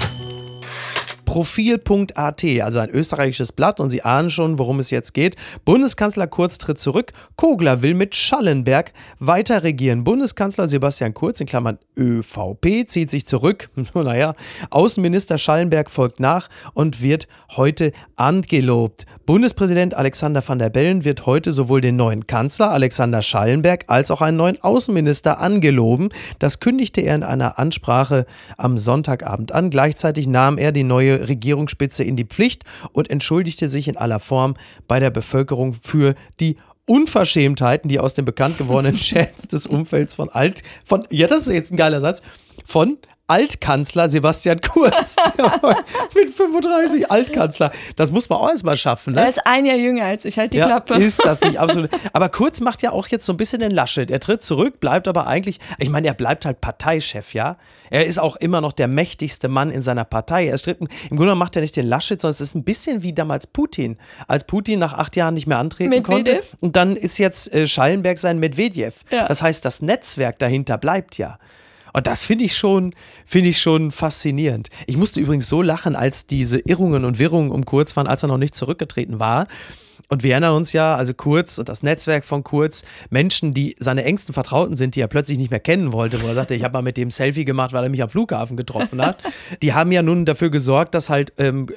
Profil.at, 1.31 2.43
also 2.61 2.79
ein 2.79 2.89
österreichisches 2.89 3.53
Blatt 3.53 3.79
und 3.79 3.89
Sie 3.89 4.01
ahnen 4.01 4.29
schon, 4.29 4.59
worum 4.59 4.79
es 4.79 4.89
jetzt 4.89 5.13
geht. 5.13 5.37
Bundeskanzler 5.63 6.27
Kurz 6.27 6.57
tritt 6.57 6.77
zurück. 6.77 7.13
Kogler 7.37 7.81
will 7.81 7.93
mit 7.93 8.15
Schallenberg 8.15 8.91
weiter 9.17 9.63
regieren. 9.63 10.03
Bundeskanzler 10.03 10.67
Sebastian 10.67 11.13
Kurz, 11.13 11.39
in 11.39 11.47
Klammern 11.47 11.77
ÖVP, 11.97 12.85
zieht 12.85 13.09
sich 13.09 13.25
zurück. 13.25 13.69
naja, 13.93 14.35
Außenminister 14.71 15.37
Schallenberg 15.37 15.89
folgt 15.89 16.19
nach 16.19 16.49
und 16.73 17.01
wird 17.01 17.29
heute 17.55 17.93
angelobt. 18.17 19.05
Bundespräsident 19.25 19.93
Alexander 19.93 20.45
van 20.45 20.59
der 20.59 20.69
Bellen 20.69 21.05
wird 21.05 21.25
heute 21.27 21.53
sowohl 21.53 21.79
den 21.79 21.95
neuen 21.95 22.27
Kanzler 22.27 22.71
Alexander 22.71 23.21
Schallenberg 23.21 23.85
als 23.87 24.11
auch 24.11 24.21
einen 24.21 24.35
neuen 24.35 24.61
Außenminister 24.61 25.39
angeloben. 25.39 26.09
Das 26.39 26.59
kündigte 26.59 26.99
er 26.99 27.15
in 27.15 27.23
einer 27.23 27.57
Ansprache 27.57 28.25
am 28.57 28.75
Sonntagabend 28.75 29.53
an. 29.53 29.69
Gleichzeitig 29.69 30.27
nahm 30.27 30.57
er 30.57 30.73
die 30.73 30.83
neue 30.83 31.20
Regierungsspitze 31.27 32.03
in 32.03 32.15
die 32.15 32.25
Pflicht 32.25 32.63
und 32.91 33.09
entschuldigte 33.09 33.67
sich 33.67 33.87
in 33.87 33.97
aller 33.97 34.19
Form 34.19 34.55
bei 34.87 34.99
der 34.99 35.09
Bevölkerung 35.09 35.73
für 35.81 36.15
die 36.39 36.57
Unverschämtheiten, 36.85 37.87
die 37.87 37.99
aus 37.99 38.13
dem 38.13 38.25
bekannt 38.25 38.57
gewordenen 38.57 38.95
Chats 38.97 39.47
des 39.47 39.67
Umfelds 39.67 40.15
von 40.15 40.29
Alt, 40.29 40.63
von, 40.83 41.05
ja, 41.09 41.27
das 41.27 41.47
ist 41.47 41.53
jetzt 41.53 41.71
ein 41.71 41.77
geiler 41.77 42.01
Satz, 42.01 42.21
von 42.65 42.97
Altkanzler 43.31 44.09
Sebastian 44.09 44.59
Kurz. 44.59 45.15
Mit 46.15 46.31
35 46.31 47.09
Altkanzler. 47.09 47.71
Das 47.95 48.11
muss 48.11 48.27
man 48.27 48.39
auch 48.39 48.49
erstmal 48.49 48.75
schaffen. 48.75 49.13
Ne? 49.13 49.21
Er 49.21 49.29
ist 49.29 49.47
ein 49.47 49.65
Jahr 49.65 49.77
jünger 49.77 50.03
als 50.03 50.25
ich, 50.25 50.37
halt 50.37 50.53
die 50.53 50.57
ja, 50.57 50.65
Klappe. 50.65 50.95
Ist 50.95 51.25
das 51.25 51.39
nicht 51.39 51.57
absolut. 51.59 51.89
Aber 52.11 52.27
Kurz 52.27 52.59
macht 52.59 52.81
ja 52.81 52.91
auch 52.91 53.07
jetzt 53.07 53.25
so 53.25 53.31
ein 53.31 53.37
bisschen 53.37 53.61
den 53.61 53.71
Laschet. 53.71 54.11
Er 54.11 54.19
tritt 54.19 54.43
zurück, 54.43 54.81
bleibt 54.81 55.07
aber 55.07 55.27
eigentlich, 55.27 55.59
ich 55.79 55.89
meine, 55.89 56.07
er 56.07 56.13
bleibt 56.13 56.45
halt 56.45 56.59
Parteichef, 56.59 57.33
ja. 57.33 57.55
Er 57.89 58.05
ist 58.05 58.19
auch 58.19 58.35
immer 58.35 58.59
noch 58.59 58.73
der 58.73 58.89
mächtigste 58.89 59.47
Mann 59.47 59.71
in 59.71 59.81
seiner 59.81 60.03
Partei. 60.03 60.47
Er 60.47 60.57
stritt, 60.57 60.81
Im 60.81 60.87
Grunde 60.87 61.23
genommen 61.23 61.39
macht 61.39 61.55
er 61.55 61.61
nicht 61.61 61.77
den 61.77 61.87
Laschet, 61.87 62.19
sondern 62.19 62.33
es 62.33 62.41
ist 62.41 62.55
ein 62.55 62.65
bisschen 62.65 63.01
wie 63.01 63.13
damals 63.13 63.47
Putin. 63.47 63.97
Als 64.27 64.43
Putin 64.43 64.79
nach 64.79 64.93
acht 64.93 65.15
Jahren 65.15 65.35
nicht 65.35 65.47
mehr 65.47 65.57
antreten 65.57 65.89
Medvedev. 65.89 66.39
konnte. 66.41 66.57
Und 66.59 66.75
dann 66.75 66.97
ist 66.97 67.17
jetzt 67.17 67.53
äh, 67.53 67.65
Schallenberg 67.65 68.17
sein 68.17 68.39
Medvedev. 68.39 69.03
Ja. 69.09 69.29
Das 69.29 69.41
heißt, 69.41 69.63
das 69.63 69.81
Netzwerk 69.81 70.37
dahinter 70.39 70.77
bleibt 70.77 71.17
ja. 71.17 71.37
Und 71.93 72.07
das 72.07 72.25
finde 72.25 72.45
ich 72.45 72.57
schon, 72.57 72.93
finde 73.25 73.49
ich 73.49 73.61
schon 73.61 73.91
faszinierend. 73.91 74.69
Ich 74.87 74.97
musste 74.97 75.19
übrigens 75.19 75.49
so 75.49 75.61
lachen, 75.61 75.95
als 75.95 76.25
diese 76.25 76.59
Irrungen 76.59 77.05
und 77.05 77.19
Wirrungen 77.19 77.51
um 77.51 77.65
Kurz 77.65 77.95
waren, 77.95 78.07
als 78.07 78.23
er 78.23 78.27
noch 78.27 78.37
nicht 78.37 78.55
zurückgetreten 78.55 79.19
war. 79.19 79.47
Und 80.09 80.23
wir 80.23 80.31
erinnern 80.31 80.55
uns 80.55 80.73
ja, 80.73 80.95
also 80.95 81.13
Kurz 81.13 81.57
und 81.57 81.69
das 81.69 81.83
Netzwerk 81.83 82.25
von 82.25 82.43
Kurz, 82.43 82.83
Menschen, 83.09 83.53
die 83.53 83.75
seine 83.79 84.03
engsten 84.03 84.33
Vertrauten 84.33 84.75
sind, 84.75 84.95
die 84.95 85.01
er 85.01 85.07
plötzlich 85.07 85.37
nicht 85.37 85.51
mehr 85.51 85.59
kennen 85.59 85.91
wollte, 85.91 86.21
wo 86.21 86.27
er 86.27 86.33
sagte, 86.33 86.55
ich 86.55 86.63
habe 86.63 86.73
mal 86.73 86.81
mit 86.81 86.97
dem 86.97 87.11
Selfie 87.11 87.45
gemacht, 87.45 87.73
weil 87.73 87.83
er 87.83 87.89
mich 87.89 88.03
am 88.03 88.09
Flughafen 88.09 88.57
getroffen 88.57 89.01
hat. 89.01 89.17
Die 89.61 89.73
haben 89.73 89.91
ja 89.91 90.01
nun 90.01 90.25
dafür 90.25 90.49
gesorgt, 90.49 90.95
dass 90.95 91.09
halt 91.09 91.33
ähm, 91.37 91.67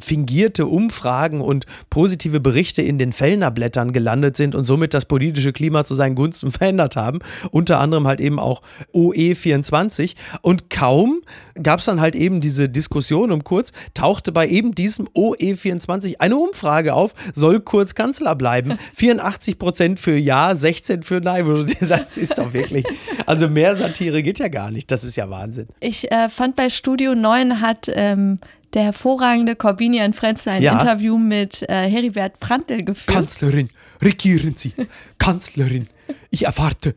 fingierte 0.00 0.66
Umfragen 0.66 1.40
und 1.40 1.66
positive 1.90 2.40
Berichte 2.40 2.82
in 2.82 2.98
den 2.98 3.12
Fellnerblättern 3.12 3.92
gelandet 3.92 4.36
sind 4.36 4.54
und 4.54 4.64
somit 4.64 4.94
das 4.94 5.04
politische 5.04 5.52
Klima 5.52 5.84
zu 5.84 5.94
seinen 5.94 6.14
Gunsten 6.14 6.50
verändert 6.52 6.96
haben. 6.96 7.20
Unter 7.50 7.80
anderem 7.80 8.06
halt 8.06 8.20
eben 8.20 8.38
auch 8.38 8.62
OE24. 8.92 10.14
Und 10.42 10.70
kaum 10.70 11.22
gab 11.62 11.80
es 11.80 11.86
dann 11.86 12.00
halt 12.00 12.16
eben 12.16 12.40
diese 12.40 12.68
Diskussion 12.68 13.30
um 13.30 13.44
Kurz, 13.44 13.72
tauchte 13.94 14.32
bei 14.32 14.48
eben 14.48 14.74
diesem 14.74 15.06
OE24 15.08 16.16
eine 16.18 16.36
Umfrage 16.36 16.94
auf, 16.94 17.14
soll 17.34 17.60
Kurz 17.60 17.73
kurz 17.74 17.96
Kanzler 17.96 18.36
bleiben. 18.36 18.78
84 18.94 19.58
Prozent 19.58 19.98
für 19.98 20.16
Ja, 20.16 20.54
16 20.54 21.02
für 21.02 21.20
Nein. 21.20 21.44
Sagst, 21.80 22.16
ist 22.16 22.38
doch 22.38 22.52
wirklich. 22.52 22.84
Also 23.26 23.48
mehr 23.48 23.74
Satire 23.74 24.22
geht 24.22 24.38
ja 24.38 24.46
gar 24.46 24.70
nicht. 24.70 24.92
Das 24.92 25.02
ist 25.02 25.16
ja 25.16 25.28
Wahnsinn. 25.28 25.66
Ich 25.80 26.12
äh, 26.12 26.28
fand 26.28 26.54
bei 26.54 26.70
Studio 26.70 27.16
9 27.16 27.60
hat. 27.60 27.90
Ähm 27.92 28.38
der 28.74 28.82
hervorragende 28.82 29.54
Corbinian 29.54 30.14
Frenzel 30.14 30.54
ein 30.54 30.62
ja. 30.62 30.72
Interview 30.72 31.16
mit 31.16 31.62
äh, 31.62 31.88
Heribert 31.88 32.40
Prantl 32.40 32.82
geführt. 32.82 33.16
Kanzlerin, 33.16 33.70
regieren 34.02 34.56
Sie. 34.56 34.72
Kanzlerin, 35.18 35.86
ich 36.30 36.46
erwarte, 36.46 36.96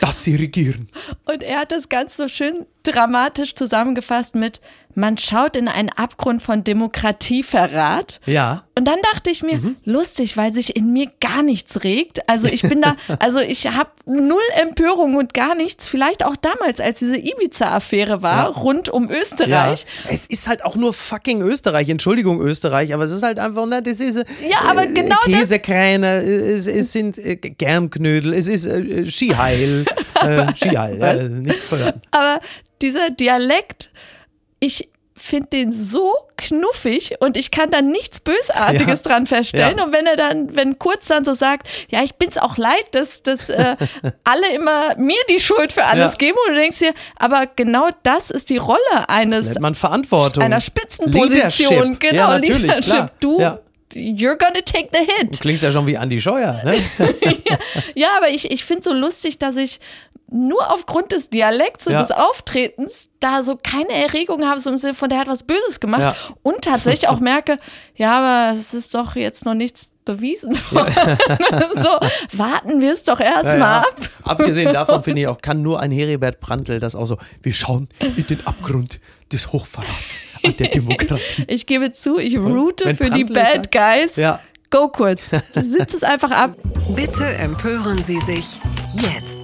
dass 0.00 0.24
Sie 0.24 0.36
regieren. 0.36 0.88
Und 1.26 1.42
er 1.42 1.58
hat 1.60 1.72
das 1.72 1.90
ganz 1.90 2.16
so 2.16 2.26
schön 2.26 2.64
dramatisch 2.82 3.54
zusammengefasst 3.54 4.34
mit, 4.34 4.60
man 4.94 5.18
schaut 5.18 5.56
in 5.56 5.68
einen 5.68 5.88
Abgrund 5.88 6.42
von 6.42 6.64
Demokratieverrat. 6.64 8.20
Ja. 8.26 8.64
Und 8.74 8.88
dann 8.88 8.98
dachte 9.12 9.30
ich 9.30 9.42
mir, 9.42 9.58
mhm. 9.58 9.76
lustig, 9.84 10.36
weil 10.36 10.52
sich 10.52 10.76
in 10.76 10.92
mir 10.92 11.08
gar 11.20 11.42
nichts 11.42 11.84
regt. 11.84 12.28
Also 12.28 12.48
ich 12.48 12.62
bin 12.62 12.82
da, 12.82 12.96
also 13.18 13.38
ich 13.40 13.66
habe 13.68 13.90
null 14.06 14.42
Empörung 14.60 15.16
und 15.16 15.34
gar 15.34 15.54
nichts. 15.54 15.86
Vielleicht 15.86 16.24
auch 16.24 16.36
damals, 16.36 16.80
als 16.80 16.98
diese 16.98 17.16
Ibiza-Affäre 17.16 18.22
war, 18.22 18.50
ja. 18.50 18.60
rund 18.60 18.88
um 18.88 19.10
Österreich. 19.10 19.86
Ja. 20.04 20.10
Es 20.10 20.26
ist 20.26 20.48
halt 20.48 20.64
auch 20.64 20.74
nur 20.74 20.92
fucking 20.92 21.40
Österreich. 21.42 21.88
Entschuldigung, 21.88 22.40
Österreich, 22.40 22.92
aber 22.92 23.04
es 23.04 23.12
ist 23.12 23.22
halt 23.22 23.38
einfach, 23.38 23.66
ne, 23.66 23.82
das 23.82 24.00
ist. 24.00 24.24
Ja, 24.48 24.62
aber 24.68 24.84
äh, 24.84 24.92
genau 24.92 25.16
Käsekräne, 25.24 26.22
es, 26.22 26.66
es 26.66 26.92
sind 26.92 27.18
äh, 27.18 27.36
Germknödel, 27.36 28.32
es 28.32 28.48
ist 28.48 28.66
äh, 28.66 29.06
Skiheil. 29.06 29.84
äh, 30.22 30.54
Skiheil, 30.56 31.00
äh, 31.00 31.28
nicht 31.28 31.58
verraten. 31.58 32.00
Aber 32.10 32.40
dieser 32.82 33.10
Dialekt, 33.10 33.90
ich 34.58 34.88
finde 35.20 35.48
den 35.48 35.70
so 35.72 36.14
knuffig 36.36 37.16
und 37.20 37.36
ich 37.36 37.50
kann 37.50 37.70
da 37.70 37.82
nichts 37.82 38.20
Bösartiges 38.20 39.02
ja. 39.04 39.10
dran 39.10 39.26
feststellen. 39.26 39.76
Ja. 39.76 39.84
Und 39.84 39.92
wenn 39.92 40.06
er 40.06 40.16
dann, 40.16 40.56
wenn 40.56 40.78
Kurz 40.78 41.08
dann 41.08 41.24
so 41.24 41.34
sagt, 41.34 41.68
ja, 41.90 42.02
ich 42.02 42.14
bin 42.14 42.30
es 42.30 42.38
auch 42.38 42.56
leid, 42.56 42.86
dass, 42.92 43.22
dass 43.22 43.50
äh, 43.50 43.76
alle 44.24 44.50
immer 44.54 44.96
mir 44.96 45.20
die 45.28 45.38
Schuld 45.38 45.72
für 45.72 45.84
alles 45.84 46.12
ja. 46.12 46.16
geben 46.16 46.38
und 46.46 46.54
du 46.54 46.60
denkst 46.60 46.78
dir, 46.78 46.94
aber 47.16 47.46
genau 47.54 47.88
das 48.02 48.30
ist 48.30 48.48
die 48.48 48.56
Rolle 48.56 48.78
eines 49.08 49.58
man 49.58 49.74
Verantwortung. 49.74 50.42
einer 50.42 50.60
Spitzenposition. 50.60 51.98
Leadership. 51.98 52.00
Genau, 52.00 52.36
Leadership. 52.36 52.82
Klar. 52.82 53.10
Du 53.20 53.38
you're 53.94 54.36
gonna 54.36 54.62
take 54.64 54.88
the 54.92 55.00
hit. 55.00 55.34
Du 55.34 55.38
klingst 55.38 55.62
ja 55.62 55.72
schon 55.72 55.86
wie 55.86 55.94
Andy 55.94 56.20
Scheuer, 56.20 56.62
ne? 56.64 56.76
ja, 57.46 57.58
ja, 57.94 58.08
aber 58.16 58.28
ich, 58.28 58.50
ich 58.50 58.64
finde 58.64 58.84
so 58.84 58.92
lustig, 58.92 59.38
dass 59.38 59.56
ich 59.56 59.80
nur 60.30 60.72
aufgrund 60.72 61.12
des 61.12 61.28
Dialekts 61.30 61.86
und 61.86 61.94
ja. 61.94 62.00
des 62.00 62.10
Auftretens 62.10 63.10
da 63.20 63.42
so 63.42 63.56
keine 63.56 63.92
Erregung 63.92 64.46
habe, 64.46 64.60
so 64.60 64.70
im 64.70 64.78
Sinne 64.78 64.94
von, 64.94 65.08
der 65.08 65.18
hat 65.18 65.28
was 65.28 65.42
Böses 65.42 65.80
gemacht 65.80 66.00
ja. 66.00 66.16
und 66.42 66.62
tatsächlich 66.62 67.08
auch 67.08 67.20
merke, 67.20 67.58
ja, 67.96 68.12
aber 68.20 68.58
es 68.58 68.74
ist 68.74 68.94
doch 68.94 69.16
jetzt 69.16 69.44
noch 69.44 69.54
nichts 69.54 69.88
bewiesen 70.04 70.56
worden. 70.70 70.94
so, 71.74 72.38
warten 72.38 72.80
wir 72.80 72.92
es 72.92 73.04
doch 73.04 73.20
erstmal 73.20 73.58
ja, 73.58 73.78
ab. 73.80 73.96
Abgesehen 74.24 74.72
davon 74.72 75.02
finde 75.04 75.22
ich 75.22 75.28
auch, 75.28 75.40
kann 75.40 75.62
nur 75.62 75.80
ein 75.80 75.90
Heribert 75.90 76.40
Brandl 76.40 76.78
das 76.78 76.94
auch 76.94 77.06
so, 77.06 77.18
wir 77.42 77.52
schauen 77.52 77.88
in 78.16 78.26
den 78.26 78.46
Abgrund 78.46 79.00
des 79.32 79.52
Hochverrats 79.52 80.22
an 80.44 80.56
der 80.56 80.68
Demokratie. 80.68 81.44
ich 81.48 81.66
gebe 81.66 81.92
zu, 81.92 82.18
ich 82.18 82.38
route 82.38 82.94
für 82.94 83.04
Brandl 83.04 83.26
die 83.26 83.32
Bad 83.32 83.46
sagt, 83.46 83.72
Guys. 83.72 84.16
Ja 84.16 84.40
go 84.70 84.88
kurz. 84.88 85.30
Sitzt 85.54 85.94
es 85.94 86.04
einfach 86.04 86.30
ab. 86.30 86.56
Bitte 86.94 87.26
empören 87.26 87.98
Sie 87.98 88.20
sich 88.20 88.60
jetzt. 88.94 89.39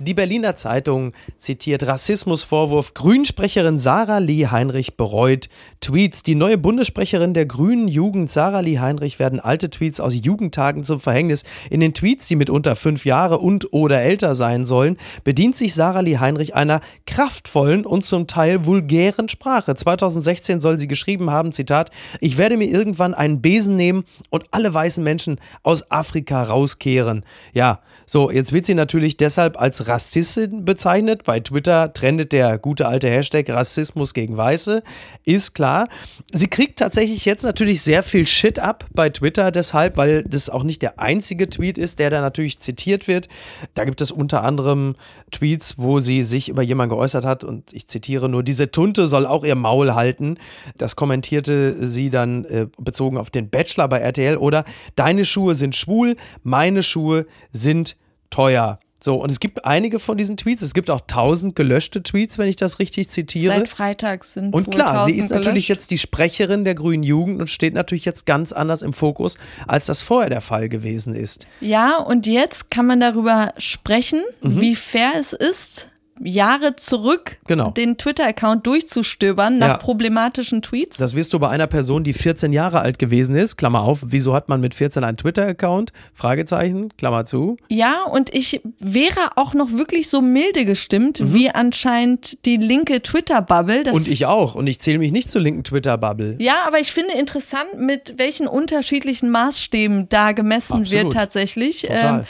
Die 0.00 0.14
Berliner 0.14 0.54
Zeitung 0.54 1.12
zitiert 1.38 1.84
Rassismusvorwurf. 1.84 2.94
Grünsprecherin 2.94 3.78
Sarah 3.78 4.18
Lee 4.18 4.46
Heinrich 4.46 4.96
bereut 4.96 5.48
Tweets. 5.80 6.22
Die 6.22 6.36
neue 6.36 6.56
Bundessprecherin 6.56 7.34
der 7.34 7.46
Grünen 7.46 7.88
Jugend, 7.88 8.30
Sarah 8.30 8.60
Lee 8.60 8.78
Heinrich, 8.78 9.18
werden 9.18 9.40
alte 9.40 9.70
Tweets 9.70 9.98
aus 9.98 10.14
Jugendtagen 10.14 10.84
zum 10.84 11.00
Verhängnis. 11.00 11.42
In 11.68 11.80
den 11.80 11.94
Tweets, 11.94 12.28
die 12.28 12.36
mitunter 12.36 12.76
fünf 12.76 13.06
Jahre 13.06 13.38
und 13.38 13.72
oder 13.72 14.00
älter 14.00 14.36
sein 14.36 14.64
sollen, 14.64 14.98
bedient 15.24 15.56
sich 15.56 15.74
Sarah 15.74 16.00
Lee 16.00 16.18
Heinrich 16.18 16.54
einer 16.54 16.80
kraftvollen 17.06 17.84
und 17.84 18.04
zum 18.04 18.28
Teil 18.28 18.66
vulgären 18.66 19.28
Sprache. 19.28 19.74
2016 19.74 20.60
soll 20.60 20.78
sie 20.78 20.86
geschrieben 20.86 21.30
haben, 21.30 21.50
Zitat, 21.50 21.90
ich 22.20 22.38
werde 22.38 22.56
mir 22.56 22.68
irgendwann 22.68 23.14
einen 23.14 23.42
Besen 23.42 23.74
nehmen 23.74 24.04
und 24.30 24.44
alle 24.52 24.72
weißen 24.72 25.02
Menschen 25.02 25.40
aus 25.64 25.90
Afrika 25.90 26.44
rauskehren. 26.44 27.24
Ja, 27.52 27.80
so, 28.06 28.30
jetzt 28.30 28.52
wird 28.52 28.64
sie 28.64 28.74
natürlich 28.74 29.16
deshalb 29.16 29.60
als 29.60 29.87
Rassistin 29.88 30.64
bezeichnet. 30.64 31.24
Bei 31.24 31.40
Twitter 31.40 31.92
trendet 31.92 32.32
der 32.32 32.58
gute 32.58 32.86
alte 32.86 33.08
Hashtag 33.08 33.48
Rassismus 33.50 34.14
gegen 34.14 34.36
Weiße. 34.36 34.82
Ist 35.24 35.54
klar. 35.54 35.88
Sie 36.32 36.48
kriegt 36.48 36.78
tatsächlich 36.78 37.24
jetzt 37.24 37.44
natürlich 37.44 37.82
sehr 37.82 38.02
viel 38.02 38.26
Shit 38.26 38.58
ab 38.58 38.86
bei 38.92 39.08
Twitter 39.08 39.50
deshalb, 39.50 39.96
weil 39.96 40.22
das 40.24 40.50
auch 40.50 40.62
nicht 40.62 40.82
der 40.82 41.00
einzige 41.00 41.48
Tweet 41.48 41.78
ist, 41.78 41.98
der 41.98 42.10
da 42.10 42.20
natürlich 42.20 42.58
zitiert 42.58 43.08
wird. 43.08 43.28
Da 43.74 43.84
gibt 43.84 44.00
es 44.00 44.10
unter 44.10 44.44
anderem 44.44 44.96
Tweets, 45.30 45.78
wo 45.78 45.98
sie 45.98 46.22
sich 46.22 46.48
über 46.48 46.62
jemanden 46.62 46.94
geäußert 46.94 47.24
hat 47.24 47.44
und 47.44 47.72
ich 47.72 47.88
zitiere 47.88 48.28
nur, 48.28 48.42
diese 48.42 48.70
Tunte 48.70 49.06
soll 49.06 49.26
auch 49.26 49.44
ihr 49.44 49.54
Maul 49.54 49.94
halten. 49.94 50.38
Das 50.76 50.96
kommentierte 50.96 51.86
sie 51.86 52.10
dann 52.10 52.44
äh, 52.44 52.66
bezogen 52.78 53.18
auf 53.18 53.30
den 53.30 53.50
Bachelor 53.50 53.88
bei 53.88 53.98
RTL 53.98 54.36
oder 54.36 54.64
deine 54.96 55.24
Schuhe 55.24 55.54
sind 55.54 55.74
schwul, 55.74 56.16
meine 56.42 56.82
Schuhe 56.82 57.26
sind 57.52 57.96
teuer. 58.30 58.78
So, 59.00 59.14
und 59.14 59.30
es 59.30 59.38
gibt 59.38 59.64
einige 59.64 60.00
von 60.00 60.18
diesen 60.18 60.36
Tweets. 60.36 60.60
Es 60.62 60.74
gibt 60.74 60.90
auch 60.90 61.00
tausend 61.06 61.54
gelöschte 61.54 62.02
Tweets, 62.02 62.36
wenn 62.36 62.48
ich 62.48 62.56
das 62.56 62.78
richtig 62.80 63.08
zitiere. 63.10 63.54
Seit 63.54 63.68
Freitag 63.68 64.24
sind 64.24 64.52
Und 64.52 64.70
klar, 64.72 65.04
sie 65.04 65.12
ist 65.12 65.30
natürlich 65.30 65.66
gelöscht. 65.66 65.68
jetzt 65.68 65.90
die 65.92 65.98
Sprecherin 65.98 66.64
der 66.64 66.74
Grünen 66.74 67.04
Jugend 67.04 67.40
und 67.40 67.48
steht 67.48 67.74
natürlich 67.74 68.04
jetzt 68.04 68.26
ganz 68.26 68.52
anders 68.52 68.82
im 68.82 68.92
Fokus, 68.92 69.36
als 69.68 69.86
das 69.86 70.02
vorher 70.02 70.30
der 70.30 70.40
Fall 70.40 70.68
gewesen 70.68 71.14
ist. 71.14 71.46
Ja, 71.60 71.98
und 71.98 72.26
jetzt 72.26 72.70
kann 72.72 72.86
man 72.86 72.98
darüber 73.00 73.54
sprechen, 73.56 74.22
Mhm. 74.42 74.60
wie 74.60 74.74
fair 74.74 75.12
es 75.18 75.32
ist, 75.32 75.88
Jahre 76.22 76.76
zurück 76.76 77.36
Genau. 77.46 77.70
den 77.70 77.96
Twitter-Account 77.98 78.66
durchzustöbern 78.66 79.58
nach 79.58 79.68
Ja. 79.68 79.76
problematischen 79.76 80.62
Tweets. 80.62 80.96
Das 80.96 81.14
wirst 81.14 81.32
du 81.32 81.38
bei 81.38 81.48
einer 81.48 81.66
Person, 81.66 82.04
die 82.04 82.12
14 82.12 82.52
Jahre 82.52 82.80
alt 82.80 82.98
gewesen 82.98 83.36
ist, 83.36 83.56
Klammer 83.56 83.82
auf, 83.82 84.00
wieso 84.06 84.34
hat 84.34 84.48
man 84.48 84.60
mit 84.60 84.74
14 84.74 85.04
einen 85.04 85.16
Twitter-Account? 85.16 85.92
Fragezeichen, 86.14 86.90
Klammer 86.96 87.24
zu. 87.24 87.56
Ja, 87.68 88.02
und 88.04 88.34
ich 88.34 88.60
wäre 88.78 89.36
auch 89.36 89.54
noch 89.54 89.72
wirklich 89.72 90.08
so 90.08 90.20
milde 90.20 90.64
gestimmt, 90.64 91.20
wie 91.22 91.50
anscheinend 91.50 92.44
die 92.44 92.56
linke 92.56 93.02
Twitter-Bubble. 93.02 93.84
Mhm. 93.86 93.92
Und 93.92 94.08
ich 94.08 94.26
auch. 94.26 94.54
Und 94.54 94.66
ich 94.66 94.80
zähle 94.80 94.98
mich 94.98 95.12
nicht 95.12 95.30
zur 95.30 95.40
linken 95.40 95.64
Twitter-Bubble. 95.64 96.36
Ja, 96.38 96.64
aber 96.66 96.80
ich 96.80 96.92
finde 96.92 97.12
interessant, 97.14 97.78
mit 97.78 98.14
welchen 98.18 98.46
unterschiedlichen 98.46 99.30
Maßstäben 99.30 100.08
da 100.08 100.32
gemessen 100.32 100.80
Absolut. 100.80 100.90
wird 101.04 101.12
tatsächlich. 101.12 101.86
Ähm, 101.88 102.24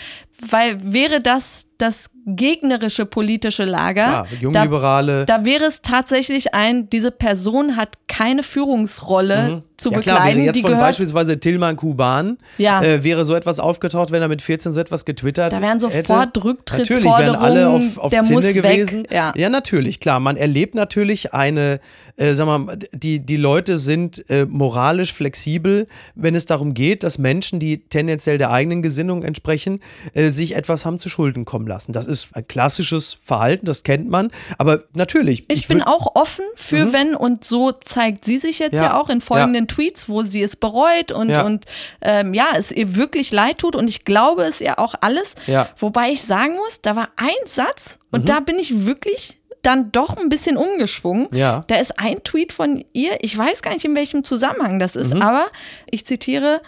weil 0.46 0.78
wäre 0.92 1.20
das 1.20 1.64
das 1.78 2.10
gegnerische 2.26 3.06
politische 3.06 3.64
Lager, 3.64 4.00
Ja, 4.02 4.26
Jungliberale. 4.40 5.24
da, 5.26 5.38
da 5.38 5.44
wäre 5.44 5.64
es 5.64 5.80
tatsächlich 5.80 6.52
ein, 6.54 6.90
diese 6.90 7.12
Person 7.12 7.76
hat 7.76 7.96
keine 8.08 8.42
Führungsrolle 8.42 9.62
zu 9.78 9.88
Mhm. 9.88 9.94
ja 9.94 10.00
klar, 10.02 10.16
bekleiden, 10.16 10.38
wäre 10.42 10.46
jetzt 10.48 10.60
von 10.60 10.70
gehört, 10.70 10.86
beispielsweise 10.86 11.40
Tilman 11.40 11.76
Kuban, 11.76 12.36
Ja. 12.58 12.82
äh, 12.82 13.02
wäre 13.04 13.24
so 13.24 13.34
etwas 13.34 13.58
aufgetaucht, 13.60 14.10
wenn 14.10 14.20
er 14.20 14.28
mit 14.28 14.42
14 14.42 14.72
so 14.72 14.80
etwas 14.80 15.04
getwittert 15.06 15.52
da 15.54 15.62
wären 15.62 15.78
hätte. 15.80 15.90
sofort 16.04 16.08
Natürlich 16.36 17.04
wären 17.04 17.36
alle 17.36 17.66
Rücktrittsforderungen, 17.68 17.88
auf, 17.96 17.98
auf 17.98 18.10
der 18.10 18.20
Zinne 18.22 18.40
muss 18.42 18.52
gewesen. 18.52 19.02
weg. 19.04 19.12
Ja. 19.12 19.32
ja, 19.36 19.48
natürlich, 19.48 20.00
klar. 20.00 20.20
Man 20.20 20.36
erlebt 20.36 20.74
natürlich 20.74 21.32
eine, 21.32 21.80
äh, 22.16 22.34
sag 22.34 22.46
mal, 22.46 22.76
die, 22.92 23.20
die 23.20 23.36
Leute 23.36 23.78
sind 23.78 24.28
äh, 24.28 24.44
moralisch 24.46 25.12
flexibel, 25.12 25.86
wenn 26.16 26.34
es 26.34 26.44
darum 26.44 26.74
geht, 26.74 27.04
dass 27.04 27.18
Menschen, 27.18 27.60
die 27.60 27.78
tendenziell 27.78 28.36
der 28.38 28.50
eigenen 28.50 28.82
Gesinnung 28.82 29.22
entsprechen, 29.22 29.80
äh, 30.14 30.28
sich 30.30 30.56
etwas 30.56 30.84
haben 30.84 30.98
zu 30.98 31.08
Schulden 31.08 31.44
kommen 31.44 31.68
lassen. 31.68 31.92
Das 31.92 32.06
ist 32.06 32.34
ein 32.34 32.46
klassisches 32.48 33.16
Verhalten, 33.22 33.64
das 33.66 33.84
kennt 33.84 34.08
man. 34.10 34.30
Aber 34.58 34.82
natürlich. 34.94 35.44
Ich, 35.48 35.68
bin 35.68 35.80
würd- 35.82 35.86
auch 35.86 36.16
offen 36.16 36.44
für 36.56 36.92
wenn 36.92 37.14
und 37.14 37.44
so 37.44 37.70
zeigt 37.72 38.24
sie 38.24 38.38
sich 38.38 38.58
jetzt 38.58 38.74
ja, 38.74 38.82
Ja. 38.82 39.00
auch 39.00 39.08
in 39.08 39.20
folgenden 39.20 39.67
Tweets, 39.68 40.08
wo 40.08 40.22
sie 40.22 40.42
es 40.42 40.56
bereut 40.56 41.12
und 41.12 41.28
Ja. 41.30 41.44
und 41.46 41.66
ähm, 42.00 42.34
ja, 42.34 42.46
es 42.56 42.72
ihr 42.72 42.96
wirklich 42.96 43.30
leid 43.30 43.58
tut 43.58 43.76
und 43.76 43.88
ich 43.88 44.04
glaube 44.04 44.42
es 44.44 44.60
ihr 44.60 44.78
auch 44.78 44.94
alles. 45.00 45.34
Ja. 45.46 45.64
Mhm. 45.64 45.68
Wobei 45.78 46.10
ich 46.10 46.22
sagen 46.22 46.54
muss, 46.56 46.80
da 46.80 46.96
war 46.96 47.10
ein 47.16 47.28
Satz 47.46 47.98
und 48.10 48.28
da 48.28 48.40
bin 48.40 48.58
ich 48.58 48.84
wirklich 48.86 49.38
dann 49.62 49.90
doch 49.92 50.16
ein 50.16 50.28
bisschen 50.28 50.56
umgeschwungen. 50.56 51.28
Ja. 51.32 51.64
Da 51.66 51.76
ist 51.76 51.98
ein 51.98 52.22
Tweet 52.24 52.52
von 52.52 52.84
ihr, 52.92 53.18
ich 53.22 53.36
weiß 53.36 53.60
gar 53.62 53.72
nicht, 53.72 53.84
in 53.84 53.94
welchem 53.96 54.24
Zusammenhang 54.24 54.78
das 54.78 54.94
Mhm. 54.94 55.00
ist, 55.02 55.12
aber 55.14 55.46
ich 55.90 56.06
zitiere, 56.06 56.62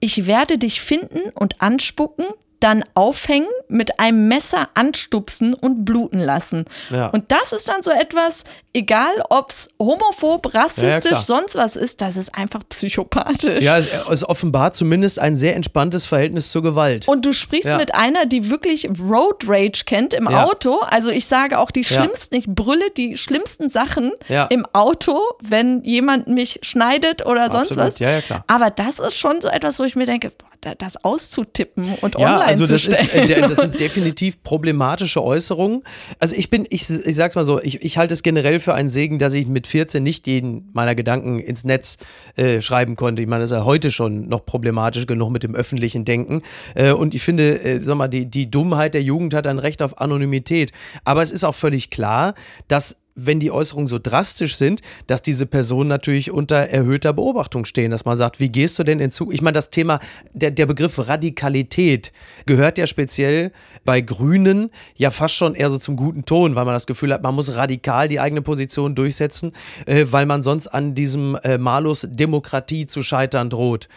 ich 0.00 0.26
werde 0.26 0.58
dich 0.58 0.80
finden 0.80 1.20
und 1.34 1.60
anspucken, 1.62 2.26
dann 2.62 2.84
aufhängen, 2.94 3.48
mit 3.68 3.98
einem 3.98 4.28
Messer 4.28 4.68
anstupsen 4.74 5.54
und 5.54 5.84
bluten 5.84 6.18
lassen. 6.18 6.64
Ja. 6.90 7.06
Und 7.08 7.32
das 7.32 7.52
ist 7.52 7.68
dann 7.68 7.82
so 7.82 7.90
etwas, 7.90 8.44
egal 8.74 9.24
ob 9.30 9.50
es 9.50 9.68
homophob, 9.78 10.54
rassistisch, 10.54 11.10
klar. 11.10 11.22
sonst 11.22 11.54
was 11.56 11.76
ist, 11.76 12.00
das 12.00 12.16
ist 12.16 12.34
einfach 12.34 12.60
psychopathisch. 12.68 13.62
Ja, 13.62 13.78
es, 13.78 13.88
es 14.10 14.28
offenbart 14.28 14.76
zumindest 14.76 15.18
ein 15.18 15.36
sehr 15.36 15.56
entspanntes 15.56 16.06
Verhältnis 16.06 16.50
zur 16.50 16.62
Gewalt. 16.62 17.08
Und 17.08 17.24
du 17.24 17.32
sprichst 17.32 17.68
Ja. 17.70 17.78
mit 17.78 17.94
einer, 17.94 18.26
die 18.26 18.50
wirklich 18.50 18.88
Road 19.00 19.44
Rage 19.46 19.84
kennt 19.86 20.14
im 20.14 20.28
Ja. 20.30 20.44
Auto. 20.44 20.80
Also 20.80 21.10
ich 21.10 21.26
sage 21.26 21.58
auch 21.58 21.70
die 21.70 21.82
Ja. 21.82 21.86
schlimmsten, 22.02 22.34
ich 22.36 22.46
brülle 22.46 22.90
die 22.96 23.16
schlimmsten 23.16 23.68
Sachen 23.68 24.12
Ja. 24.28 24.44
im 24.46 24.66
Auto, 24.72 25.20
wenn 25.42 25.82
jemand 25.84 26.28
mich 26.28 26.58
schneidet 26.62 27.24
oder 27.26 27.50
sonst 27.50 27.72
Absolut. 27.72 27.86
was. 27.86 27.98
Ja, 27.98 28.10
ja, 28.10 28.20
klar. 28.20 28.44
Aber 28.46 28.70
das 28.70 28.98
ist 28.98 29.16
schon 29.16 29.40
so 29.40 29.48
etwas, 29.48 29.78
wo 29.78 29.84
ich 29.84 29.96
mir 29.96 30.06
denke, 30.06 30.30
boah, 30.30 30.46
das 30.78 31.02
auszutippen 31.04 31.94
und 32.00 32.14
Ja, 32.18 32.34
online 32.34 32.44
also 32.44 32.66
zu 32.66 32.72
das, 32.72 32.86
ist, 32.86 33.04
stellen. 33.04 33.24
äh, 33.24 33.26
der, 33.26 33.48
das 33.48 33.58
sind 33.58 33.80
definitiv 33.80 34.42
problematische 34.42 35.22
Äußerungen. 35.22 35.82
Also 36.18 36.36
ich 36.36 36.50
bin, 36.50 36.66
ich, 36.70 36.88
ich 36.88 37.16
sag's 37.16 37.34
mal 37.34 37.44
so, 37.44 37.60
ich, 37.60 37.82
ich 37.82 37.98
halte 37.98 38.14
es 38.14 38.22
generell 38.22 38.60
für 38.60 38.74
einen 38.74 38.88
Segen, 38.88 39.18
dass 39.18 39.34
ich 39.34 39.48
mit 39.48 39.66
14 39.66 40.02
nicht 40.02 40.26
jeden 40.26 40.70
meiner 40.72 40.94
Gedanken 40.94 41.40
ins 41.40 41.64
Netz 41.64 41.98
äh, 42.36 42.60
schreiben 42.60 42.96
konnte. 42.96 43.22
Ich 43.22 43.28
meine, 43.28 43.42
das 43.42 43.50
ist 43.50 43.56
ja 43.56 43.64
heute 43.64 43.90
schon 43.90 44.28
noch 44.28 44.46
problematisch 44.46 45.06
genug 45.06 45.30
mit 45.30 45.42
dem 45.42 45.54
öffentlichen 45.54 46.04
Denken. 46.04 46.42
Äh, 46.74 46.92
und 46.92 47.14
ich 47.14 47.22
finde, 47.22 47.60
äh, 47.62 47.80
sag 47.80 47.96
mal, 47.96 48.08
die, 48.08 48.26
die 48.30 48.50
Dummheit 48.50 48.94
der 48.94 49.02
Jugend 49.02 49.34
hat 49.34 49.46
ein 49.46 49.58
Recht 49.58 49.82
auf 49.82 50.00
Anonymität. 50.00 50.72
Aber 51.04 51.22
es 51.22 51.32
ist 51.32 51.44
auch 51.44 51.54
völlig 51.54 51.90
klar, 51.90 52.34
dass 52.68 52.96
wenn 53.14 53.40
die 53.40 53.50
Äußerungen 53.50 53.86
so 53.86 53.98
drastisch 53.98 54.56
sind, 54.56 54.80
dass 55.06 55.22
diese 55.22 55.46
Personen 55.46 55.88
natürlich 55.88 56.30
unter 56.30 56.56
erhöhter 56.56 57.12
Beobachtung 57.12 57.64
stehen, 57.64 57.90
dass 57.90 58.04
man 58.04 58.16
sagt, 58.16 58.40
wie 58.40 58.48
gehst 58.48 58.78
du 58.78 58.84
denn 58.84 59.00
in 59.00 59.10
Zukunft? 59.10 59.34
Ich 59.34 59.42
meine, 59.42 59.54
das 59.54 59.70
Thema, 59.70 60.00
der, 60.32 60.50
der 60.50 60.66
Begriff 60.66 60.98
Radikalität 60.98 62.12
gehört 62.46 62.78
ja 62.78 62.86
speziell 62.86 63.52
bei 63.84 64.00
Grünen 64.00 64.70
ja 64.96 65.10
fast 65.10 65.34
schon 65.34 65.54
eher 65.54 65.70
so 65.70 65.78
zum 65.78 65.96
guten 65.96 66.24
Ton, 66.24 66.54
weil 66.54 66.64
man 66.64 66.74
das 66.74 66.86
Gefühl 66.86 67.12
hat, 67.12 67.22
man 67.22 67.34
muss 67.34 67.54
radikal 67.56 68.08
die 68.08 68.20
eigene 68.20 68.42
Position 68.42 68.94
durchsetzen, 68.94 69.52
äh, 69.86 70.06
weil 70.10 70.26
man 70.26 70.42
sonst 70.42 70.68
an 70.68 70.94
diesem 70.94 71.36
äh, 71.42 71.58
Malus 71.58 72.06
Demokratie 72.10 72.86
zu 72.86 73.02
scheitern 73.02 73.50
droht. 73.50 73.88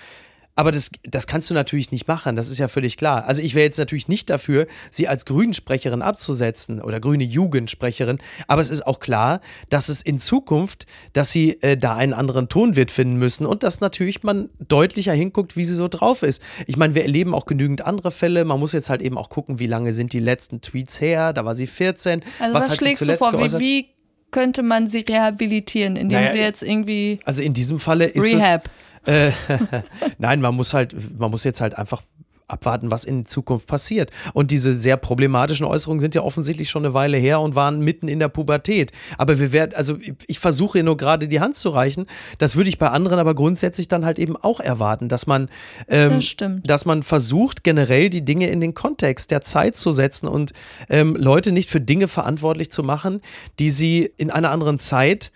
Aber 0.55 0.71
das, 0.71 0.89
das 1.03 1.27
kannst 1.27 1.49
du 1.49 1.53
natürlich 1.53 1.91
nicht 1.91 2.07
machen, 2.07 2.35
das 2.37 2.49
ist 2.49 2.59
ja 2.59 2.69
völlig 2.69 2.95
klar. 2.95 3.25
Also 3.25 3.41
ich 3.41 3.55
wäre 3.55 3.65
jetzt 3.65 3.77
natürlich 3.77 4.07
nicht 4.07 4.29
dafür, 4.29 4.67
sie 4.89 5.07
als 5.07 5.25
Grünsprecherin 5.25 6.01
abzusetzen 6.01 6.81
oder 6.81 7.01
grüne 7.01 7.25
Jugendsprecherin, 7.25 8.19
aber 8.47 8.61
es 8.61 8.69
ist 8.69 8.87
auch 8.87 8.99
klar, 8.99 9.41
dass 9.69 9.89
es 9.89 10.01
in 10.01 10.17
Zukunft, 10.17 10.85
dass 11.11 11.31
sie 11.31 11.61
äh, 11.61 11.77
da 11.77 11.95
einen 11.95 12.13
anderen 12.13 12.47
Ton 12.47 12.77
wird 12.77 12.89
finden 12.89 13.17
müssen 13.17 13.45
und 13.45 13.63
dass 13.63 13.81
natürlich 13.81 14.23
man 14.23 14.49
deutlicher 14.65 15.13
hinguckt, 15.13 15.57
wie 15.57 15.65
sie 15.65 15.75
so 15.75 15.89
drauf 15.89 16.23
ist. 16.23 16.41
Ich 16.67 16.77
meine, 16.77 16.95
wir 16.95 17.01
erleben 17.01 17.33
auch 17.33 17.45
genügend 17.45 17.85
andere 17.85 18.11
Fälle, 18.11 18.45
man 18.45 18.59
muss 18.59 18.71
jetzt 18.71 18.89
halt 18.89 19.01
eben 19.01 19.17
auch 19.17 19.29
gucken, 19.29 19.59
wie 19.59 19.67
lange 19.67 19.91
sind 19.91 20.13
die 20.13 20.19
letzten 20.19 20.61
Tweets 20.61 21.01
her, 21.01 21.33
da 21.33 21.43
war 21.43 21.55
sie 21.55 21.67
14, 21.67 22.23
also 22.39 22.53
was 22.53 22.63
was, 22.63 22.69
hat 22.69 22.77
sie 22.77 22.77
schlägst 22.77 23.01
du 23.01 23.05
zuletzt 23.05 23.25
vor? 23.25 23.59
Wie, 23.59 23.59
wie 23.59 23.95
könnte 24.31 24.63
man 24.63 24.87
sie 24.87 24.99
rehabilitieren, 24.99 25.95
indem 25.95 26.19
Naja, 26.19 26.31
sie 26.33 26.39
jetzt 26.39 26.63
irgendwie 26.63 27.19
Also 27.25 27.41
in 27.41 27.53
diesem 27.53 27.79
Falle 27.79 28.05
ist 28.05 28.23
Rehab. 28.23 28.65
es. 28.65 28.84
Äh, 29.05 29.31
nein, 30.17 30.41
man 30.41 30.55
muss 30.55 30.73
halt, 30.73 30.95
man 31.19 31.31
muss 31.31 31.43
jetzt 31.43 31.61
halt 31.61 31.77
einfach 31.77 32.01
abwarten, 32.47 32.91
was 32.91 33.05
in 33.05 33.25
Zukunft 33.25 33.65
passiert. 33.65 34.11
Und 34.33 34.51
diese 34.51 34.71
sehr 34.75 34.97
problematischen 34.97 35.65
Äußerungen 35.65 35.99
sind 35.99 36.13
ja 36.13 36.21
offensichtlich 36.21 36.69
schon 36.69 36.85
eine 36.85 36.93
Weile 36.93 37.17
her 37.17 37.39
und 37.39 37.55
waren 37.55 37.79
mitten 37.79 38.07
in 38.07 38.19
der 38.19 38.27
Pubertät. 38.27 38.91
Aber 39.17 39.39
wir 39.39 39.51
werden, 39.51 39.73
also 39.75 39.97
ich- 40.27 40.37
versuche 40.37 40.77
ihr 40.77 40.83
nur 40.83 40.95
gerade 40.95 41.27
die 41.27 41.39
Hand 41.39 41.55
zu 41.57 41.69
reichen. 41.69 42.05
Das 42.37 42.55
würde 42.55 42.69
ich 42.69 42.77
bei 42.77 42.89
anderen 42.89 43.17
aber 43.17 43.33
grundsätzlich 43.33 43.87
dann 43.87 44.05
halt 44.05 44.19
eben 44.19 44.37
auch 44.37 44.59
erwarten, 44.59 45.09
dass 45.09 45.25
man, 45.25 45.49
ähm, 45.87 46.11
Das 46.11 46.25
stimmt. 46.25 46.69
dass 46.69 46.85
man 46.85 47.01
versucht, 47.01 47.63
generell 47.63 48.11
die 48.11 48.23
Dinge 48.23 48.47
in 48.51 48.61
den 48.61 48.75
Kontext 48.75 49.31
der 49.31 49.41
Zeit 49.41 49.75
zu 49.75 49.91
setzen 49.91 50.27
und 50.27 50.53
ähm, 50.87 51.15
Leute 51.15 51.51
nicht 51.51 51.71
für 51.71 51.81
Dinge 51.81 52.07
verantwortlich 52.07 52.69
zu 52.69 52.83
machen, 52.83 53.21
die 53.57 53.71
sie 53.71 54.11
in 54.17 54.29
einer 54.29 54.51
anderen 54.51 54.77
Zeit 54.77 55.31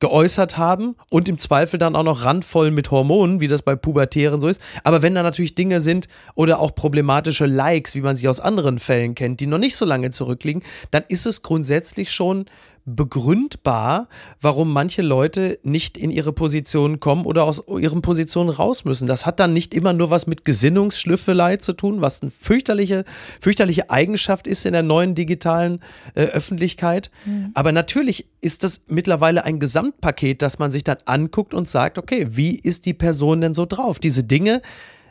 geäußert 0.00 0.58
haben 0.58 0.96
und 1.10 1.28
im 1.28 1.38
Zweifel 1.38 1.78
dann 1.78 1.96
auch 1.96 2.02
noch 2.02 2.24
randvoll 2.24 2.70
mit 2.70 2.90
Hormonen, 2.90 3.40
wie 3.40 3.48
das 3.48 3.62
bei 3.62 3.76
Pubertären 3.76 4.40
so 4.40 4.48
ist. 4.48 4.60
Aber 4.84 5.02
wenn 5.02 5.14
da 5.14 5.22
natürlich 5.22 5.54
Dinge 5.54 5.80
sind 5.80 6.08
oder 6.34 6.60
auch 6.60 6.74
problematische 6.74 7.46
Likes, 7.46 7.94
wie 7.94 8.02
man 8.02 8.16
sie 8.16 8.28
aus 8.28 8.40
anderen 8.40 8.78
Fällen 8.78 9.14
kennt, 9.14 9.40
die 9.40 9.46
noch 9.46 9.58
nicht 9.58 9.76
so 9.76 9.84
lange 9.84 10.10
zurückliegen, 10.10 10.62
dann 10.90 11.04
ist 11.08 11.26
es 11.26 11.42
grundsätzlich 11.42 12.10
schon 12.10 12.46
begründbar, 12.86 14.08
warum 14.40 14.72
manche 14.72 15.02
Leute 15.02 15.58
nicht 15.64 15.98
in 15.98 16.12
ihre 16.12 16.32
Position 16.32 17.00
kommen 17.00 17.26
oder 17.26 17.44
aus 17.44 17.60
ihren 17.66 18.00
Positionen 18.00 18.48
raus 18.48 18.84
müssen. 18.84 19.08
Das 19.08 19.26
hat 19.26 19.40
dann 19.40 19.52
nicht 19.52 19.74
immer 19.74 19.92
nur 19.92 20.10
was 20.10 20.28
mit 20.28 20.44
Gesinnungsschlüffelei 20.44 21.56
zu 21.56 21.72
tun, 21.72 22.00
was 22.00 22.22
eine 22.22 22.30
fürchterliche, 22.30 23.04
fürchterliche 23.40 23.90
Eigenschaft 23.90 24.46
ist 24.46 24.64
in 24.66 24.72
der 24.72 24.84
neuen 24.84 25.16
digitalen 25.16 25.80
äh, 26.14 26.22
Öffentlichkeit. 26.26 27.10
Mhm. 27.24 27.50
Aber 27.54 27.72
natürlich 27.72 28.28
ist 28.40 28.62
das 28.62 28.82
mittlerweile 28.86 29.44
ein 29.44 29.58
Gesamtpaket, 29.58 30.40
das 30.40 30.60
man 30.60 30.70
sich 30.70 30.84
dann 30.84 30.98
anguckt 31.06 31.54
und 31.54 31.68
sagt, 31.68 31.98
okay, 31.98 32.28
wie 32.30 32.56
ist 32.56 32.86
die 32.86 32.94
Person 32.94 33.40
denn 33.40 33.52
so 33.52 33.66
drauf? 33.66 33.98
Diese 33.98 34.22
Dinge, 34.22 34.62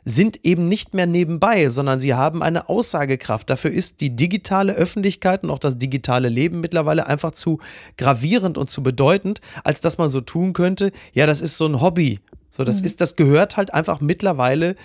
sind 0.06 0.46
eben 0.46 0.70
nicht 0.70 0.94
mehr 0.94 1.08
nebenbei, 1.08 1.70
sondern 1.70 2.00
sie 2.00 2.14
haben 2.14 2.44
eine 2.44 2.70
Aussagekraft. 2.70 3.50
Dafür 3.50 3.72
ist 3.72 4.02
die 4.02 4.16
digitale 4.16 4.74
Öffentlichkeit 4.74 5.44
und 5.44 5.50
auch 5.50 5.60
das 5.60 5.78
digitale 5.78 6.30
Leben 6.30 6.62
mittlerweile 6.62 7.08
einfach 7.08 7.32
zu 7.32 7.60
gravierend 7.98 8.58
und 8.58 8.70
zu 8.70 8.84
bedeutend, 8.84 9.42
als 9.64 9.82
dass 9.82 9.98
man 9.98 10.10
so 10.10 10.22
tun 10.22 10.54
könnte, 10.54 10.92
ja, 11.14 11.26
das 11.26 11.42
ist 11.42 11.58
so 11.58 11.66
ein 11.66 11.82
Hobby. 11.82 12.20
So, 12.52 12.64
das 12.64 12.80
mhm. 12.80 12.86
ist, 12.86 13.02
das 13.02 13.16
gehört 13.16 13.58
halt 13.58 13.74
einfach 13.74 14.00
mittlerweile 14.00 14.76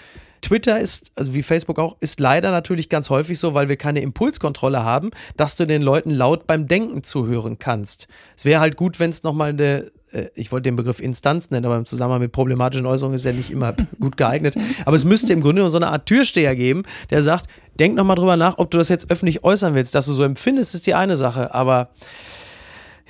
Twitter 0.42 0.80
ist, 0.80 1.12
also 1.16 1.34
wie 1.34 1.42
Facebook 1.42 1.78
auch, 1.78 1.96
ist 2.00 2.18
leider 2.18 2.50
natürlich 2.50 2.88
ganz 2.88 3.10
häufig 3.10 3.38
so, 3.38 3.54
weil 3.54 3.68
wir 3.68 3.76
keine 3.76 4.00
Impulskontrolle 4.00 4.82
haben, 4.82 5.10
dass 5.36 5.56
du 5.56 5.66
den 5.66 5.82
Leuten 5.82 6.10
laut 6.10 6.46
beim 6.46 6.66
Denken 6.66 7.04
zuhören 7.04 7.58
kannst. 7.58 8.08
Es 8.36 8.44
wäre 8.44 8.60
halt 8.60 8.76
gut, 8.76 9.00
wenn 9.00 9.10
es 9.10 9.22
nochmal 9.22 9.50
eine 9.50 9.90
ich 10.34 10.50
wollte 10.52 10.64
den 10.64 10.76
Begriff 10.76 11.00
Instanz 11.00 11.50
nennen, 11.50 11.66
aber 11.66 11.76
im 11.76 11.86
Zusammenhang 11.86 12.20
mit 12.20 12.32
problematischen 12.32 12.86
Äußerungen 12.86 13.14
ist 13.14 13.24
er 13.24 13.32
nicht 13.32 13.50
immer 13.50 13.74
gut 14.00 14.16
geeignet. 14.16 14.56
Aber 14.84 14.96
es 14.96 15.04
müsste 15.04 15.32
im 15.32 15.40
Grunde 15.40 15.62
nur 15.62 15.70
so 15.70 15.78
eine 15.78 15.88
Art 15.88 16.06
Türsteher 16.06 16.56
geben, 16.56 16.82
der 17.10 17.22
sagt, 17.22 17.46
denk 17.78 17.94
nochmal 17.94 18.16
drüber 18.16 18.36
nach, 18.36 18.58
ob 18.58 18.70
du 18.70 18.78
das 18.78 18.88
jetzt 18.88 19.10
öffentlich 19.10 19.44
äußern 19.44 19.74
willst. 19.74 19.94
Dass 19.94 20.06
du 20.06 20.12
so 20.12 20.22
empfindest, 20.22 20.74
ist 20.74 20.86
die 20.86 20.94
eine 20.94 21.16
Sache. 21.16 21.54
Aber 21.54 21.90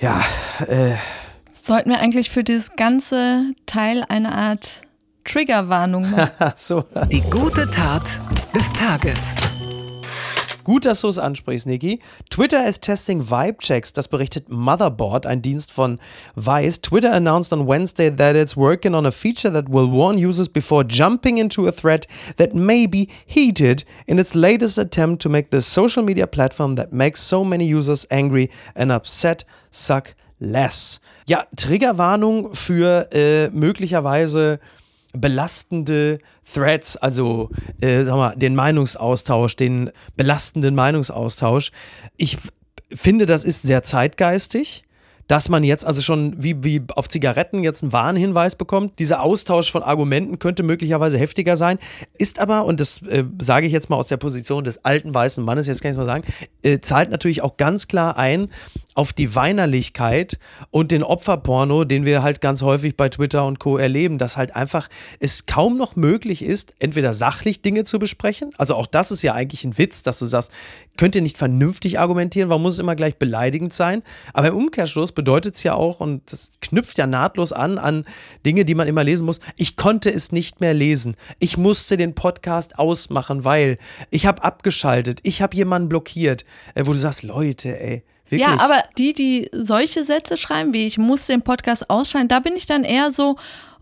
ja, 0.00 0.22
äh, 0.66 0.94
Sollten 1.62 1.90
wir 1.90 2.00
eigentlich 2.00 2.30
für 2.30 2.42
dieses 2.42 2.74
ganze 2.74 3.52
Teil 3.66 4.02
eine 4.08 4.32
Art 4.32 4.80
Triggerwarnung 5.24 6.10
machen? 6.10 6.30
so. 6.56 6.84
Die 7.12 7.20
gute 7.20 7.68
Tat 7.68 8.18
des 8.54 8.72
Tages. 8.72 9.34
Gut, 10.64 10.84
dass 10.84 11.00
du 11.00 11.08
es 11.08 11.18
ansprichst, 11.18 11.66
Niki. 11.66 12.00
Twitter 12.28 12.66
is 12.66 12.78
testing 12.78 13.30
Vibe 13.30 13.58
Checks, 13.58 13.92
das 13.92 14.08
berichtet 14.08 14.48
Motherboard, 14.48 15.26
ein 15.26 15.42
Dienst 15.42 15.72
von 15.72 15.98
Vice. 16.36 16.80
Twitter 16.80 17.12
announced 17.12 17.52
on 17.52 17.66
Wednesday 17.66 18.10
that 18.10 18.36
it's 18.36 18.56
working 18.56 18.94
on 18.94 19.06
a 19.06 19.12
feature 19.12 19.50
that 19.52 19.68
will 19.68 19.90
warn 19.90 20.18
users 20.18 20.48
before 20.48 20.84
jumping 20.84 21.38
into 21.38 21.66
a 21.66 21.72
thread 21.72 22.06
that 22.36 22.54
may 22.54 22.86
be 22.86 23.08
heated 23.26 23.84
in 24.06 24.18
its 24.18 24.34
latest 24.34 24.78
attempt 24.78 25.22
to 25.22 25.28
make 25.28 25.50
the 25.50 25.60
social 25.60 26.02
media 26.02 26.26
platform 26.26 26.74
that 26.76 26.92
makes 26.92 27.20
so 27.20 27.44
many 27.44 27.66
users 27.66 28.06
angry 28.10 28.50
and 28.74 28.92
upset 28.92 29.44
suck 29.70 30.14
less. 30.40 31.00
Ja, 31.26 31.44
Triggerwarnung 31.56 32.54
für 32.54 33.08
äh, 33.12 33.50
möglicherweise 33.50 34.58
belastende 35.12 36.18
Threads, 36.52 36.96
also 36.96 37.50
äh, 37.80 38.04
sag 38.04 38.16
mal, 38.16 38.34
den 38.36 38.54
Meinungsaustausch, 38.54 39.56
den 39.56 39.90
belastenden 40.16 40.74
Meinungsaustausch. 40.74 41.72
Ich 42.16 42.38
finde, 42.92 43.26
das 43.26 43.44
ist 43.44 43.62
sehr 43.62 43.82
zeitgeistig 43.82 44.84
dass 45.30 45.48
man 45.48 45.62
jetzt 45.62 45.86
also 45.86 46.02
schon 46.02 46.34
wie, 46.42 46.64
wie 46.64 46.82
auf 46.96 47.08
Zigaretten 47.08 47.62
jetzt 47.62 47.84
einen 47.84 47.92
Warnhinweis 47.92 48.56
bekommt. 48.56 48.98
Dieser 48.98 49.22
Austausch 49.22 49.70
von 49.70 49.84
Argumenten 49.84 50.40
könnte 50.40 50.64
möglicherweise 50.64 51.18
heftiger 51.18 51.56
sein, 51.56 51.78
ist 52.18 52.40
aber, 52.40 52.64
und 52.64 52.80
das 52.80 53.00
äh, 53.02 53.22
sage 53.40 53.68
ich 53.68 53.72
jetzt 53.72 53.90
mal 53.90 53.96
aus 53.96 54.08
der 54.08 54.16
Position 54.16 54.64
des 54.64 54.84
alten 54.84 55.14
weißen 55.14 55.44
Mannes, 55.44 55.68
jetzt 55.68 55.82
kann 55.82 55.92
ich 55.92 55.94
es 55.94 55.98
mal 55.98 56.04
sagen, 56.04 56.24
äh, 56.64 56.80
zahlt 56.80 57.10
natürlich 57.10 57.42
auch 57.42 57.56
ganz 57.56 57.86
klar 57.86 58.16
ein 58.16 58.48
auf 58.94 59.12
die 59.12 59.36
Weinerlichkeit 59.36 60.40
und 60.70 60.90
den 60.90 61.04
Opferporno, 61.04 61.84
den 61.84 62.04
wir 62.04 62.24
halt 62.24 62.40
ganz 62.40 62.62
häufig 62.62 62.96
bei 62.96 63.08
Twitter 63.08 63.46
und 63.46 63.60
Co. 63.60 63.78
erleben, 63.78 64.18
dass 64.18 64.36
halt 64.36 64.56
einfach 64.56 64.88
es 65.20 65.46
kaum 65.46 65.78
noch 65.78 65.94
möglich 65.94 66.44
ist, 66.44 66.74
entweder 66.80 67.14
sachlich 67.14 67.62
Dinge 67.62 67.84
zu 67.84 68.00
besprechen, 68.00 68.50
also 68.58 68.74
auch 68.74 68.88
das 68.88 69.12
ist 69.12 69.22
ja 69.22 69.34
eigentlich 69.34 69.64
ein 69.64 69.78
Witz, 69.78 70.02
dass 70.02 70.18
du 70.18 70.24
sagst, 70.24 70.50
könnt 70.96 71.14
ihr 71.14 71.22
nicht 71.22 71.38
vernünftig 71.38 72.00
argumentieren, 72.00 72.48
warum 72.48 72.62
muss 72.62 72.74
es 72.74 72.78
immer 72.80 72.96
gleich 72.96 73.16
beleidigend 73.16 73.72
sein? 73.72 74.02
Aber 74.34 74.48
im 74.48 74.56
Umkehrschluss 74.56 75.12
bedeutet 75.20 75.56
es 75.56 75.62
ja 75.62 75.74
auch, 75.74 76.00
und 76.00 76.32
das 76.32 76.50
knüpft 76.62 76.96
ja 76.96 77.06
nahtlos 77.06 77.52
an, 77.52 77.76
an 77.76 78.06
Dinge, 78.46 78.64
die 78.64 78.74
man 78.74 78.88
immer 78.88 79.04
lesen 79.04 79.26
muss, 79.26 79.38
ich 79.56 79.76
konnte 79.76 80.10
es 80.10 80.32
nicht 80.32 80.62
mehr 80.62 80.72
lesen. 80.72 81.14
Ich 81.38 81.58
musste 81.58 81.98
den 81.98 82.14
Podcast 82.14 82.78
ausmachen, 82.78 83.44
weil 83.44 83.76
ich 84.10 84.24
habe 84.24 84.42
abgeschaltet, 84.42 85.20
ich 85.24 85.42
habe 85.42 85.54
jemanden 85.54 85.90
blockiert, 85.90 86.46
äh, 86.74 86.86
wo 86.86 86.94
du 86.94 86.98
sagst, 86.98 87.22
Leute, 87.22 87.78
ey, 87.78 88.02
Wirklich? 88.30 88.48
Ja, 88.48 88.60
aber 88.60 88.84
die, 88.96 89.12
die 89.12 89.50
solche 89.52 90.04
Sätze 90.04 90.36
schreiben, 90.36 90.72
wie 90.72 90.86
ich 90.86 90.98
muss 90.98 91.26
den 91.26 91.42
Podcast 91.42 91.90
ausschalten, 91.90 92.28
da 92.28 92.38
bin 92.38 92.54
ich 92.54 92.64
dann 92.64 92.84
eher 92.84 93.10
so, 93.10 93.36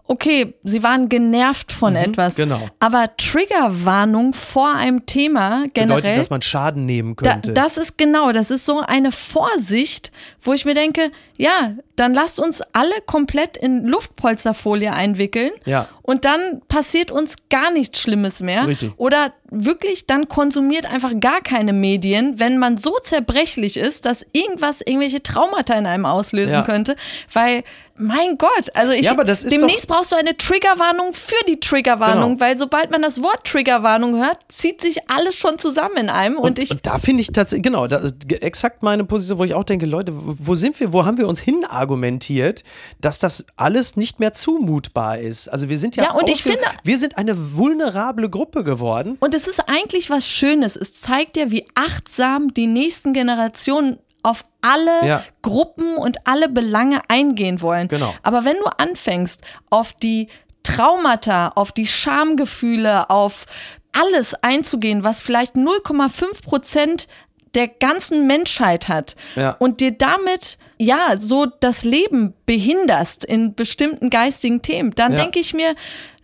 okay, 0.08 0.54
sie 0.64 0.82
waren 0.82 1.08
genervt 1.08 1.70
von 1.70 1.92
mhm, 1.92 1.98
etwas. 1.98 2.34
Genau. 2.36 2.68
Aber 2.80 3.14
Triggerwarnung 3.16 4.32
vor 4.32 4.74
einem 4.74 5.04
Thema 5.06 5.66
generell. 5.74 6.00
Bedeutet, 6.00 6.18
dass 6.18 6.30
man 6.30 6.42
Schaden 6.42 6.86
nehmen 6.86 7.14
könnte. 7.14 7.52
Da, 7.52 7.62
das 7.62 7.76
ist 7.76 7.98
genau, 7.98 8.32
das 8.32 8.50
ist 8.50 8.64
so 8.64 8.80
eine 8.80 9.12
Vorsicht, 9.12 10.10
wo 10.42 10.54
ich 10.54 10.64
mir 10.64 10.74
denke, 10.74 11.10
ja, 11.36 11.74
dann 11.94 12.14
lasst 12.14 12.40
uns 12.40 12.62
alle 12.72 12.94
komplett 13.06 13.56
in 13.56 13.84
Luftpolsterfolie 13.84 14.92
einwickeln. 14.92 15.50
Ja. 15.66 15.88
Und 16.02 16.24
dann 16.24 16.62
passiert 16.68 17.10
uns 17.10 17.36
gar 17.50 17.70
nichts 17.70 18.00
Schlimmes 18.00 18.40
mehr. 18.40 18.66
Richtig. 18.66 18.92
Oder 18.96 19.34
wirklich, 19.50 20.06
dann 20.06 20.28
konsumiert 20.28 20.86
einfach 20.86 21.12
gar 21.20 21.42
keine 21.42 21.72
Medien, 21.74 22.40
wenn 22.40 22.58
man 22.58 22.78
so 22.78 22.96
zerbrechlich 23.02 23.76
ist, 23.76 24.06
dass 24.06 24.24
irgendwas 24.32 24.80
irgendwelche 24.80 25.22
Traumata 25.22 25.74
in 25.74 25.86
einem 25.86 26.06
auslösen 26.06 26.54
ja. 26.54 26.62
könnte. 26.62 26.96
Weil 27.32 27.62
mein 27.98 28.38
Gott, 28.38 28.70
also 28.74 28.92
ich 28.92 29.06
ja, 29.06 29.14
demnächst 29.14 29.88
brauchst 29.88 30.12
du 30.12 30.16
eine 30.16 30.37
Triggerwarnung 30.37 31.12
für 31.12 31.44
die 31.48 31.61
Triggerwarnung, 31.61 32.37
genau. 32.37 32.40
weil 32.40 32.56
sobald 32.56 32.90
man 32.90 33.02
das 33.02 33.22
Wort 33.22 33.44
Triggerwarnung 33.44 34.16
hört, 34.16 34.38
zieht 34.48 34.80
sich 34.80 35.11
alles 35.11 35.34
schon 35.34 35.58
zusammen 35.58 35.96
in 35.96 36.08
einem 36.11 36.37
und, 36.37 36.44
und 36.44 36.58
ich 36.58 36.70
und 36.70 36.87
da 36.87 36.98
finde 36.98 37.22
ich 37.22 37.32
tatsächlich 37.32 37.64
genau, 37.64 37.87
das 37.87 38.02
ist 38.02 38.32
exakt 38.42 38.82
meine 38.82 39.04
Position, 39.04 39.38
wo 39.38 39.44
ich 39.44 39.54
auch 39.54 39.64
denke, 39.64 39.87
Leute, 39.87 40.12
wo 40.14 40.54
sind 40.54 40.78
wir, 40.80 40.92
wo 40.92 41.04
haben 41.04 41.18
wir 41.18 41.28
uns 41.28 41.40
hin 41.40 41.64
argumentiert, 41.64 42.64
dass 43.00 43.18
das 43.18 43.44
alles 43.56 43.96
nicht 43.96 44.20
mehr 44.20 44.34
zumutbar 44.34 45.18
ist? 45.18 45.48
Also 45.48 45.68
wir 45.68 45.78
sind 45.78 45.96
ja, 45.96 46.04
ja 46.04 46.11
und 46.12 46.28
ich 46.28 46.42
finde, 46.42 46.64
wir 46.84 46.98
sind 46.98 47.18
eine 47.18 47.56
vulnerable 47.56 48.30
Gruppe 48.30 48.64
geworden. 48.64 49.16
Und 49.20 49.34
es 49.34 49.48
ist 49.48 49.68
eigentlich 49.68 50.11
was 50.11 50.26
Schönes. 50.26 50.76
Es 50.76 51.00
zeigt 51.00 51.37
ja, 51.37 51.50
wie 51.50 51.66
achtsam 51.74 52.54
die 52.54 52.66
nächsten 52.66 53.12
Generationen 53.12 53.98
auf 54.28 54.44
alle 54.60 55.06
ja. 55.06 55.24
Gruppen 55.42 55.96
und 55.96 56.26
alle 56.26 56.48
Belange 56.48 57.00
eingehen 57.08 57.62
wollen. 57.62 57.88
Genau. 57.88 58.14
Aber 58.22 58.44
wenn 58.44 58.56
du 58.56 58.66
anfängst, 58.66 59.40
auf 59.70 59.92
die 59.94 60.28
Traumata, 60.62 61.48
auf 61.54 61.72
die 61.72 61.86
Schamgefühle, 61.86 63.08
auf 63.08 63.46
alles 63.92 64.34
einzugehen, 64.42 65.02
was 65.02 65.22
vielleicht 65.22 65.54
0,5 65.54 66.42
Prozent 66.42 67.08
der 67.54 67.68
ganzen 67.68 68.26
Menschheit 68.26 68.88
hat 68.88 69.16
ja. 69.34 69.52
und 69.52 69.80
dir 69.80 69.92
damit 69.92 70.58
ja 70.76 71.16
so 71.16 71.46
das 71.46 71.84
Leben 71.84 72.34
behinderst 72.44 73.24
in 73.24 73.54
bestimmten 73.54 74.10
geistigen 74.10 74.60
Themen, 74.60 74.94
dann 74.94 75.12
ja. 75.12 75.22
denke 75.22 75.38
ich 75.38 75.54
mir, 75.54 75.74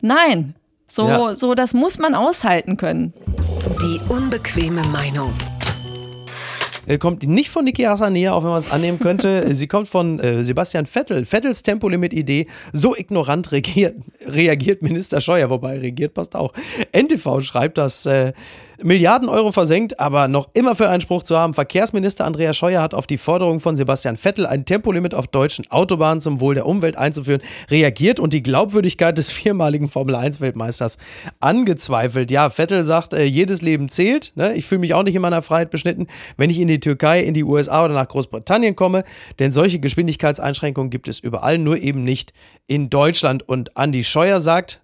nein, 0.03 0.55
so, 0.87 1.09
ja. 1.09 1.35
so 1.35 1.55
das 1.55 1.73
muss 1.73 1.99
man 1.99 2.15
aushalten 2.15 2.77
können. 2.77 3.15
Die 3.81 3.99
unbequeme 4.13 4.83
Meinung. 4.89 5.33
Äh, 6.87 6.99
kommt 6.99 7.23
nicht 7.25 7.51
von 7.51 7.65
Niki 7.65 7.83
Hasanea, 7.83 8.33
auch 8.33 8.43
wenn 8.43 8.51
man 8.51 8.61
es 8.61 8.71
annehmen 8.71 8.99
könnte. 8.99 9.55
Sie 9.55 9.67
kommt 9.67 9.89
von 9.89 10.19
äh, 10.21 10.45
Sebastian 10.45 10.87
Vettel. 10.87 11.25
Vettels 11.25 11.63
Tempolimit-Idee. 11.63 12.47
So 12.73 12.97
ignorant 12.97 13.53
regiert, 13.53 13.97
reagiert 14.27 14.83
Minister 14.83 15.21
Scheuer, 15.21 15.51
wobei 15.51 15.79
regiert 15.79 16.15
passt 16.15 16.35
auch. 16.37 16.53
NTV 16.93 17.41
schreibt, 17.41 17.79
dass 17.79 18.07
äh, 18.07 18.33
Milliarden 18.83 19.29
Euro 19.29 19.53
versenkt, 19.53 20.01
aber 20.01 20.27
noch 20.27 20.49
immer 20.55 20.75
für 20.75 20.89
Einspruch 20.89 21.23
zu 21.23 21.37
haben. 21.39 21.55
Verkehrsminister 21.55 22.25
Andreas 22.25 22.57
Scheuer 22.57 22.83
hat 22.83 22.93
auf 22.93 23.07
die 23.07 23.19
Forderung 23.19 23.61
von 23.61 23.77
Sebastian 23.77 24.17
Vettel, 24.17 24.47
ein 24.47 24.65
Tempolimit 24.65 25.15
auf 25.15 25.29
deutschen 25.29 25.71
Autobahnen 25.71 26.21
zum 26.21 26.41
Wohl 26.41 26.55
der 26.55 26.67
Umwelt 26.67 26.97
einzuführen, 26.97 27.41
reagiert 27.71 28.19
und 28.19 28.33
die 28.33 28.43
Glaubwürdigkeit 28.43 29.17
des 29.17 29.31
viermaligen 29.31 29.89
Formel-1-Weltmeisters 29.89 30.99
angezweifelt. 31.39 32.31
Ja, 32.31 32.51
Vettel 32.51 32.83
sagt, 32.83 33.13
äh, 33.13 33.25
jedes 33.25 33.63
Leben 33.63 33.89
zählt. 33.89 34.33
Ne? 34.35 34.55
Ich 34.55 34.67
fühle 34.67 34.81
mich 34.81 34.95
auch 34.95 35.05
nicht 35.05 35.15
in 35.15 35.23
meiner 35.23 35.43
Freiheit 35.43 35.71
beschnitten, 35.71 36.09
wenn 36.37 36.51
ich 36.51 36.59
in 36.59 36.69
die 36.69 36.81
Türkei, 36.81 37.23
in 37.23 37.35
die 37.35 37.45
USA 37.45 37.85
oder 37.85 37.95
nach 37.95 38.09
Großbritannien 38.09 38.75
komme, 38.75 39.05
denn 39.39 39.53
solche 39.53 39.79
Geschwindigkeitseinschränkungen 39.79 40.91
gibt 40.91 41.09
es 41.09 41.21
überall, 41.21 41.59
nur 41.59 41.77
eben 41.77 42.03
nicht 42.03 42.33
in 42.67 42.91
Deutschland. 42.91 43.49
Und 43.49 43.77
Andi 43.77 44.03
Scheuer 44.03 44.41
sagt, 44.41 44.81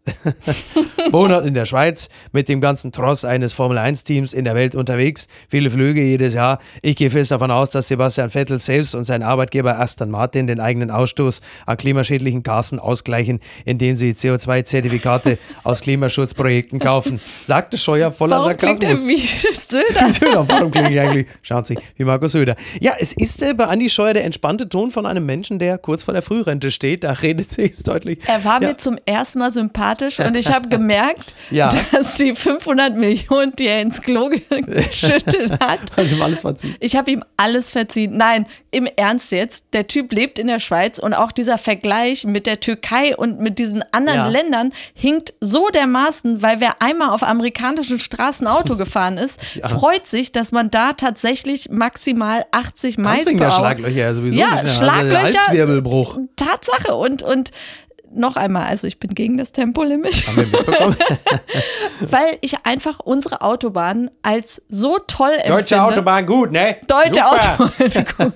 wohnhaft 1.10 1.46
in 1.46 1.54
der 1.54 1.64
Schweiz 1.64 2.08
mit 2.32 2.48
dem 2.48 2.60
ganzen 2.60 2.92
Tross 2.92 3.24
eines 3.24 3.52
Formel 3.52 3.79
Formel-1-Teams 3.80 4.32
in 4.32 4.44
der 4.44 4.54
Welt 4.54 4.74
unterwegs, 4.74 5.26
viele 5.48 5.70
Flüge 5.70 6.02
jedes 6.02 6.34
Jahr. 6.34 6.58
Ich 6.82 6.96
gehe 6.96 7.10
fest 7.10 7.30
davon 7.30 7.50
aus, 7.50 7.70
dass 7.70 7.88
Sebastian 7.88 8.30
Vettel 8.30 8.58
selbst 8.58 8.94
und 8.94 9.04
sein 9.04 9.22
Arbeitgeber 9.22 9.78
Aston 9.78 10.10
Martin 10.10 10.46
den 10.46 10.60
eigenen 10.60 10.90
Ausstoß 10.90 11.40
an 11.66 11.76
klimaschädlichen 11.76 12.42
Gasen 12.42 12.78
ausgleichen, 12.78 13.40
indem 13.64 13.96
sie 13.96 14.10
CO2-Zertifikate 14.12 15.38
aus 15.64 15.80
Klimaschutzprojekten 15.80 16.78
kaufen. 16.78 17.20
Sagte 17.46 17.78
Scheuer 17.78 18.12
voller 18.12 18.36
Warum 18.38 18.48
Sarkasmus. 18.58 19.02
klingt 19.04 19.44
er 19.44 19.54
Söder? 19.54 20.12
Söder, 20.12 20.48
warum 20.48 20.70
klinge 20.70 20.90
ich 20.92 21.00
eigentlich? 21.00 21.26
Schauen 21.42 21.64
Sie, 21.64 21.78
wie 21.96 22.04
Markus 22.04 22.32
Söder. 22.32 22.56
Ja, 22.80 22.92
es 22.98 23.12
ist 23.12 23.42
äh, 23.42 23.54
bei 23.54 23.64
Andi 23.66 23.88
Scheuer 23.88 24.14
der 24.14 24.24
entspannte 24.24 24.68
Ton 24.68 24.90
von 24.90 25.06
einem 25.06 25.24
Menschen, 25.26 25.58
der 25.58 25.78
kurz 25.78 26.02
vor 26.02 26.12
der 26.14 26.22
Frührente 26.22 26.70
steht. 26.70 27.04
Da 27.04 27.12
redet 27.12 27.52
sie 27.52 27.62
es 27.70 27.82
deutlich. 27.82 28.18
Er 28.26 28.44
war 28.44 28.60
ja. 28.62 28.68
mir 28.68 28.76
zum 28.76 28.98
ersten 29.06 29.38
Mal 29.38 29.50
sympathisch 29.50 30.18
und 30.20 30.36
ich 30.36 30.52
habe 30.52 30.68
gemerkt, 30.80 31.34
Ja. 31.50 31.68
dass 31.92 32.16
die 32.16 32.34
500 32.34 32.96
Millionen, 32.96 33.54
die 33.56 33.66
er 33.70 33.82
ins 33.82 34.02
Klo 34.02 34.28
geschüttet 34.66 35.52
hat, 35.60 35.80
Also 35.96 36.16
ihm 36.16 36.22
alles 36.22 36.40
verziehen. 36.42 36.76
ich 36.80 36.96
habe 36.96 37.10
ihm 37.10 37.24
alles 37.36 37.70
verziehen. 37.70 38.16
Nein, 38.16 38.46
im 38.70 38.86
Ernst 38.86 39.32
jetzt, 39.32 39.64
der 39.72 39.86
Typ 39.86 40.12
lebt 40.12 40.38
in 40.38 40.46
der 40.46 40.58
Schweiz 40.58 40.98
und 40.98 41.14
auch 41.14 41.32
dieser 41.32 41.58
Vergleich 41.58 42.24
mit 42.24 42.46
der 42.46 42.60
Türkei 42.60 43.16
und 43.16 43.40
mit 43.40 43.58
diesen 43.58 43.82
anderen 43.92 44.18
Ja. 44.18 44.28
Ländern 44.28 44.72
hinkt 44.94 45.34
so 45.40 45.68
dermaßen, 45.70 46.42
weil 46.42 46.60
wer 46.60 46.80
einmal 46.82 47.10
auf 47.10 47.22
amerikanischen 47.22 47.98
Straßen 47.98 48.46
Auto 48.46 48.76
gefahren 48.78 49.18
ist, 49.18 49.40
freut 49.62 50.06
sich, 50.06 50.32
dass 50.32 50.52
man 50.52 50.70
da 50.70 50.92
tatsächlich 50.92 51.70
maximal 51.70 52.44
80 52.50 52.98
Miles 52.98 53.26
wegen 53.26 53.40
Hour 53.40 53.50
Schlaglöcher 53.50 53.96
ja 53.96 54.14
sowieso 54.14 54.38
Ja, 54.38 54.46
nicht 54.46 54.54
mehr. 54.54 54.62
Also 54.62 54.84
Schlaglöcher. 54.84 55.46
Halswirbelbruch. 55.48 56.18
Tatsache 56.36 56.94
und 56.94 57.22
und 57.22 57.50
noch 58.12 58.36
einmal, 58.36 58.66
also 58.66 58.86
ich 58.86 58.98
bin 58.98 59.14
gegen 59.14 59.36
das 59.36 59.52
Tempolimit, 59.52 60.26
Haben 60.26 60.36
wir 60.36 60.46
mitbekommen? 60.46 60.96
weil 62.00 62.38
ich 62.40 62.66
einfach 62.66 63.00
unsere 63.00 63.42
Autobahn 63.42 64.10
als 64.22 64.62
so 64.68 64.98
toll 65.06 65.32
empfinde. 65.32 65.58
Deutsche 65.58 65.82
Autobahn 65.82 66.26
gut, 66.26 66.52
ne? 66.52 66.76
Deutsche 66.86 67.22
Super. 67.22 67.70
Autobahn. 67.78 68.32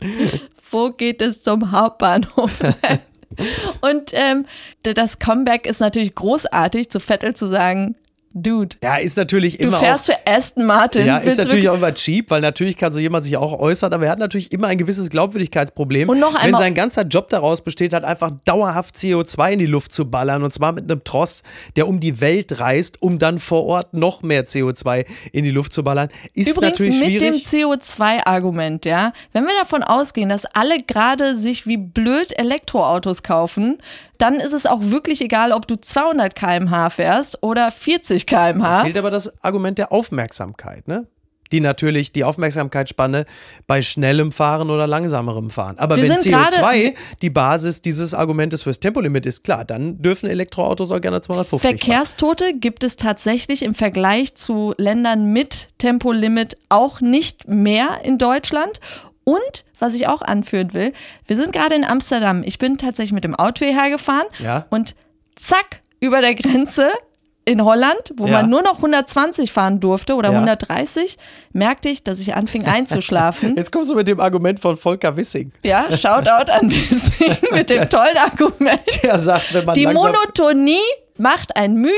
Wo 0.70 0.90
geht 0.90 1.22
es 1.22 1.42
zum 1.42 1.72
Hauptbahnhof? 1.72 2.52
Und 3.80 4.12
ähm, 4.12 4.46
das 4.82 5.18
Comeback 5.18 5.66
ist 5.66 5.80
natürlich 5.80 6.14
großartig, 6.14 6.90
zu 6.90 7.00
Vettel 7.00 7.34
zu 7.34 7.46
sagen, 7.46 7.96
Dude, 8.38 8.76
Ja, 8.82 8.96
ist 8.96 9.16
natürlich 9.16 9.56
du 9.56 9.64
immer 9.68 9.78
fährst 9.78 10.10
auch, 10.10 10.14
für 10.14 10.26
Aston 10.30 10.66
Martin. 10.66 11.06
ja, 11.06 11.16
ist 11.16 11.38
du 11.38 11.44
natürlich 11.44 11.70
auch 11.70 11.74
immer 11.76 11.94
cheap, 11.94 12.30
weil 12.30 12.42
natürlich 12.42 12.76
kann 12.76 12.92
so 12.92 13.00
jemand 13.00 13.24
sich 13.24 13.36
auch 13.38 13.58
äußern, 13.58 13.94
aber 13.94 14.04
er 14.04 14.10
hat 14.10 14.18
natürlich 14.18 14.52
immer 14.52 14.66
ein 14.66 14.76
gewisses 14.76 15.08
Glaubwürdigkeitsproblem. 15.08 16.08
Und 16.10 16.18
noch 16.20 16.34
wenn 16.34 16.40
einmal- 16.42 16.60
sein 16.60 16.74
ganzer 16.74 17.02
Job 17.04 17.30
daraus 17.30 17.62
besteht, 17.62 17.94
halt 17.94 18.04
einfach 18.04 18.30
dauerhaft 18.44 18.96
CO2 18.96 19.52
in 19.54 19.58
die 19.58 19.66
Luft 19.66 19.94
zu 19.94 20.10
ballern 20.10 20.42
und 20.42 20.52
zwar 20.52 20.72
mit 20.72 20.84
einem 20.90 21.02
Trost, 21.02 21.44
der 21.76 21.88
um 21.88 21.98
die 21.98 22.20
Welt 22.20 22.60
reist, 22.60 23.00
um 23.00 23.18
dann 23.18 23.38
vor 23.38 23.64
Ort 23.64 23.94
noch 23.94 24.22
mehr 24.22 24.46
CO2 24.46 25.06
in 25.32 25.44
die 25.44 25.50
Luft 25.50 25.72
zu 25.72 25.82
ballern, 25.82 26.10
ist 26.34 26.48
Übrigens 26.50 26.78
natürlich 26.80 27.00
mit 27.00 27.20
dem 27.22 27.34
schwierig. 27.40 27.46
CO2-Argument, 27.46 28.84
ja. 28.84 29.12
Wenn 29.32 29.44
wir 29.44 29.54
davon 29.58 29.82
ausgehen, 29.82 30.28
dass 30.28 30.44
alle 30.46 30.76
gerade 30.86 31.36
sich 31.36 31.66
wie 31.66 31.76
blöd 31.78 32.38
Elektroautos 32.38 33.22
kaufen, 33.22 33.78
dann 34.18 34.36
ist 34.36 34.52
es 34.54 34.64
auch 34.66 34.80
wirklich 34.82 35.20
egal, 35.20 35.52
ob 35.52 35.66
du 35.66 35.76
200 35.78 36.34
km/h 36.34 36.90
fährst 36.90 37.42
oder 37.42 37.70
40 37.70 38.25
km/h. 38.26 38.82
Zählt 38.82 38.96
aber 38.98 39.10
das 39.10 39.32
Argument 39.42 39.78
der 39.78 39.92
Aufmerksamkeit, 39.92 40.86
ne? 40.88 41.06
Die 41.52 41.60
natürlich 41.60 42.10
die 42.10 42.24
Aufmerksamkeitsspanne 42.24 43.24
bei 43.68 43.80
schnellem 43.80 44.32
Fahren 44.32 44.68
oder 44.68 44.88
langsamerem 44.88 45.48
Fahren. 45.50 45.78
Aber 45.78 45.94
Wir 45.96 46.08
wenn 46.08 46.18
sind 46.18 46.34
CO2 46.34 46.50
gerade- 46.58 46.94
die 47.22 47.30
Basis 47.30 47.80
dieses 47.82 48.14
Argumentes 48.14 48.64
fürs 48.64 48.80
Tempolimit 48.80 49.26
ist, 49.26 49.44
klar, 49.44 49.64
dann 49.64 50.02
dürfen 50.02 50.28
Elektroautos 50.28 50.90
auch 50.90 51.00
gerne 51.00 51.20
250 51.20 51.60
fahren. 51.70 51.78
Verkehrstote 51.78 52.52
gibt 52.58 52.82
es 52.82 52.96
tatsächlich 52.96 53.62
im 53.62 53.76
Vergleich 53.76 54.34
zu 54.34 54.74
Ländern 54.76 55.32
mit 55.32 55.68
Tempolimit 55.78 56.56
auch 56.68 57.00
nicht 57.00 57.46
mehr 57.46 58.00
in 58.02 58.18
Deutschland. 58.18 58.80
Und 59.22 59.64
was 59.78 59.94
ich 59.94 60.08
auch 60.08 60.22
anführen 60.22 60.74
will, 60.74 60.92
wir 61.28 61.36
sind 61.36 61.52
gerade 61.52 61.76
in 61.76 61.84
Amsterdam. 61.84 62.42
Ich 62.44 62.58
bin 62.58 62.76
tatsächlich 62.76 63.12
mit 63.12 63.22
dem 63.22 63.36
Auto 63.36 63.64
hierher 63.64 63.90
gefahren 63.90 64.26
Ja. 64.42 64.66
und 64.70 64.96
zack, 65.36 65.80
über 66.00 66.20
der 66.20 66.34
Grenze 66.34 66.88
in 67.48 67.64
Holland, 67.64 68.12
wo 68.16 68.26
Ja. 68.26 68.42
man 68.42 68.50
nur 68.50 68.60
noch 68.62 68.78
120 68.82 69.52
fahren 69.52 69.78
durfte 69.80 70.14
oder 70.16 70.30
Ja. 70.32 70.38
130, 70.40 71.16
merkte 71.52 71.88
ich, 71.88 72.02
dass 72.02 72.18
ich 72.18 72.34
anfing 72.34 72.64
einzuschlafen. 72.66 73.54
Jetzt 73.56 73.70
kommst 73.72 73.90
du 73.90 73.94
mit 73.94 74.08
dem 74.08 74.18
Argument 74.20 74.58
von 74.60 74.76
Volker 74.76 75.16
Wissing. 75.16 75.52
ja, 75.62 75.86
Shoutout 75.96 76.50
an 76.52 76.70
Wissing 76.70 77.36
mit 77.52 77.70
dem 77.70 77.88
tollen 77.88 78.16
Argument. 78.18 78.80
Der 79.04 79.18
sagt, 79.18 79.54
wenn 79.54 79.64
man 79.64 79.74
Die 79.76 79.86
Monotonie 79.86 80.80
macht 81.16 81.56
einen 81.56 81.76
müde 81.76 81.94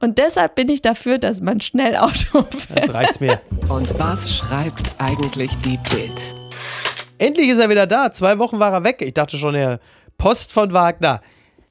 und 0.00 0.16
deshalb 0.18 0.54
bin 0.54 0.68
ich 0.70 0.80
dafür, 0.80 1.18
dass 1.18 1.40
man 1.42 1.60
schnell 1.60 1.94
Auto 1.96 2.42
fährt. 2.48 2.78
Jetzt 2.86 2.94
reicht's 2.94 3.20
mir. 3.20 3.40
Und 3.68 3.98
was 3.98 4.34
schreibt 4.34 4.94
eigentlich 4.98 5.56
die 5.58 5.78
Bild? 5.90 6.34
Endlich 7.18 7.48
ist 7.48 7.58
er 7.58 7.68
wieder 7.68 7.86
da. 7.86 8.10
Zwei 8.12 8.38
Wochen 8.38 8.58
war 8.58 8.72
er 8.72 8.84
weg. 8.84 9.02
Ich 9.02 9.12
dachte 9.14 9.36
schon, 9.36 9.54
er 9.54 9.80
Post 10.16 10.52
von 10.52 10.72
Wagner. 10.72 11.20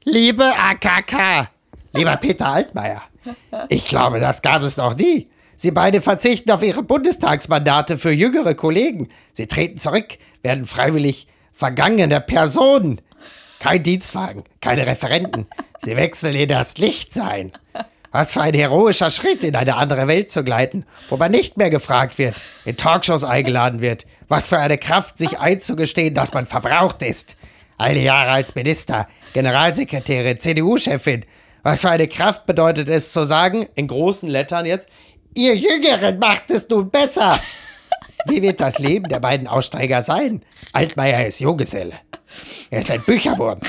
Liebe 0.03 0.43
AKK, 0.45 1.47
lieber 1.97 2.15
Peter 2.17 2.47
Altmaier, 2.47 3.01
ich 3.69 3.85
glaube, 3.85 4.19
das 4.19 4.41
gab 4.41 4.61
es 4.61 4.77
noch 4.77 4.95
nie. 4.95 5.27
Sie 5.55 5.71
beide 5.71 6.01
verzichten 6.01 6.51
auf 6.51 6.61
ihre 6.61 6.83
Bundestagsmandate 6.83 7.97
für 7.97 8.11
jüngere 8.11 8.53
Kollegen. 8.53 9.09
Sie 9.33 9.47
treten 9.47 9.79
zurück, 9.79 10.17
werden 10.43 10.65
freiwillig 10.65 11.27
vergangene 11.51 12.21
Personen. 12.21 13.01
Kein 13.59 13.81
Dienstwagen, 13.81 14.43
keine 14.61 14.85
Referenten. 14.85 15.47
Sie 15.79 15.95
wechseln 15.95 16.35
in 16.35 16.47
das 16.47 16.77
Lichtsein. 16.77 17.53
Was 18.11 18.33
für 18.33 18.41
ein 18.41 18.53
heroischer 18.53 19.09
Schritt, 19.09 19.43
in 19.43 19.55
eine 19.55 19.75
andere 19.75 20.07
Welt 20.07 20.31
zu 20.31 20.43
gleiten, 20.43 20.85
wo 21.09 21.17
man 21.17 21.31
nicht 21.31 21.57
mehr 21.57 21.69
gefragt 21.69 22.17
wird, 22.17 22.35
in 22.63 22.77
Talkshows 22.77 23.23
eingeladen 23.23 23.81
wird. 23.81 24.05
Was 24.27 24.47
für 24.47 24.59
eine 24.59 24.77
Kraft, 24.77 25.17
sich 25.17 25.39
einzugestehen, 25.39 26.13
dass 26.13 26.33
man 26.33 26.45
verbraucht 26.45 27.01
ist. 27.01 27.35
Alle 27.77 27.99
Jahre 27.99 28.31
als 28.31 28.55
Minister, 28.55 29.07
Generalsekretärin, 29.33 30.39
CDU-Chefin. 30.39 31.25
Was 31.67 31.81
für 31.81 31.89
eine 31.89 32.07
Kraft 32.07 32.45
bedeutet 32.45 32.87
es 32.87 33.11
zu 33.11 33.25
sagen, 33.25 33.67
in 33.75 33.87
großen 33.87 34.29
Lettern 34.29 34.65
jetzt, 34.65 34.87
ihr 35.33 35.53
Jüngeren 35.53 36.17
macht 36.17 36.49
es 36.49 36.69
nun 36.69 36.89
besser. 36.89 37.41
Wie 38.25 38.41
wird 38.41 38.61
das 38.61 38.79
Leben 38.79 39.09
der 39.09 39.19
beiden 39.19 39.49
Aussteiger 39.49 40.01
sein? 40.01 40.45
Altmaier 40.71 41.27
ist 41.27 41.41
Junggeselle. 41.41 41.95
Er 42.69 42.79
ist 42.79 42.89
ein 42.89 43.01
Bücherwurm. 43.01 43.59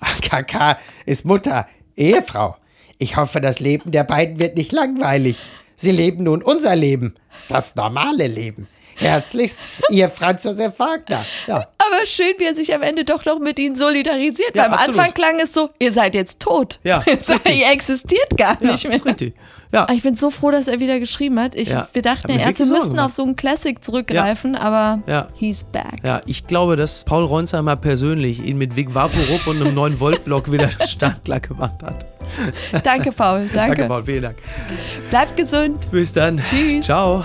AKK 0.00 0.76
ist 1.06 1.24
Mutter, 1.24 1.66
Ehefrau. 1.96 2.58
Ich 2.98 3.16
hoffe, 3.16 3.40
das 3.40 3.58
Leben 3.58 3.90
der 3.90 4.04
beiden 4.04 4.38
wird 4.38 4.58
nicht 4.58 4.72
langweilig. 4.72 5.38
Sie 5.76 5.92
leben 5.92 6.24
nun 6.24 6.42
unser 6.42 6.76
Leben, 6.76 7.14
das 7.48 7.74
normale 7.74 8.26
Leben. 8.26 8.68
Herzlichst, 9.00 9.60
Ihr 9.90 10.08
Franz 10.08 10.44
Josef 10.44 10.78
Wagner. 10.78 11.24
Ja, 11.46 11.56
Aber 11.78 12.06
schön, 12.06 12.32
wie 12.38 12.44
er 12.44 12.54
sich 12.54 12.74
am 12.74 12.82
Ende 12.82 13.04
doch 13.04 13.24
noch 13.24 13.38
mit 13.38 13.58
ihnen 13.58 13.74
solidarisiert. 13.74 14.54
Ja, 14.54 14.62
Weil 14.62 14.68
am 14.68 14.74
absolut. 14.74 14.98
Anfang 15.00 15.14
klang 15.14 15.40
es 15.40 15.52
so, 15.54 15.70
ihr 15.78 15.92
seid 15.92 16.14
jetzt 16.14 16.40
tot. 16.40 16.78
Ja, 16.84 17.02
Ihr 17.46 17.70
existiert 17.70 18.36
gar 18.36 18.60
ja 18.62 18.72
nicht 18.72 18.84
mehr. 18.86 18.96
ist 18.96 19.06
richtig. 19.06 19.34
Ja, 19.72 19.82
Aber 19.84 19.92
Ich 19.94 20.02
bin 20.02 20.16
so 20.16 20.30
froh, 20.30 20.50
dass 20.50 20.66
er 20.66 20.80
wieder 20.80 20.98
geschrieben 20.98 21.38
hat. 21.38 21.54
Ich, 21.54 21.68
Ja. 21.70 21.88
Wir 21.92 22.02
dachten 22.02 22.30
ja 22.32 22.38
erst, 22.38 22.58
wir 22.58 22.66
müssten 22.66 22.98
auf 22.98 23.12
so 23.12 23.22
einen 23.22 23.36
Classic 23.36 23.82
zurückgreifen, 23.82 24.56
aber 24.56 25.00
Ja. 25.06 25.28
he's 25.34 25.62
back. 25.64 25.94
ja, 26.02 26.20
ich 26.26 26.46
glaube, 26.46 26.74
dass 26.76 27.04
Paul 27.04 27.24
Ronsheimer 27.24 27.76
persönlich 27.76 28.40
ihn 28.44 28.58
mit 28.58 28.74
Vic 28.76 28.92
Vaporub 28.94 29.46
und 29.46 29.60
einem 29.62 29.74
9-Volt-Block 29.78 30.50
wieder 30.50 30.70
startklar 30.86 31.40
gemacht 31.40 31.82
hat. 31.84 32.04
Danke, 32.84 33.12
Paul. 33.12 33.48
Danke. 33.52 33.76
Danke, 33.76 33.88
Paul, 33.88 34.04
vielen 34.04 34.22
Dank. 34.22 34.36
Bleibt 35.08 35.36
gesund. 35.36 35.90
Bis 35.90 36.12
dann. 36.12 36.42
Tschüss. 36.44 36.86
Ciao. 36.86 37.24